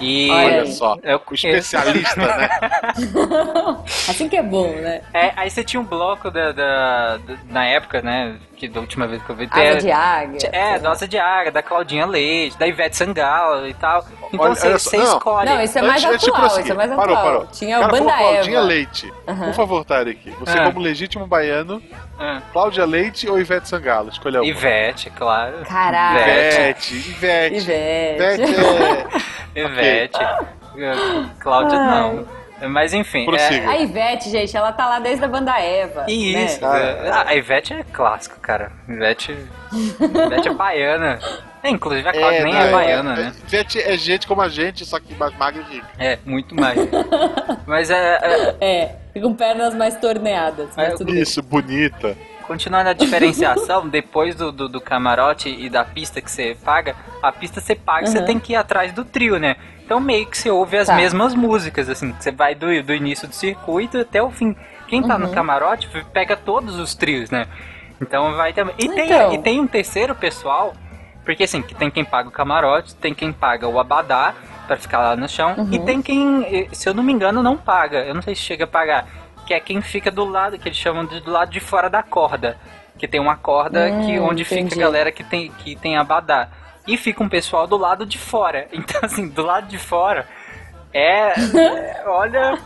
E 0.00 0.28
Olha 0.28 0.66
só, 0.66 0.98
É 1.04 1.14
o- 1.14 1.20
o 1.28 1.34
especialista, 1.34 2.16
né? 2.20 2.48
Assim 4.08 4.28
que 4.28 4.36
é 4.36 4.42
bom, 4.42 4.72
né? 4.74 5.02
É, 5.14 5.32
aí 5.36 5.48
você 5.50 5.62
tinha 5.62 5.80
um 5.80 5.84
bloco 5.84 6.30
da, 6.32 6.50
da- 6.52 7.16
da- 7.18 7.36
na 7.48 7.64
época, 7.64 8.02
né? 8.02 8.36
Que 8.58 8.66
da 8.68 8.80
última 8.80 9.06
vez 9.06 9.22
que 9.22 9.30
eu 9.30 9.36
vi. 9.36 9.46
Asa 9.50 9.62
era- 9.62 9.80
de 9.80 9.90
águia. 9.92 10.50
É, 10.52 10.78
da 10.80 10.90
Asa 10.90 11.06
de 11.06 11.16
Águia, 11.16 11.52
da 11.52 11.62
Claudinha 11.62 12.04
Leite, 12.04 12.58
da 12.58 12.66
Ivete 12.66 12.96
Sangalo 12.96 13.66
e 13.68 13.74
tal. 13.74 14.04
Então 14.32 14.40
Olha- 14.46 14.54
você, 14.56 14.66
olha 14.68 14.78
só, 14.78 14.90
você 14.90 14.96
não. 14.96 15.04
escolhe. 15.04 15.48
Não, 15.48 15.62
isso 15.62 15.78
é 15.78 15.82
mais 15.82 16.04
Antes- 16.04 16.28
atual, 16.28 16.46
isso 16.60 16.72
é 16.72 16.74
mais 16.74 16.90
parou, 16.90 17.16
atual. 17.16 17.24
parou. 17.24 17.46
Tinha 17.52 17.78
o 17.78 17.82
Banda 17.88 18.12
falou 18.12 18.32
Claudinha. 18.32 18.60
Leite. 18.60 19.12
Aham. 19.28 19.44
Por 19.46 19.54
favor, 19.54 19.84
Tarek, 19.84 20.30
você 20.40 20.58
Ah. 20.58 20.64
como 20.64 20.80
legítimo 20.80 21.26
baiano, 21.26 21.80
Ah, 22.20 22.42
Cláudia 22.52 22.84
Leite 22.84 23.28
ou 23.30 23.38
Ivete 23.38 23.68
Sangalo? 23.68 24.08
Escolha 24.08 24.40
uma. 24.40 24.46
Ivete, 24.50 25.08
claro. 25.10 25.58
Caralho. 25.64 26.18
Ivete. 26.18 26.94
Ivete, 26.96 27.54
Ivete. 27.56 28.42
Ivete. 28.42 28.42
Ivete 29.54 30.20
é... 30.20 30.38
Ivete. 30.76 31.38
Cláudia 31.38 31.78
não. 31.78 32.26
Mas 32.68 32.92
enfim. 32.92 33.24
Prossiga. 33.24 33.70
A 33.70 33.76
Ivete, 33.78 34.30
gente, 34.30 34.56
ela 34.56 34.72
tá 34.72 34.86
lá 34.86 34.98
desde 34.98 35.24
a 35.24 35.28
banda 35.28 35.56
Eva. 35.60 36.04
É, 36.08 36.12
isso. 36.12 36.60
Né? 36.60 37.10
Ah, 37.12 37.24
a 37.28 37.34
Ivete 37.36 37.72
é 37.74 37.84
clássico, 37.84 38.38
cara. 38.40 38.72
Ivete. 38.88 39.36
Ivete 39.72 40.48
é 40.48 40.54
baiana. 40.54 41.18
É, 41.62 41.70
inclusive 41.70 42.08
a 42.08 42.12
Cláudia 42.12 42.44
nem 42.44 42.52
não, 42.54 42.60
é 42.60 42.70
baiana, 42.70 43.16
né? 43.16 43.32
Ivete 43.46 43.80
é 43.80 43.96
gente 43.96 44.26
como 44.28 44.40
a 44.40 44.48
gente, 44.48 44.84
só 44.84 44.98
que 45.00 45.12
mais 45.14 45.36
magra 45.36 45.62
e 45.68 45.74
rica. 45.74 45.86
É, 45.98 46.18
muito 46.24 46.54
mais. 46.54 46.78
Mas 47.66 47.90
é, 47.90 48.18
é, 48.22 48.56
É, 48.60 48.96
e 49.14 49.20
com 49.20 49.34
pernas 49.34 49.74
mais 49.74 49.96
torneadas. 49.96 50.76
É, 50.78 50.90
tudo 50.90 51.12
bem. 51.12 51.20
Isso, 51.22 51.42
bonita. 51.42 52.16
Continuando 52.46 52.88
a 52.90 52.92
diferenciação, 52.92 53.86
depois 53.90 54.34
do, 54.34 54.50
do, 54.52 54.68
do 54.68 54.80
camarote 54.80 55.48
e 55.48 55.68
da 55.68 55.84
pista 55.84 56.20
que 56.20 56.30
você 56.30 56.56
paga, 56.64 56.94
a 57.22 57.30
pista 57.32 57.60
você 57.60 57.74
paga, 57.74 58.06
você 58.06 58.18
Uhum. 58.20 58.24
tem 58.24 58.38
que 58.38 58.52
ir 58.52 58.56
atrás 58.56 58.92
do 58.92 59.04
trio, 59.04 59.38
né? 59.38 59.56
Então 59.88 59.98
meio 60.00 60.26
que 60.26 60.36
você 60.36 60.50
ouve 60.50 60.76
as 60.76 60.86
Tá. 60.86 60.94
mesmas 60.96 61.34
músicas, 61.34 61.88
assim, 61.88 62.12
você 62.12 62.30
vai 62.30 62.54
do, 62.54 62.66
do 62.82 62.92
início 62.92 63.26
do 63.26 63.34
circuito 63.34 63.96
até 63.96 64.22
o 64.22 64.30
fim. 64.30 64.54
Quem 64.86 65.02
tá 65.02 65.14
Uhum. 65.14 65.20
no 65.22 65.30
camarote 65.30 65.88
pega 66.12 66.36
todos 66.36 66.78
os 66.78 66.94
trios, 66.94 67.30
né? 67.30 67.46
Então 67.98 68.34
vai 68.36 68.52
também. 68.52 68.74
E, 68.78 68.86
tem, 68.86 69.06
Então. 69.06 69.32
e 69.32 69.38
tem 69.38 69.58
um 69.58 69.66
terceiro 69.66 70.14
pessoal, 70.14 70.74
porque 71.24 71.44
assim, 71.44 71.62
que 71.62 71.74
tem 71.74 71.90
quem 71.90 72.04
paga 72.04 72.28
o 72.28 72.30
camarote, 72.30 72.94
tem 72.96 73.14
quem 73.14 73.32
paga 73.32 73.66
o 73.66 73.80
abadá 73.80 74.34
pra 74.66 74.76
ficar 74.76 74.98
lá 74.98 75.16
no 75.16 75.26
chão, 75.26 75.54
Uhum. 75.56 75.68
e 75.72 75.78
tem 75.78 76.02
quem, 76.02 76.44
eh, 76.44 76.68
se 76.70 76.86
eu 76.86 76.92
não 76.92 77.02
me 77.02 77.10
engano, 77.10 77.42
não 77.42 77.56
paga. 77.56 78.00
Eu 78.04 78.14
não 78.14 78.20
sei 78.20 78.34
se 78.34 78.42
chega 78.42 78.64
a 78.64 78.68
pagar. 78.68 79.06
Que 79.46 79.54
é 79.54 79.60
quem 79.60 79.80
fica 79.80 80.10
do 80.10 80.26
lado, 80.26 80.58
que 80.58 80.68
eles 80.68 80.76
chamam 80.76 81.06
de 81.06 81.20
do 81.20 81.30
lado 81.30 81.50
de 81.50 81.60
fora 81.60 81.88
da 81.88 82.02
corda. 82.02 82.58
Que 82.98 83.08
tem 83.08 83.18
uma 83.20 83.36
corda 83.36 83.86
Hum, 83.90 84.04
que, 84.04 84.18
onde 84.18 84.44
fica 84.44 84.60
entendi. 84.60 84.82
a 84.82 84.84
galera 84.84 85.10
que 85.10 85.24
tem, 85.24 85.50
que 85.50 85.74
tem 85.76 85.96
abadá. 85.96 86.48
E 86.86 86.96
fica 86.96 87.22
um 87.22 87.28
pessoal 87.28 87.66
do 87.66 87.76
lado 87.76 88.06
de 88.06 88.18
fora. 88.18 88.68
Então, 88.72 89.00
assim, 89.02 89.28
do 89.28 89.42
lado 89.42 89.66
de 89.68 89.78
fora 89.78 90.26
é. 90.92 91.32
é- 91.38 92.04
olha. 92.06 92.58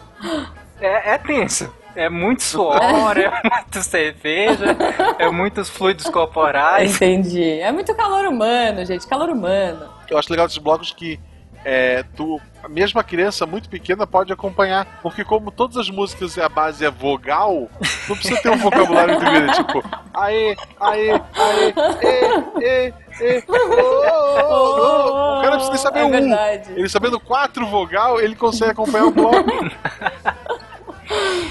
É, 0.81 1.15
é 1.15 1.19
tenso. 1.19 1.73
É 1.95 2.09
muito 2.09 2.43
suor, 2.43 3.19
é 3.19 3.29
muito 3.29 3.83
cerveja, 3.83 4.75
é 5.19 5.31
muitos 5.31 5.69
fluidos 5.69 6.07
corporais. 6.07 6.95
Entendi. 6.97 7.61
É 7.61 7.71
muito 7.71 7.95
calor 7.95 8.25
humano, 8.27 8.83
gente. 8.87 9.07
Calor 9.07 9.29
humano. 9.29 9.91
Eu 10.09 10.17
acho 10.19 10.31
legal 10.31 10.47
desses 10.47 10.63
blocos 10.63 10.91
que 10.91 11.21
é, 11.65 12.03
tu, 12.17 12.41
mesmo 12.69 12.99
a 12.99 13.05
criança 13.05 13.47
muito 13.47 13.69
pequena 13.69 14.07
pode 14.07 14.33
acompanhar, 14.33 15.01
porque 15.03 15.25
como 15.25 15.51
todas 15.51 15.77
as 15.77 15.89
músicas 15.91 16.37
a 16.39 16.49
base 16.49 16.85
é 16.85 16.91
vogal, 16.91 17.69
não 18.09 18.17
precisa 18.17 18.41
ter 18.41 18.51
um 18.51 18.57
vocabulário 18.57 19.15
integrado, 19.15 19.53
tipo, 19.53 19.85
aê, 20.15 20.57
aê, 20.81 21.11
aê, 21.13 21.75
ê, 22.03 22.87
ê, 22.89 22.95
o 23.21 25.41
cara 25.43 25.57
precisa 25.57 25.79
saber 25.79 26.01
é 26.01 26.05
um. 26.05 26.11
verdade. 26.11 26.73
Ele 26.73 26.89
sabendo 26.89 27.21
quatro 27.21 27.67
vogal, 27.67 28.21
ele 28.21 28.35
consegue 28.35 28.73
acompanhar 28.73 29.07
o 29.07 29.11
bloco. 29.11 29.45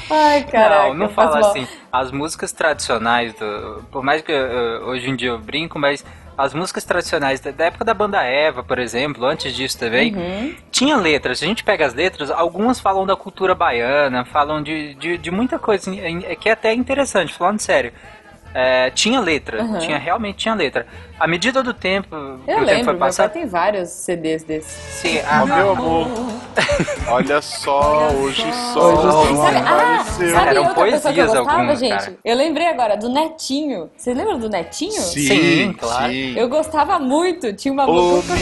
Ai, 0.10 0.44
caraca. 0.44 0.88
não, 0.88 0.94
não 0.96 1.10
fala 1.10 1.40
mal. 1.40 1.50
assim. 1.52 1.68
As 1.92 2.12
músicas 2.12 2.52
tradicionais, 2.52 3.34
do, 3.36 3.84
por 3.92 4.04
mais 4.04 4.22
que 4.22 4.32
eh, 4.32 4.80
hoje 4.86 5.10
em 5.10 5.16
dia 5.16 5.30
eu 5.30 5.40
brinco, 5.40 5.78
mas 5.78 6.04
as 6.38 6.54
músicas 6.54 6.84
tradicionais 6.84 7.40
da, 7.40 7.52
da 7.52 7.66
época 7.66 7.86
da 7.86 7.94
banda 7.94 8.24
Eva, 8.24 8.64
por 8.64 8.80
exemplo, 8.80 9.24
antes 9.26 9.54
disso 9.54 9.78
também, 9.78 10.16
Uhum. 10.16 10.56
tinha 10.72 10.98
letras. 10.98 11.40
Se 11.40 11.46
a 11.46 11.48
gente 11.48 11.64
pega 11.64 11.86
as 11.86 11.94
letras, 11.94 12.32
algumas 12.32 12.80
falam 12.80 13.06
da 13.06 13.16
cultura 13.16 13.54
baiana, 13.54 14.26
falam 14.26 14.64
de, 14.64 14.96
de, 14.96 15.18
de 15.18 15.32
muita 15.32 15.60
coisa, 15.60 15.90
em- 15.94 16.24
em- 16.24 16.36
que 16.36 16.50
é 16.50 16.54
até 16.54 16.74
interessante, 16.74 17.34
falando 17.34 17.60
sério. 17.60 17.94
É, 18.54 18.90
tinha 18.92 19.20
letra, 19.22 19.62
Uhum. 19.64 19.78
tinha 19.80 19.98
realmente 19.98 20.36
tinha 20.38 20.54
letra. 20.54 20.86
À 21.20 21.26
medida 21.28 21.62
do 21.64 21.74
tempo, 21.74 22.14
Eu 22.16 22.28
o 22.36 22.38
tempo 22.46 22.62
lembro, 22.66 22.84
foi 22.84 22.94
meu 22.94 23.00
pai 23.00 23.10
passando, 23.10 23.30
tem 23.32 23.46
vários 23.46 23.90
CDs 23.90 24.44
desses. 24.44 24.72
sim, 24.72 25.20
a- 25.20 25.44
Ó, 25.44 25.46
meu 25.46 25.72
amor, 25.72 26.08
olha 27.08 27.42
só, 27.42 28.10
hoje 28.10 28.42
o 28.50 28.54
sol 28.74 28.94
Hoje, 28.98 29.34
não 29.34 29.42
sabe, 29.44 29.56
ah, 29.58 29.62
apareceu. 29.62 30.32
sabe 30.32 30.50
Eram 30.50 30.64
outra 30.68 30.84
pessoa 30.84 31.14
que 31.14 31.20
eu 31.20 31.26
poesias 31.26 31.28
gostava, 31.28 31.52
algumas, 31.52 31.80
gente? 31.80 31.92
cara. 32.00 32.18
Eu 32.26 32.36
lembrei 32.36 32.68
agora 32.68 32.98
do 32.98 33.08
Netinho. 33.10 33.90
Vocês 33.96 34.18
lembram 34.18 34.40
do 34.40 34.50
Netinho? 34.50 34.92
Sim, 35.00 35.28
Sim, 35.28 35.74
claro. 35.80 36.12
sim. 36.12 36.34
Eu 36.38 36.50
gostava 36.50 37.00
muito. 37.00 37.54
Tinha 37.54 37.72
uma 37.74 37.86
música. 37.86 38.34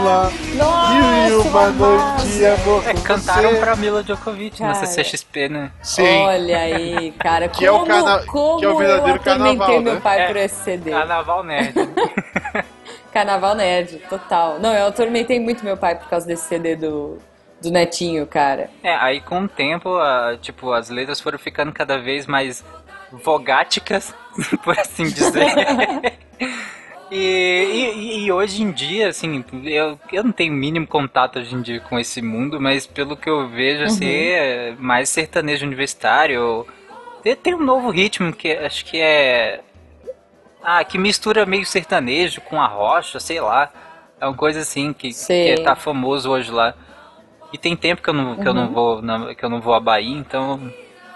Mila! 0.00 0.30
Mila, 0.30 0.64
Nossa, 0.64 0.94
e 1.28 1.32
uma 1.36 1.50
massa. 1.50 1.70
noite 1.72 2.28
de 2.38 2.46
amor 2.46 2.82
é, 2.88 2.94
com 2.94 3.00
cantaram 3.02 3.50
você. 3.50 3.56
pra 3.60 3.76
Mila 3.76 4.02
Djokovic 4.02 4.60
na 4.62 4.72
Cara. 4.72 4.86
CCXP, 4.86 5.48
né? 5.48 5.70
Sim. 5.82 6.22
Olha 6.22 6.58
aí, 6.58 7.12
cara. 7.12 7.48
Que 7.48 7.64
é 7.66 7.70
o 7.70 7.74
como, 7.80 7.86
cana- 7.86 8.22
como 8.26 8.58
que 8.58 8.64
é 8.64 8.68
o 8.68 8.76
verdadeiro 8.76 9.08
eu 9.08 9.14
atormentei 9.14 9.56
carnaval, 9.56 9.80
meu 9.82 9.94
né? 9.94 10.00
pai 10.02 10.20
É. 10.20 10.26
por 10.26 10.36
esse 10.36 10.54
CD. 10.64 10.90
Carnaval 10.90 11.44
Nerd. 11.44 11.74
Carnaval 13.12 13.54
Nerd, 13.54 13.98
total. 14.08 14.58
Não, 14.58 14.72
eu 14.74 14.86
atormentei 14.86 15.38
muito 15.38 15.64
meu 15.64 15.76
pai 15.76 15.94
por 15.96 16.08
causa 16.08 16.26
desse 16.26 16.44
CD 16.48 16.74
do, 16.76 17.18
do 17.60 17.70
Netinho, 17.70 18.26
cara. 18.26 18.70
É, 18.82 18.94
aí 18.96 19.20
com 19.20 19.42
o 19.42 19.48
tempo, 19.48 19.96
a- 19.96 20.36
tipo, 20.40 20.72
as 20.72 20.88
letras 20.88 21.20
foram 21.20 21.38
ficando 21.38 21.72
cada 21.72 21.98
vez 21.98 22.26
mais 22.26 22.64
vogáticas, 23.12 24.14
por 24.64 24.78
assim 24.78 25.04
dizer. 25.04 25.52
E, 27.14 27.18
e- 27.18 28.24
e 28.24 28.32
hoje 28.32 28.62
em 28.62 28.70
dia, 28.72 29.08
assim, 29.08 29.44
eu, 29.64 29.98
eu 30.10 30.24
não 30.24 30.32
tenho 30.32 30.52
mínimo 30.54 30.86
contato 30.86 31.38
hoje 31.38 31.54
em 31.54 31.60
dia 31.60 31.78
com 31.78 31.98
esse 31.98 32.22
mundo, 32.22 32.58
mas 32.58 32.86
pelo 32.86 33.18
que 33.18 33.28
eu 33.28 33.46
vejo, 33.48 33.84
assim, 33.84 34.06
é 34.06 34.74
mais 34.78 35.10
sertanejo 35.10 35.66
universitário. 35.66 36.66
Tem, 37.42 37.54
um 37.54 37.62
novo 37.62 37.90
ritmo 37.90 38.32
que 38.32 38.50
acho 38.52 38.84
que 38.86 38.98
é. 38.98 39.60
Ah, 40.62 40.82
que 40.84 40.96
mistura 40.96 41.44
meio 41.44 41.66
sertanejo 41.66 42.40
com 42.40 42.58
a 42.60 42.66
rocha, 42.66 43.20
sei 43.20 43.40
lá. 43.40 43.70
É 44.18 44.26
uma 44.26 44.34
coisa 44.34 44.60
assim 44.60 44.92
que, 44.94 45.12
Sei. 45.12 45.56
que 45.56 45.62
tá 45.62 45.76
famoso 45.76 46.30
hoje 46.30 46.50
lá. 46.50 46.74
E 47.52 47.58
tem 47.58 47.76
tempo 47.76 48.00
que 48.00 48.08
eu 48.08 48.14
não, 48.14 48.36
que 48.36 48.48
eu 48.48 48.54
não 48.54 48.72
vou 48.72 49.02
na- 49.02 49.34
que 49.34 49.44
eu 49.44 49.50
não 49.50 49.60
vou 49.60 49.74
à 49.74 49.80
Bahia, 49.80 50.16
então 50.16 50.72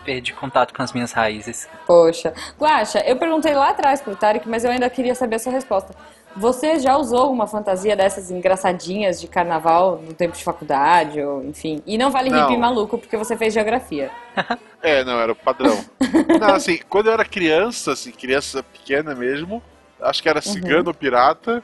perdi 0.07 0.33
contato 0.33 0.73
com 0.73 0.83
as 0.83 0.93
minhas 0.93 1.11
raízes. 1.13 1.69
Poxa. 1.85 2.33
Guaxa, 2.59 3.01
eu 3.01 3.17
perguntei 3.17 3.53
lá 3.55 3.71
atrás 3.71 4.01
pro 4.01 4.15
Tarek, 4.15 4.49
mas 4.49 4.65
eu 4.65 4.71
ainda 4.71 4.89
queria 4.89 5.15
saber 5.17 5.37
a 5.37 5.39
sua 5.41 5.51
resposta. 5.53 5.93
Você 6.37 6.79
já 6.79 6.97
usou 6.97 7.19
alguma 7.19 7.47
fantasia 7.47 7.97
dessas 7.97 8.31
engraçadinhas 8.31 9.19
de 9.21 9.27
carnaval 9.27 9.97
no 10.07 10.13
tempo 10.15 10.37
de 10.37 10.45
faculdade, 10.45 11.21
ou 11.21 11.43
enfim? 11.45 11.83
E 11.87 11.97
não 11.99 12.11
vale 12.11 12.29
Não. 12.31 12.43
hippie 12.43 12.57
maluco 12.59 12.99
porque 12.99 13.17
você 13.17 13.37
fez 13.37 13.53
geografia. 13.53 14.11
É, 14.83 15.03
não, 15.03 15.19
era 15.19 15.33
o 15.33 15.35
padrão. 15.35 15.85
não, 16.39 16.55
assim, 16.55 16.79
quando 16.89 17.07
eu 17.09 17.13
era 17.15 17.25
criança, 17.25 17.93
assim, 17.93 18.13
criança 18.13 18.63
pequena 18.63 19.17
mesmo, 19.17 19.61
acho 20.01 20.23
que 20.23 20.29
era 20.29 20.39
Uhum. 20.39 20.53
cigano 20.53 20.95
pirata 20.95 21.61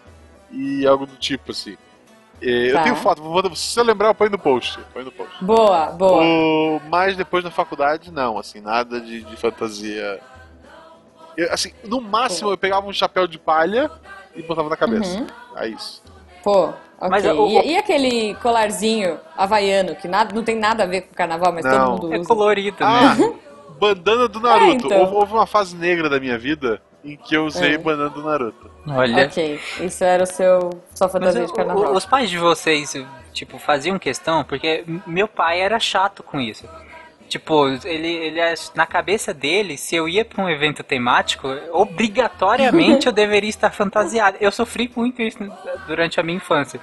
e 0.51 0.85
algo 0.85 1.07
do 1.07 1.15
tipo, 1.17 1.53
assim. 1.53 1.77
E 2.43 2.69
Eu 2.71 2.75
Tá. 2.75 2.83
tenho 2.83 2.97
foto, 2.97 3.23
vou- 3.23 3.55
se 3.55 3.73
você 3.73 3.83
lembrar, 3.85 4.09
eu 4.09 4.15
ponho 4.15 4.31
no 4.31 4.39
post. 4.39 4.79
Põe 4.93 5.05
no 5.05 5.13
post. 5.13 5.33
Boa, 5.45 5.87
boa. 5.87 6.23
O- 6.25 6.81
mas 6.91 7.17
depois 7.17 7.45
na 7.45 7.51
faculdade, 7.53 8.11
não, 8.11 8.37
assim, 8.39 8.61
nada 8.61 9.01
de, 9.01 9.23
de 9.23 9.37
fantasia. 9.37 10.19
Eu, 11.37 11.53
assim, 11.53 11.73
no 11.85 12.01
máximo 12.01 12.51
eu 12.51 12.59
pegava 12.59 12.87
um 12.87 12.93
chapéu 12.93 13.27
de 13.27 13.39
palha 13.39 13.91
e 14.35 14.43
botava 14.43 14.69
na 14.69 14.77
cabeça. 14.77 15.19
Uhum. 15.19 15.27
É 15.57 15.69
isso. 15.69 16.03
Pô, 16.43 16.65
ok. 16.67 17.09
Mas 17.09 17.25
o- 17.25 17.47
E, 17.47 17.73
e 17.73 17.77
aquele 17.77 18.35
colarzinho 18.37 19.19
havaiano, 19.37 19.95
que 19.95 20.09
nada, 20.09 20.35
não 20.35 20.43
tem 20.43 20.57
nada 20.57 20.83
a 20.83 20.87
ver 20.87 21.03
com 21.03 21.15
carnaval, 21.15 21.53
mas 21.53 21.65
Não. 21.65 21.73
todo 21.97 22.03
mundo 22.03 22.15
É 22.15 22.19
usa. 22.19 22.29
colorido, 22.29 22.77
Ah, 22.81 23.15
né? 23.15 23.35
bandana 23.79 24.27
do 24.29 24.41
Naruto. 24.43 24.87
então. 24.87 24.99
houve, 25.01 25.15
houve 25.15 25.33
uma 25.33 25.47
fase 25.47 25.77
negra 25.77 26.09
da 26.11 26.19
minha 26.19 26.37
vida 26.37 26.83
em 27.05 27.17
que 27.17 27.35
eu 27.37 27.45
usei 27.47 27.75
É. 27.75 27.79
bandana 27.79 28.11
do 28.11 28.23
Naruto. 28.23 28.71
Olha. 28.87 29.27
Ok, 29.27 29.61
isso 29.81 30.05
era 30.05 30.23
o 30.23 30.27
seu 30.27 30.71
sua 30.95 31.07
Mas 31.07 31.13
fantasia 31.13 31.43
o- 31.45 31.47
de 31.47 31.53
carnaval. 31.53 31.93
o- 31.93 31.97
os 31.97 32.05
pais 32.07 32.31
de 32.31 32.39
vocês, 32.39 32.95
tipo, 33.33 33.59
faziam 33.59 33.99
questão, 33.99 34.45
porque 34.45 34.85
meu 35.07 35.27
pai 35.29 35.61
era 35.61 35.79
chato 35.81 36.23
com 36.23 36.41
isso. 36.41 36.69
Tipo, 37.29 37.67
ele, 37.85 38.09
ele 38.09 38.41
ach- 38.43 38.71
na 38.75 38.85
cabeça 38.87 39.33
dele, 39.33 39.79
se 39.79 39.97
eu 39.97 40.07
ia 40.07 40.23
pra 40.25 40.45
um 40.45 40.51
evento 40.51 40.83
temático, 40.83 41.49
obrigatoriamente 41.71 43.07
eu 43.07 43.13
deveria 43.13 43.49
estar 43.49 43.71
fantasiado. 43.71 44.37
Eu 44.41 44.53
sofri 44.53 44.91
muito 44.95 45.23
isso 45.23 45.39
durante 45.87 46.21
a 46.21 46.23
minha 46.23 46.37
infância. 46.37 46.81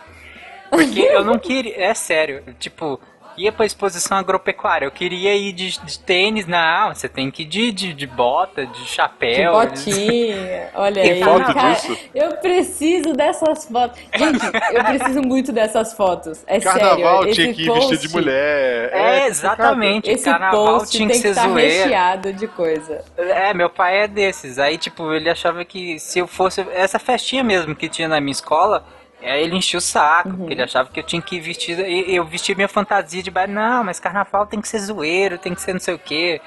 Porque 0.70 1.00
eu 1.02 1.24
não 1.24 1.38
queria. 1.40 1.80
É 1.84 1.94
sério. 1.94 2.44
Tipo, 2.60 3.00
ia 3.44 3.52
pra 3.52 3.66
exposição 3.66 4.18
agropecuária. 4.18 4.86
Eu 4.86 4.92
queria 4.92 5.36
ir 5.36 5.52
de, 5.54 5.80
de 5.84 6.00
tênis, 6.00 6.46
não. 6.46 6.94
Você 6.94 7.08
tem 7.10 7.32
que 7.32 7.44
ir 7.44 7.46
de, 7.46 7.72
de, 7.72 7.94
de 7.94 8.08
bota, 8.08 8.66
de 8.66 8.80
De 8.84 8.86
chapéu. 8.88 9.54
botinha. 9.54 10.70
Olha 10.76 11.02
Tem 11.02 11.12
aí. 11.14 11.24
foto 11.24 11.54
cara, 11.54 11.74
disso? 11.74 11.98
Eu 12.14 12.38
preciso 12.38 13.14
dessas 13.14 13.66
fotos. 13.66 14.00
Gente, 14.16 14.46
eu 14.74 14.84
preciso 14.84 15.22
muito 15.22 15.52
dessas 15.52 15.94
fotos. 15.94 16.44
É 16.48 16.60
Carnaval 16.60 17.20
sério. 17.20 17.34
tinha 17.34 17.50
esse 17.50 17.56
que 17.56 17.68
ir 17.70 17.74
vestido 17.74 17.98
de 18.02 18.10
post- 18.10 18.16
mulher. 18.16 18.90
É, 18.94 19.28
exatamente. 19.28 20.10
Esse 20.10 20.26
Carnaval 20.26 20.80
post 20.80 20.98
tinha 20.98 21.08
tem 21.10 21.16
que 21.16 21.22
que 21.28 21.34
ser 21.34 21.40
estar 21.40 21.50
zoeira. 21.50 21.84
recheado 21.84 22.34
de 22.34 22.48
coisa. 22.48 23.04
É, 23.18 23.54
meu 23.54 23.70
pai 23.70 24.02
é 24.04 24.08
desses. 24.08 24.60
Aí, 24.60 24.78
tipo, 24.78 25.14
ele 25.14 25.30
achava 25.30 25.64
que 25.66 25.98
se 26.00 26.20
eu 26.20 26.28
fosse. 26.28 26.66
Essa 26.74 27.00
festinha 27.00 27.44
mesmo 27.44 27.76
que 27.76 27.88
tinha 27.90 28.08
na 28.08 28.20
minha 28.20 28.32
escola. 28.32 28.84
Aí 29.22 29.44
ele 29.44 29.56
enchia 29.58 29.78
o 29.78 29.82
saco, 29.82 30.30
Uhum. 30.30 30.38
porque 30.38 30.54
ele 30.54 30.62
achava 30.64 30.90
que 30.90 31.00
eu 31.00 31.04
tinha 31.04 31.22
que 31.22 31.36
ir 31.36 31.40
vestido. 31.42 31.82
e- 31.82 32.16
Eu 32.16 32.26
vestia 32.26 32.56
minha 32.56 32.68
fantasia 32.68 33.22
de 33.22 33.30
baile. 33.30 33.52
Não, 33.54 33.84
mas 33.84 34.00
carnaval 34.00 34.46
tem 34.48 34.62
que 34.62 34.68
ser 34.68 34.80
zoeiro, 34.80 35.38
tem 35.38 35.54
que 35.54 35.62
ser 35.62 35.74
não 35.74 35.80
sei 35.80 35.94
o 35.96 36.00
quê. 36.00 36.42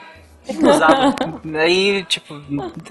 Ele 0.48 0.68
Usava. 0.68 1.14
aí, 1.60 2.02
tipo, 2.04 2.34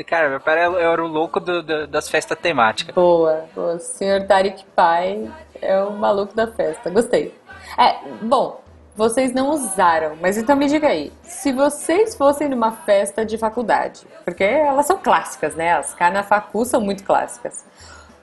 cara, 0.07 0.29
meu 0.29 0.39
pai 0.39 0.59
era, 0.59 0.79
era 0.81 1.03
o 1.03 1.07
louco 1.07 1.39
do- 1.39 1.61
do- 1.61 1.87
das 1.87 2.07
festas 2.09 2.37
temáticas. 2.39 2.93
Boa. 2.95 3.45
O 3.55 3.77
senhor 3.79 4.23
Tarik 4.25 4.63
Pai 4.75 5.29
é 5.61 5.81
o 5.83 5.91
maluco 5.91 6.33
da 6.35 6.47
festa. 6.47 6.89
Gostei. 6.89 7.33
É, 7.77 7.95
bom, 8.21 8.61
vocês 8.95 9.33
não 9.33 9.49
usaram, 9.49 10.15
mas 10.21 10.37
então 10.37 10.55
me 10.55 10.67
diga 10.67 10.87
aí. 10.87 11.11
Se 11.23 11.51
vocês 11.51 12.15
fossem 12.15 12.47
numa 12.47 12.71
festa 12.71 13.25
de 13.25 13.37
faculdade, 13.37 14.05
porque 14.23 14.43
elas 14.43 14.85
são 14.85 14.97
clássicas, 14.97 15.53
né? 15.55 15.73
As 15.73 15.93
carnafacu 15.93 16.63
são 16.65 16.79
muito 16.79 17.03
clássicas. 17.03 17.65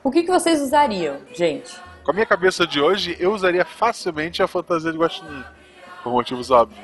O 0.02 0.10
que, 0.10 0.22
que 0.22 0.30
vocês 0.30 0.60
usariam, 0.60 1.16
gente? 1.34 1.74
Com 2.04 2.10
a 2.10 2.14
minha 2.14 2.26
cabeça 2.26 2.66
de 2.66 2.80
hoje, 2.80 3.16
eu 3.20 3.32
usaria 3.32 3.64
facilmente 3.64 4.42
a 4.42 4.48
fantasia 4.48 4.90
de 4.92 4.98
guaxinim. 4.98 5.44
Por 6.02 6.12
motivos 6.12 6.50
óbvios. 6.50 6.80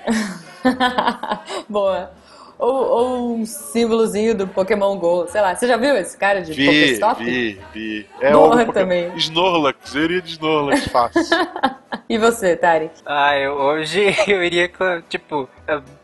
Boa. 1.69 2.11
Ou, 2.59 2.75
ou 2.75 3.35
um 3.37 3.45
símbolozinho 3.47 4.35
do 4.35 4.47
Pokémon 4.47 4.97
GO, 4.97 5.27
sei 5.29 5.41
lá. 5.41 5.55
Você 5.57 5.67
já 5.67 5.77
viu 5.77 5.97
esse 5.97 6.17
cara 6.17 6.41
de 6.41 6.53
Vi, 6.53 6.67
Pokéstop? 6.67 7.25
vi, 7.25 7.61
vi. 7.73 8.07
É 8.21 8.33
Pokémon- 8.33 8.73
também. 8.73 9.12
Snorlax, 9.17 9.95
eu 9.95 10.03
iria 10.05 10.23
de 10.23 10.33
Snorlax 10.33 10.87
fácil. 10.89 11.23
E 12.07 12.19
você, 12.19 12.55
Tarik? 12.55 12.93
Ah, 13.07 13.35
eu, 13.39 13.55
hoje 13.55 14.15
eu 14.29 14.45
iria 14.45 14.69
com, 14.69 15.01
tipo, 15.09 15.49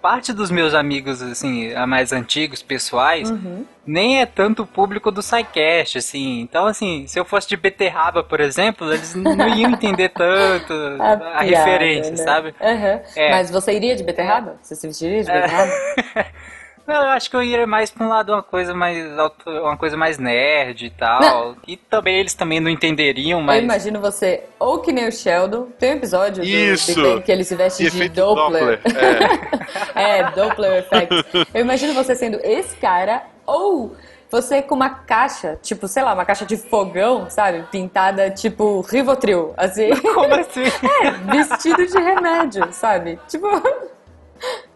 parte 0.00 0.32
dos 0.32 0.50
meus 0.50 0.74
amigos, 0.74 1.20
assim, 1.22 1.72
a 1.74 1.86
mais 1.86 2.12
antigos, 2.12 2.62
pessoais, 2.62 3.30
Uhum. 3.30 3.64
nem 3.86 4.20
é 4.20 4.26
tanto 4.26 4.62
o 4.62 4.66
público 4.66 5.10
do 5.10 5.22
SciCast, 5.22 5.98
assim. 5.98 6.40
Então, 6.40 6.66
assim, 6.66 7.06
se 7.06 7.18
eu 7.18 7.24
fosse 7.24 7.48
de 7.48 7.56
beterraba, 7.56 8.22
por 8.22 8.40
exemplo, 8.40 8.92
eles 8.92 9.14
não 9.14 9.48
iam 9.48 9.70
entender 9.70 10.08
tanto 10.10 10.72
a, 11.00 11.16
piada, 11.16 11.40
referência, 11.40 12.10
né? 12.12 12.16
sabe? 12.16 12.54
Aham. 12.60 13.00
É. 13.16 13.30
Mas 13.30 13.50
você 13.50 13.72
iria 13.74 13.94
de 13.96 14.02
beterraba? 14.02 14.56
Você 14.62 14.74
se 14.74 14.86
vestiria 14.86 15.22
de 15.22 15.30
beterraba? 15.32 15.72
Não, 16.86 16.94
eu 17.02 17.08
acho 17.10 17.30
que 17.30 17.36
eu 17.36 17.42
iria 17.42 17.66
mais 17.66 17.90
pra 17.90 18.04
um 18.04 18.08
lado 18.08 18.32
uma 18.32 18.42
coisa 18.42 18.74
mais 18.74 19.16
auto- 19.18 19.48
uma 19.48 19.76
coisa 19.76 19.96
mais 19.96 20.18
nerd 20.18 20.86
e 20.86 20.90
tal. 20.90 21.54
E 21.66 21.76
também 21.76 22.18
eles 22.18 22.34
também 22.34 22.58
não 22.58 22.68
entenderiam, 22.70 23.38
Eu 23.40 23.44
mas 23.44 23.62
imagino 23.62 24.00
você 24.00 24.42
ou 24.58 24.78
que 24.80 24.92
nem 24.92 25.06
o 25.06 25.12
Sheldon. 25.12 25.68
Tem 25.78 25.90
um 25.92 25.96
episódio 25.96 26.42
do 26.42 26.48
Isso. 26.48 26.88
Big 26.94 27.00
Bang 27.02 27.22
que 27.22 27.30
ele 27.30 27.44
se 27.44 27.54
veste 27.54 27.82
E 27.84 27.90
de 27.90 27.96
efeito 27.96 28.14
Doppler. 28.14 28.80
É. 29.94 30.18
é, 30.20 30.30
Doppler 30.32 30.78
Effect. 30.78 31.14
Eu 31.54 31.60
imagino 31.60 31.94
você 31.94 32.14
sendo 32.14 32.38
esse 32.42 32.74
cara 32.76 33.22
ou 33.46 33.94
você 34.30 34.62
com 34.62 34.74
uma 34.76 34.90
caixa, 34.90 35.58
tipo, 35.62 35.88
sei 35.88 36.02
lá, 36.04 36.14
uma 36.14 36.24
caixa 36.24 36.46
de 36.46 36.56
fogão, 36.56 37.28
sabe? 37.28 37.64
Pintada 37.70 38.30
tipo 38.30 38.80
Rivotril, 38.80 39.52
assim. 39.56 39.90
como 40.14 40.34
assim? 40.34 40.62
vestido 41.30 41.86
de 41.86 41.98
remédio, 41.98 42.66
sabe? 42.72 43.18
Tipo. 43.28 43.48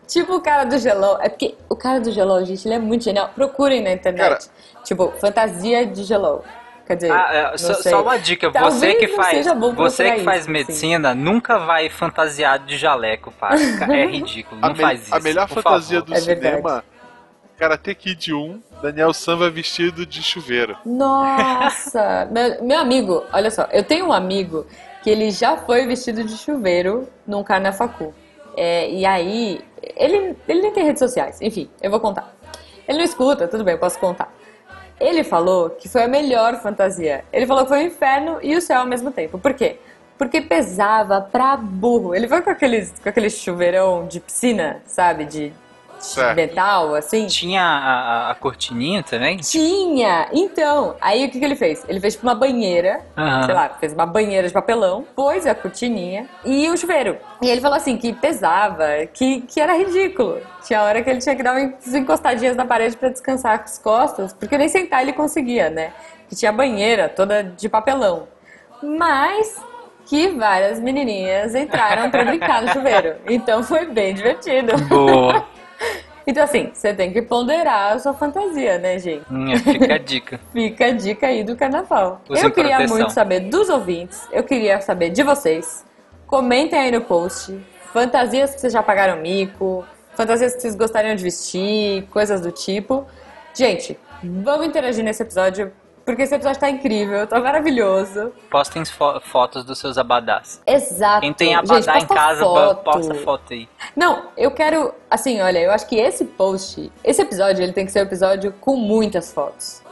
Tipo 0.06 0.36
o 0.36 0.40
cara 0.40 0.64
do 0.64 0.76
gelão. 0.78 1.18
É 1.20 1.28
porque 1.28 1.54
o 1.68 1.74
cara 1.76 2.00
do 2.00 2.10
gelão, 2.12 2.44
gente, 2.44 2.66
ele 2.66 2.74
é 2.74 2.78
muito 2.78 3.04
genial. 3.04 3.30
Procurem 3.34 3.82
na 3.82 3.92
internet. 3.92 4.48
Tipo, 4.84 5.12
fantasia 5.20 5.86
de 5.86 6.04
gelão. 6.04 6.42
Quer 6.86 6.96
dizer, 6.96 7.10
Ah, 7.12 7.52
é, 7.54 7.56
só, 7.56 7.72
só 7.74 8.02
uma 8.02 8.18
dica, 8.18 8.50
Talvez 8.52 8.74
você 8.74 8.94
que 8.94 9.08
faz, 9.08 9.28
seja 9.38 9.54
bom 9.54 9.72
você 9.74 10.16
que 10.16 10.22
faz 10.22 10.42
isso, 10.42 10.50
assim. 10.50 10.52
medicina, 10.52 11.14
nunca 11.14 11.58
vai 11.58 11.88
fantasiado 11.88 12.66
de 12.66 12.76
jaleco, 12.76 13.32
para. 13.32 13.54
É 13.58 14.04
ridículo, 14.06 14.60
A, 14.62 14.68
não 14.68 14.74
me- 14.76 14.82
faz 14.82 15.02
isso. 15.04 15.14
a 15.14 15.20
melhor 15.20 15.48
por 15.48 15.62
fantasia 15.62 16.00
favor. 16.00 16.12
do 16.12 16.14
É 16.14 16.20
cinema, 16.20 16.84
Karate 17.56 17.94
Kid 17.94 18.34
1, 18.34 18.60
Daniel 18.82 19.14
San 19.14 19.36
vai 19.36 19.48
vestido 19.48 20.04
de 20.04 20.22
chuveiro. 20.22 20.76
Nossa! 20.84 22.28
meu, 22.30 22.62
meu 22.62 22.78
amigo, 22.78 23.24
olha 23.32 23.50
só, 23.50 23.66
eu 23.72 23.82
tenho 23.82 24.06
um 24.08 24.12
amigo 24.12 24.66
que 25.02 25.08
ele 25.08 25.30
já 25.30 25.56
foi 25.56 25.86
vestido 25.86 26.22
de 26.24 26.36
chuveiro 26.36 27.08
num 27.26 27.42
carnafacu. 27.42 28.12
É, 28.56 28.90
e 28.90 29.04
aí, 29.04 29.60
ele, 29.96 30.36
ele 30.48 30.62
nem 30.62 30.72
tem 30.72 30.84
redes 30.84 30.98
sociais. 30.98 31.40
Enfim, 31.40 31.68
eu 31.82 31.90
vou 31.90 32.00
contar. 32.00 32.34
Ele 32.86 32.98
não 32.98 33.04
escuta, 33.04 33.48
tudo 33.48 33.64
bem, 33.64 33.74
eu 33.74 33.78
posso 33.78 33.98
contar. 33.98 34.32
Ele 35.00 35.24
falou 35.24 35.70
que 35.70 35.88
foi 35.88 36.04
a 36.04 36.08
melhor 36.08 36.60
fantasia. 36.60 37.24
Ele 37.32 37.46
falou 37.46 37.64
que 37.64 37.68
foi 37.68 37.84
o 37.84 37.86
inferno 37.86 38.38
e 38.42 38.56
o 38.56 38.60
céu 38.60 38.80
ao 38.80 38.86
mesmo 38.86 39.10
tempo. 39.10 39.38
Por 39.38 39.54
quê? 39.54 39.78
Porque 40.16 40.40
pesava 40.40 41.20
pra 41.20 41.56
burro. 41.56 42.14
Ele 42.14 42.28
foi 42.28 42.42
com 42.42 42.50
aqueles, 42.50 42.94
com 43.02 43.08
aquele 43.08 43.28
chuveirão 43.28 44.06
de 44.06 44.20
piscina, 44.20 44.80
sabe? 44.86 45.24
De, 45.24 45.52
Certo. 46.04 46.36
metal, 46.36 46.94
assim. 46.94 47.26
Tinha 47.26 47.62
a, 47.62 48.30
a- 48.30 48.34
cortininha 48.34 49.02
também? 49.02 49.38
Tinha! 49.38 50.28
Então, 50.32 50.94
aí 51.00 51.24
o 51.24 51.30
que, 51.30 51.38
que 51.38 51.44
ele 51.44 51.56
fez? 51.56 51.84
Ele 51.88 51.98
fez 52.00 52.18
uma 52.22 52.34
banheira, 52.34 53.00
Aham. 53.16 53.42
sei 53.46 53.54
lá, 53.54 53.68
fez 53.80 53.92
uma 53.92 54.04
banheira 54.06 54.46
de 54.46 54.52
papelão, 54.52 55.04
pôs 55.16 55.46
a 55.46 55.54
cortininha 55.54 56.28
e 56.44 56.68
o 56.70 56.76
chuveiro. 56.76 57.16
E 57.40 57.48
ele 57.48 57.60
falou 57.60 57.76
assim 57.76 57.96
que 57.96 58.12
pesava, 58.12 58.86
que, 59.12 59.40
que 59.42 59.60
era 59.60 59.76
ridículo. 59.76 60.40
Tinha 60.64 60.82
hora 60.82 61.02
que 61.02 61.08
ele 61.10 61.20
tinha 61.20 61.34
que 61.34 61.42
dar 61.42 61.54
umas 61.56 61.94
encostadinhas 61.94 62.56
na 62.56 62.64
parede 62.64 62.96
pra 62.96 63.08
descansar 63.08 63.60
as 63.64 63.78
costas, 63.78 64.32
porque 64.32 64.56
nem 64.58 64.68
sentar 64.68 65.02
ele 65.02 65.12
conseguia, 65.12 65.70
né? 65.70 65.92
Que 66.28 66.36
tinha 66.36 66.52
banheira 66.52 67.08
toda 67.08 67.42
de 67.42 67.68
papelão. 67.68 68.28
Mas 68.82 69.60
que 70.06 70.28
várias 70.28 70.78
menininhas 70.80 71.54
entraram 71.54 72.10
pra 72.10 72.24
brincar 72.24 72.62
no 72.62 72.68
chuveiro. 72.72 73.16
Então 73.26 73.62
foi 73.62 73.86
bem 73.86 74.14
divertido. 74.14 74.76
Boa. 74.84 75.46
Então 76.26 76.42
assim, 76.42 76.70
você 76.72 76.94
tem 76.94 77.12
que 77.12 77.20
ponderar 77.20 77.92
a 77.92 77.98
sua 77.98 78.14
fantasia, 78.14 78.78
né, 78.78 78.98
gente? 78.98 79.26
Hum, 79.30 79.54
Fica 79.58 79.94
a 79.94 79.98
dica. 79.98 80.40
Fica 80.54 80.86
a 80.86 80.90
dica 80.90 81.26
aí 81.26 81.44
do 81.44 81.54
carnaval. 81.54 82.22
Usem 82.26 82.44
eu 82.44 82.50
queria 82.50 82.76
proteção. 82.76 82.96
muito 82.96 83.12
saber 83.12 83.40
dos 83.40 83.68
ouvintes, 83.68 84.26
eu 84.32 84.42
queria 84.42 84.80
saber 84.80 85.10
de 85.10 85.22
vocês. 85.22 85.84
Comentem 86.26 86.78
aí 86.78 86.90
no 86.90 87.02
post 87.02 87.54
fantasias 87.92 88.54
que 88.54 88.60
vocês 88.60 88.72
já 88.72 88.82
pagaram 88.82 89.20
mico, 89.20 89.84
fantasias 90.16 90.54
que 90.54 90.62
vocês 90.62 90.74
gostariam 90.74 91.14
de 91.14 91.22
vestir, 91.22 92.04
coisas 92.10 92.40
do 92.40 92.50
tipo. 92.50 93.06
Gente, 93.54 93.96
vamos 94.22 94.66
interagir 94.66 95.04
nesse 95.04 95.22
episódio, 95.22 95.72
porque 96.04 96.22
esse 96.22 96.34
episódio 96.34 96.60
tá 96.60 96.68
incrível, 96.70 97.26
tá 97.26 97.40
maravilhoso. 97.40 98.32
Postem 98.50 98.84
fo- 98.84 99.20
fotos 99.20 99.64
dos 99.64 99.78
seus 99.78 99.96
abadás. 99.98 100.60
Exato. 100.66 101.20
Quem 101.20 101.32
tem 101.32 101.48
Gente, 101.54 101.58
abadá 101.70 101.98
em 101.98 102.00
posta 102.06 102.14
casa, 102.14 102.40
foto. 102.40 102.82
posta 102.84 103.14
foto 103.16 103.52
aí. 103.52 103.68
Não, 103.96 104.24
eu 104.36 104.50
quero, 104.50 104.94
assim, 105.10 105.40
olha, 105.40 105.58
eu 105.58 105.70
acho 105.70 105.86
que 105.86 105.96
esse 105.96 106.24
post, 106.24 106.92
esse 107.02 107.22
episódio, 107.22 107.62
ele 107.62 107.72
tem 107.72 107.86
que 107.86 107.92
ser 107.92 108.00
um 108.00 108.02
episódio 108.02 108.52
com 108.60 108.76
muitas 108.76 109.32
fotos. 109.32 109.82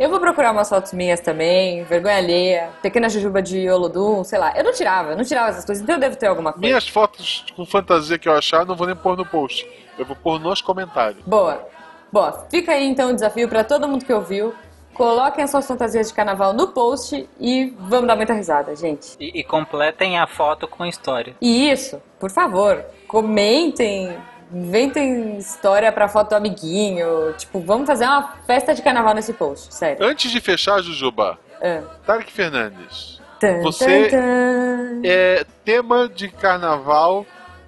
Eu 0.00 0.08
vou 0.10 0.18
procurar 0.18 0.50
umas 0.52 0.68
fotos 0.68 0.92
minhas 0.94 1.20
também, 1.20 1.84
vergonha 1.84 2.16
alheia, 2.16 2.70
pequena 2.80 3.08
jujuba 3.08 3.40
de 3.42 3.68
Olodum, 3.70 4.24
sei 4.24 4.38
lá. 4.38 4.52
Eu 4.56 4.64
não 4.64 4.72
tirava, 4.72 5.10
eu 5.10 5.16
não 5.16 5.24
tirava 5.24 5.50
essas 5.50 5.64
coisas, 5.64 5.82
então 5.82 5.94
eu 5.96 6.00
devo 6.00 6.16
ter 6.16 6.26
alguma 6.26 6.52
coisa. 6.52 6.66
Minhas 6.66 6.88
fotos 6.88 7.44
com 7.54 7.64
fantasia 7.64 8.18
que 8.18 8.28
eu 8.28 8.32
achar, 8.32 8.64
não 8.66 8.74
vou 8.74 8.86
nem 8.86 8.96
pôr 8.96 9.16
no 9.16 9.24
post. 9.24 9.68
Eu 9.98 10.04
vou 10.04 10.16
pôr 10.16 10.40
nos 10.40 10.60
comentários. 10.60 11.22
Boa. 11.24 11.64
Boa, 12.10 12.46
fica 12.50 12.72
aí 12.72 12.84
então 12.88 13.10
o 13.10 13.14
desafio 13.14 13.48
pra 13.48 13.62
todo 13.64 13.86
mundo 13.86 14.04
que 14.04 14.12
ouviu. 14.12 14.52
Coloquem 14.94 15.42
as 15.44 15.50
suas 15.50 15.66
fantasias 15.66 16.08
de 16.08 16.14
carnaval 16.14 16.52
no 16.52 16.68
post 16.68 17.28
e 17.40 17.74
vamos 17.78 18.06
dar 18.06 18.14
muita 18.16 18.32
risada, 18.34 18.74
gente. 18.76 19.16
E, 19.18 19.40
e 19.40 19.44
completem 19.44 20.18
a 20.18 20.26
foto 20.26 20.68
com 20.68 20.84
história. 20.84 21.34
E 21.40 21.70
isso, 21.70 22.00
por 22.20 22.30
favor, 22.30 22.84
comentem, 23.08 24.16
inventem 24.52 25.38
história 25.38 25.90
pra 25.90 26.08
foto 26.08 26.30
do 26.30 26.34
amiguinho. 26.36 27.32
Tipo, 27.38 27.60
vamos 27.60 27.86
fazer 27.86 28.04
uma 28.04 28.34
festa 28.46 28.74
de 28.74 28.82
carnaval 28.82 29.14
nesse 29.14 29.32
post, 29.32 29.72
sério. 29.74 30.04
Antes 30.04 30.30
de 30.30 30.40
fechar, 30.40 30.82
Jujuba, 30.82 31.38
Ah. 31.62 31.80
Tarek 32.06 32.30
Fernandes. 32.32 33.20
Tan, 33.40 33.60
Você- 33.62 34.08
tan, 34.08 34.18
tan. 34.18 35.00
É 35.04 35.44
tema 35.64 36.08
de 36.08 36.28
carnaval 36.28 37.24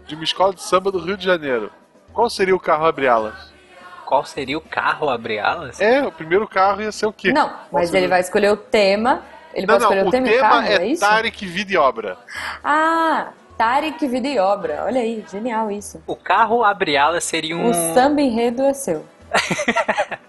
de 0.07 0.15
uma 0.15 0.25
escola 0.25 0.53
de 0.55 0.63
samba 0.63 0.93
do 0.93 0.99
Rio 0.99 1.17
de 1.17 1.25
Janeiro. 1.25 1.71
Qual 2.13 2.29
seria 2.29 2.55
o 2.55 2.61
carro 2.61 2.85
abre 2.87 3.09
alas? 3.09 3.54
Qual 4.05 4.25
seria 4.25 4.59
o 4.59 4.61
carro 4.61 5.09
abre 5.09 5.39
alas? 5.39 5.81
É, 5.81 6.03
o 6.07 6.13
primeiro 6.13 6.47
carro 6.47 6.83
ia 6.83 6.93
ser 6.93 7.07
o 7.07 7.13
quê? 7.13 7.33
Não, 7.33 7.53
mas 7.73 7.89
seria? 7.89 8.01
ele 8.01 8.09
vai 8.09 8.21
escolher 8.21 8.51
o 8.51 8.57
tema. 8.57 9.23
Ele 9.53 9.67
Não, 9.67 9.75
pode 9.75 9.85
escolher 9.85 10.03
não, 10.03 10.09
o 10.09 10.11
tema, 10.11 10.29
e 10.29 10.37
o 10.37 10.41
carro, 10.41 10.67
é, 10.67 10.75
é 10.75 10.87
isso? 10.87 11.01
Tarek 11.01 11.47
Vida 11.47 11.73
e 11.73 11.77
Obra. 11.77 12.19
Ah, 12.63 13.29
Tarek 13.57 14.07
Vida 14.09 14.29
e 14.29 14.39
Obra. 14.39 14.83
Olha 14.85 15.01
aí, 15.01 15.25
genial 15.31 15.71
isso. 15.71 16.03
O 16.07 16.17
carro 16.17 16.65
abre 16.65 16.97
alas 16.97 17.25
seria 17.25 17.57
um. 17.57 17.71
O 17.71 17.95
samba 17.95 18.21
enredo 18.21 18.63
é 18.63 18.75
seu. 18.75 19.05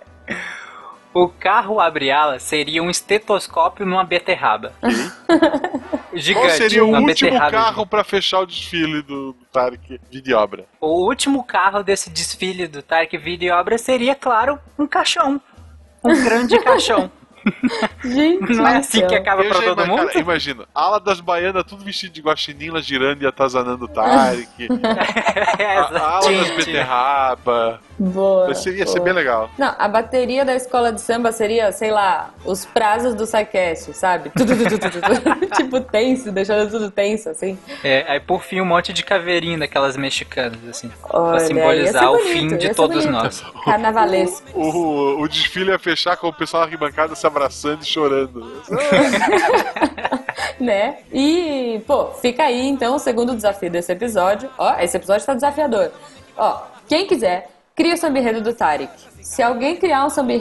O 1.15 1.29
carro 1.29 1.79
abre 1.79 2.11
alas 2.11 2.43
seria 2.43 2.83
um 2.83 2.89
estetoscópio 2.89 3.85
numa 3.85 4.03
beterraba. 4.03 4.73
gigante. 6.15 6.47
Qual 6.47 6.57
seria 6.57 6.83
o 6.83 6.89
uma 6.89 6.99
último 6.99 7.31
beterraba 7.31 7.51
carro 7.51 7.85
pra 7.85 8.03
fechar 8.03 8.39
o 8.39 8.45
desfile 8.45 9.01
do, 9.01 9.33
do 9.33 9.45
Tarek 9.51 9.99
Vida 10.11 10.37
Obra? 10.37 10.65
O 10.79 11.05
último 11.07 11.43
carro 11.43 11.83
desse 11.83 12.09
desfile 12.09 12.67
do 12.67 12.81
Tarek 12.81 13.17
Vida 13.17 13.45
e 13.45 13.51
Obra 13.51 13.77
seria, 13.77 14.15
claro, 14.15 14.59
um 14.77 14.87
caixão. 14.87 15.41
Um 16.03 16.23
grande 16.23 16.57
caixão. 16.63 17.11
Gente, 18.03 18.53
Não 18.53 18.67
é 18.67 18.77
assim 18.77 18.99
céu. 18.99 19.07
que 19.07 19.15
acaba 19.15 19.43
Eu 19.43 19.49
pra 19.49 19.61
todo 19.61 19.83
ima- 19.83 19.87
mundo? 19.97 20.07
cara, 20.07 20.19
imagina, 20.19 20.65
ala 20.73 20.99
das 20.99 21.19
baianas 21.19 21.63
tudo 21.63 21.83
vestido 21.83 22.13
de 22.13 22.21
guaxinim, 22.21 22.71
girando 22.81 23.21
e 23.23 23.27
atazanando 23.27 23.85
o 23.85 23.87
Tarek. 23.87 24.67
É, 25.59 25.65
a, 25.77 25.81
a 25.81 26.09
ala 26.17 26.31
das 26.31 26.49
beterraba. 26.51 27.79
Boa. 27.97 28.49
Ia 28.49 28.55
ser, 28.55 28.75
ia 28.75 28.85
ser 28.85 28.95
boa. 28.95 29.05
bem 29.05 29.13
legal. 29.13 29.49
Não, 29.57 29.73
a 29.77 29.87
bateria 29.87 30.43
da 30.43 30.53
escola 30.55 30.91
de 30.91 30.99
samba 30.99 31.31
seria, 31.31 31.71
sei 31.71 31.91
lá, 31.91 32.31
os 32.43 32.65
prazos 32.65 33.15
do 33.15 33.25
SciCast, 33.25 33.93
sabe? 33.93 34.31
Tipo 35.55 35.79
tenso, 35.81 36.31
deixando 36.31 36.69
tudo 36.69 36.91
tenso, 36.91 37.29
assim. 37.29 37.57
É, 37.83 38.05
aí 38.07 38.19
por 38.19 38.41
fim 38.43 38.59
um 38.61 38.65
monte 38.65 38.91
de 38.91 39.03
caveirinha 39.03 39.57
daquelas 39.59 39.95
mexicanas, 39.95 40.59
assim. 40.67 40.91
Olha, 41.09 41.31
pra 41.37 41.39
simbolizar 41.41 42.01
ser 42.03 42.07
o 42.09 42.11
bonito, 42.17 42.27
fim 42.33 42.57
de 42.57 42.73
todos 42.73 43.05
bonito. 43.05 43.11
nós. 43.11 43.43
Carnavalesco. 43.63 44.43
O, 44.53 45.21
o 45.21 45.27
desfile 45.27 45.71
ia 45.71 45.79
fechar 45.79 46.17
com 46.17 46.27
o 46.27 46.33
pessoal 46.33 46.61
na 46.61 46.65
arquibancada 46.65 47.15
se 47.15 47.25
abraçando 47.35 47.83
e 47.83 47.85
chorando. 47.85 48.63
né? 50.59 50.99
E, 51.11 51.81
pô, 51.85 52.11
fica 52.13 52.43
aí 52.43 52.65
então 52.67 52.95
o 52.95 52.99
segundo 52.99 53.35
desafio 53.35 53.69
desse 53.69 53.91
episódio. 53.91 54.49
Ó, 54.57 54.79
esse 54.79 54.95
episódio 54.95 55.25
tá 55.25 55.33
desafiador. 55.33 55.91
Ó, 56.37 56.61
quem 56.87 57.05
quiser, 57.05 57.49
cria 57.75 57.93
o 57.93 57.97
samba 57.97 58.33
do 58.39 58.53
Tarek. 58.53 58.91
Se 59.21 59.43
alguém 59.43 59.75
criar 59.75 60.05
um 60.05 60.09
samba 60.09 60.33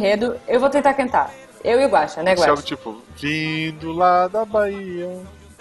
eu 0.47 0.61
vou 0.61 0.71
tentar 0.71 0.95
cantar. 0.95 1.33
Eu 1.65 1.81
e 1.81 1.87
o 1.87 1.89
Guaxa, 1.89 2.23
né, 2.23 2.33
é 2.33 2.35
algo 2.35 2.53
Guaxa? 2.53 2.63
tipo, 2.63 3.03
vindo 3.17 3.93
lá 3.93 4.29
da 4.29 4.45
Bahia. 4.45 5.09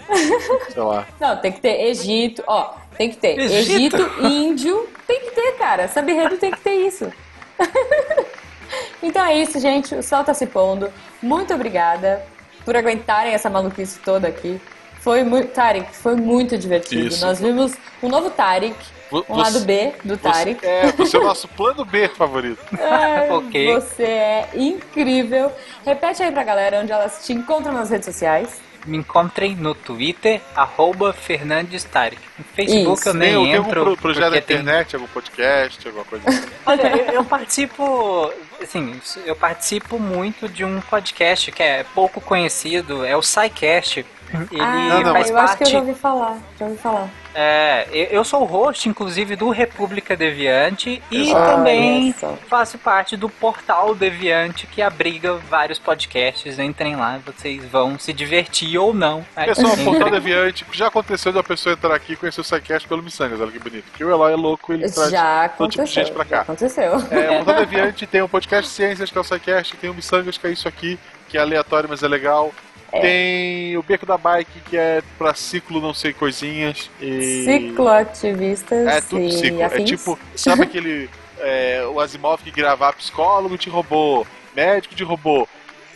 Sei 0.68 0.82
lá. 0.82 1.06
Não, 1.18 1.36
tem 1.38 1.50
que 1.50 1.60
ter 1.60 1.86
Egito, 1.86 2.44
ó, 2.46 2.74
tem 2.96 3.08
que 3.08 3.16
ter 3.16 3.38
Egito? 3.38 3.96
Egito, 3.96 4.26
índio, 4.26 4.88
tem 5.06 5.20
que 5.20 5.30
ter, 5.30 5.52
cara. 5.52 5.88
Samba 5.88 6.36
tem 6.38 6.50
que 6.50 6.60
ter 6.60 6.74
isso. 6.74 7.10
então 9.02 9.24
é 9.24 9.34
isso, 9.36 9.58
gente. 9.60 9.94
O 9.94 10.02
sol 10.02 10.24
tá 10.24 10.34
se 10.34 10.46
pondo. 10.46 10.92
Muito 11.22 11.52
obrigada 11.54 12.24
por 12.64 12.76
aguentarem 12.76 13.32
essa 13.34 13.50
maluquice 13.50 13.98
toda 14.00 14.28
aqui. 14.28 14.60
Foi 15.00 15.22
muito. 15.22 15.48
Tarek, 15.52 15.94
foi 15.94 16.14
muito 16.16 16.56
divertido. 16.56 17.08
Isso. 17.08 17.24
Nós 17.26 17.38
vimos 17.38 17.74
um 18.02 18.08
novo 18.08 18.30
Tarek, 18.30 18.74
um 19.12 19.36
lado 19.36 19.58
você- 19.58 19.64
B 19.64 19.92
do 20.02 20.14
Você, 20.16 20.22
Tarek. 20.22 20.66
é, 20.66 20.92
você 20.92 21.16
é 21.16 21.20
o 21.20 21.24
nosso 21.24 21.46
plano 21.48 21.84
B 21.84 22.08
favorito. 22.08 22.58
Ai, 22.80 23.30
Ok. 23.30 23.74
Você 23.74 24.02
é 24.04 24.48
incrível. 24.54 25.52
Repete 25.84 26.22
aí 26.22 26.32
pra 26.32 26.42
galera 26.42 26.80
onde 26.80 26.90
elas 26.90 27.24
te 27.24 27.34
encontram 27.34 27.72
nas 27.74 27.90
redes 27.90 28.06
sociais. 28.06 28.48
Me 28.84 28.98
encontrem 28.98 29.54
no 29.56 29.74
Twitter, 29.74 30.40
arroba 30.54 31.12
Fernandes 31.12 31.84
Tarek. 31.84 32.20
No 32.38 32.44
Facebook 32.44 33.00
Isso. 33.00 33.08
eu 33.08 33.14
nem 33.14 33.32
Tem, 33.34 33.44
tem 33.44 33.54
algum 33.56 33.68
entro. 33.68 33.84
pro- 33.84 33.96
projeto 33.96 34.22
na 34.24 34.30
porque 34.30 34.40
tem- 34.42 34.56
internet, 34.60 34.94
algum 34.96 35.08
podcast, 35.08 35.86
alguma 35.88 36.04
coisa 36.04 36.28
assim? 36.28 36.46
Olha, 36.66 36.86
eu, 36.96 37.06
eu 37.14 37.24
participo, 37.24 38.32
assim, 38.62 39.00
eu 39.24 39.34
participo 39.36 39.98
muito 39.98 40.48
de 40.48 40.64
um 40.64 40.80
podcast 40.82 41.50
que 41.52 41.62
é 41.62 41.84
pouco 41.94 42.20
conhecido, 42.20 43.04
é 43.04 43.16
o 43.16 43.22
SciCast. 43.22 44.04
Ele 44.32 44.60
ah, 44.60 44.88
Não, 44.88 45.02
não, 45.02 45.12
faz 45.12 45.30
eu 45.30 45.38
acho 45.38 45.56
que 45.56 45.62
eu 45.64 45.66
parte. 45.66 45.72
já 45.72 45.78
ouvi 45.80 45.94
falar. 45.94 46.38
Já 46.58 46.66
ouvi 46.66 46.78
falar. 46.78 47.08
É, 47.36 47.88
eu 47.92 48.04
eu 48.14 48.24
sou 48.24 48.42
o 48.42 48.44
host, 48.44 48.88
inclusive, 48.88 49.34
do 49.34 49.50
República 49.50 50.16
Deviante 50.16 51.02
e 51.10 51.32
Olha 51.32 51.44
também 51.46 52.12
só. 52.18 52.36
faço 52.48 52.78
parte 52.78 53.16
do 53.16 53.28
portal 53.28 53.92
Deviante 53.92 54.68
que 54.68 54.80
abriga 54.80 55.34
vários 55.34 55.78
podcasts. 55.80 56.58
Entrem 56.60 56.94
lá, 56.94 57.18
vocês 57.26 57.64
vão 57.64 57.98
se 57.98 58.12
divertir 58.12 58.78
ou 58.78 58.94
não. 58.94 59.26
Aí, 59.34 59.46
Pessoal, 59.46 59.72
entrem. 59.72 59.84
Portal 59.84 60.10
Deviante, 60.10 60.64
já 60.72 60.86
aconteceu 60.86 61.32
de 61.32 61.38
uma 61.38 61.44
pessoa 61.44 61.72
entrar 61.72 61.94
aqui 61.94 62.12
e 62.12 62.16
conhecer 62.16 62.40
o 62.40 62.44
SciCast 62.44 62.86
pelo 62.86 63.02
Missangas, 63.02 63.40
olha 63.40 63.50
que 63.50 63.58
bonito. 63.58 63.84
Porque 63.90 64.04
o 64.04 64.10
Eloy 64.10 64.32
é 64.32 64.36
louco, 64.36 64.72
ele 64.72 64.88
traz 64.88 65.10
Já 65.10 65.48
todo 65.48 65.70
tipo 65.70 65.84
de 65.84 65.90
gente 65.90 66.12
pra 66.12 66.22
já 66.24 66.30
cá. 66.30 66.40
aconteceu. 66.42 66.92
É, 67.10 67.30
o 67.40 67.44
Portal 67.44 67.66
Deviante 67.66 68.06
tem 68.06 68.22
um 68.22 68.28
podcast 68.28 68.70
Ciências, 68.70 69.10
que 69.10 69.18
é 69.18 69.20
o 69.20 69.24
SciCast, 69.24 69.76
tem 69.76 69.90
o 69.90 69.94
Missangas, 69.94 70.38
que 70.38 70.46
é 70.46 70.50
isso 70.52 70.68
aqui, 70.68 70.98
que 71.28 71.36
é 71.36 71.40
aleatório, 71.40 71.88
mas 71.88 72.02
é 72.02 72.08
legal. 72.08 72.52
Tem 73.00 73.76
o 73.76 73.82
Beco 73.82 74.06
da 74.06 74.16
Bike, 74.18 74.60
que 74.68 74.76
é 74.76 75.02
pra 75.18 75.34
ciclo 75.34 75.80
não 75.80 75.94
sei 75.94 76.12
coisinhas. 76.12 76.90
E... 77.00 77.44
Cicloativistas 77.44 78.86
É 78.86 79.00
tudo 79.00 79.30
ciclo. 79.30 79.62
É 79.62 79.68
tipo, 79.84 80.18
sabe 80.36 80.62
aquele. 80.64 81.08
é, 81.40 81.84
o 81.92 82.00
Asimov 82.00 82.42
que 82.42 82.50
gravava 82.50 82.92
psicólogo 82.94 83.56
de 83.58 83.68
robô, 83.68 84.26
médico 84.54 84.94
de 84.94 85.04
robô. 85.04 85.46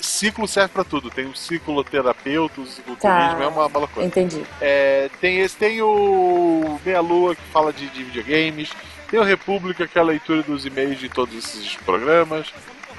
Ciclo 0.00 0.46
serve 0.46 0.68
pra 0.72 0.84
tudo. 0.84 1.10
Tem 1.10 1.26
o 1.26 1.34
cicloterapeuta, 1.34 2.60
o 2.60 2.66
cicloturismo, 2.66 2.98
Tá. 3.38 3.38
é 3.42 3.46
uma 3.48 3.66
uma 3.66 3.78
loucura. 3.80 4.06
Entendi. 4.06 4.42
É, 4.60 5.10
tem 5.20 5.40
esse, 5.40 5.56
tem 5.56 5.82
o 5.82 6.78
Meia 6.84 7.00
Lua 7.00 7.34
que 7.34 7.42
fala 7.52 7.72
de, 7.72 7.88
de 7.88 8.04
videogames. 8.04 8.70
Tem 9.10 9.18
o 9.18 9.24
República, 9.24 9.88
que 9.88 9.98
é 9.98 10.00
a 10.00 10.04
leitura 10.04 10.42
dos 10.42 10.64
e-mails 10.64 11.00
de 11.00 11.08
todos 11.08 11.34
esses 11.36 11.74
programas. 11.78 12.46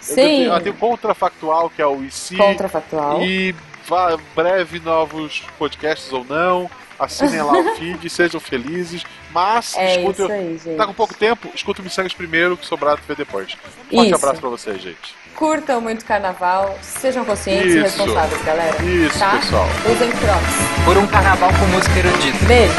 Sim. 0.02 0.16
tenho- 0.16 0.54
ah, 0.54 0.60
tem 0.60 0.72
o 0.72 0.76
Contrafactual, 0.76 1.70
que 1.70 1.82
é 1.82 1.86
o 1.88 2.04
IC. 2.04 2.36
Contrafactual. 2.36 3.22
E 3.24 3.56
vá, 3.90 4.16
breve 4.36 4.80
novos 4.80 5.44
podcasts 5.58 6.14
ou 6.14 6.24
não. 6.24 6.70
Assinem 6.98 7.42
lá 7.42 7.54
o 7.54 7.76
feed, 7.78 8.10
sejam 8.10 8.40
felizes. 8.40 9.04
Mas 9.32 9.76
É 9.78 9.96
escutem. 9.98 10.26
isso 10.26 10.32
aí, 10.34 10.58
gente. 10.58 10.78
Tá 10.78 10.86
com 10.86 10.94
pouco 10.94 11.14
tempo? 11.14 11.50
Escuta 11.54 11.82
o 11.82 11.84
Missangas 11.84 12.14
primeiro, 12.14 12.56
que 12.58 12.66
sobrado 12.66 13.02
vê 13.08 13.16
depois. 13.16 13.54
Forte 13.54 14.06
Isso. 14.08 14.16
abraço 14.16 14.40
pra 14.42 14.50
vocês, 14.50 14.82
gente. 14.82 15.16
Curtam 15.36 15.80
muito 15.80 16.04
carnaval, 16.04 16.78
sejam 16.82 17.24
conscientes 17.24 17.74
e 17.74 17.80
responsáveis, 17.80 18.42
galera. 18.44 18.84
Isso, 18.84 19.18
tá? 19.18 19.38
pessoal. 19.38 19.68
Usem 19.90 20.12
crocs. 20.12 20.84
Por 20.86 20.98
um 20.98 21.08
carnaval 21.08 21.50
com 21.58 21.66
música 21.68 21.98
erudita. 22.00 22.46
Beijo. 22.46 22.74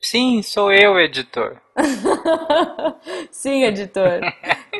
Sim, 0.00 0.42
sou 0.42 0.72
eu, 0.72 0.98
editor. 0.98 1.60
Sim, 3.30 3.64
editor. 3.64 4.20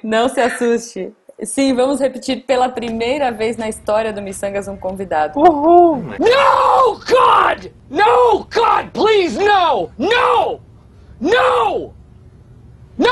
Não 0.02 0.28
se 0.28 0.40
assuste. 0.40 1.12
Sim, 1.42 1.72
vamos 1.72 2.00
repetir 2.00 2.44
pela 2.44 2.68
primeira 2.68 3.30
vez 3.30 3.56
na 3.56 3.68
história 3.68 4.12
do 4.12 4.20
Missangas 4.20 4.66
um 4.66 4.76
convidado. 4.76 5.38
No, 5.38 6.98
God! 6.98 7.66
No, 7.88 8.38
God, 8.44 8.90
please, 8.92 9.38
no! 9.38 9.90
No! 9.96 10.60
No! 11.20 11.94
No! 12.98 13.08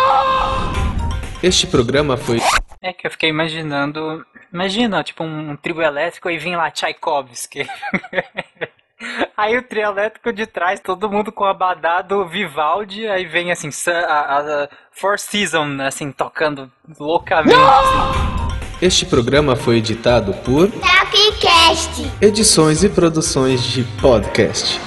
Este 1.40 1.66
programa 1.68 2.16
foi 2.16 2.40
É 2.82 2.92
que 2.92 3.06
eu 3.06 3.10
fiquei 3.10 3.30
imaginando. 3.30 4.26
Imagina, 4.52 5.04
tipo, 5.04 5.22
um, 5.22 5.56
trio 5.56 5.80
elétrico 5.80 6.28
e 6.28 6.38
vinha 6.38 6.58
lá 6.58 6.70
Tchaikovsky. 6.70 7.66
Aí 9.36 9.56
o 9.56 9.62
trio 9.62 9.84
elétrico 9.84 10.32
de 10.32 10.46
trás, 10.46 10.80
todo 10.80 11.10
mundo 11.10 11.30
com 11.30 11.44
o 11.44 11.46
abadá 11.46 12.02
do 12.02 12.26
Vivaldi, 12.26 13.06
aí 13.06 13.26
vem 13.26 13.52
assim, 13.52 13.68
a, 13.90 14.38
a 14.38 14.68
Four 14.90 15.18
Seasons, 15.18 15.80
assim, 15.80 16.10
tocando 16.10 16.70
loucamente. 16.98 17.56
Este 18.80 19.06
programa 19.06 19.56
foi 19.56 19.76
editado 19.76 20.32
por 20.34 20.70
Tapcast. 20.70 22.10
Edições 22.20 22.82
e 22.82 22.88
Produções 22.88 23.62
de 23.62 23.84
Podcast. 24.00 24.80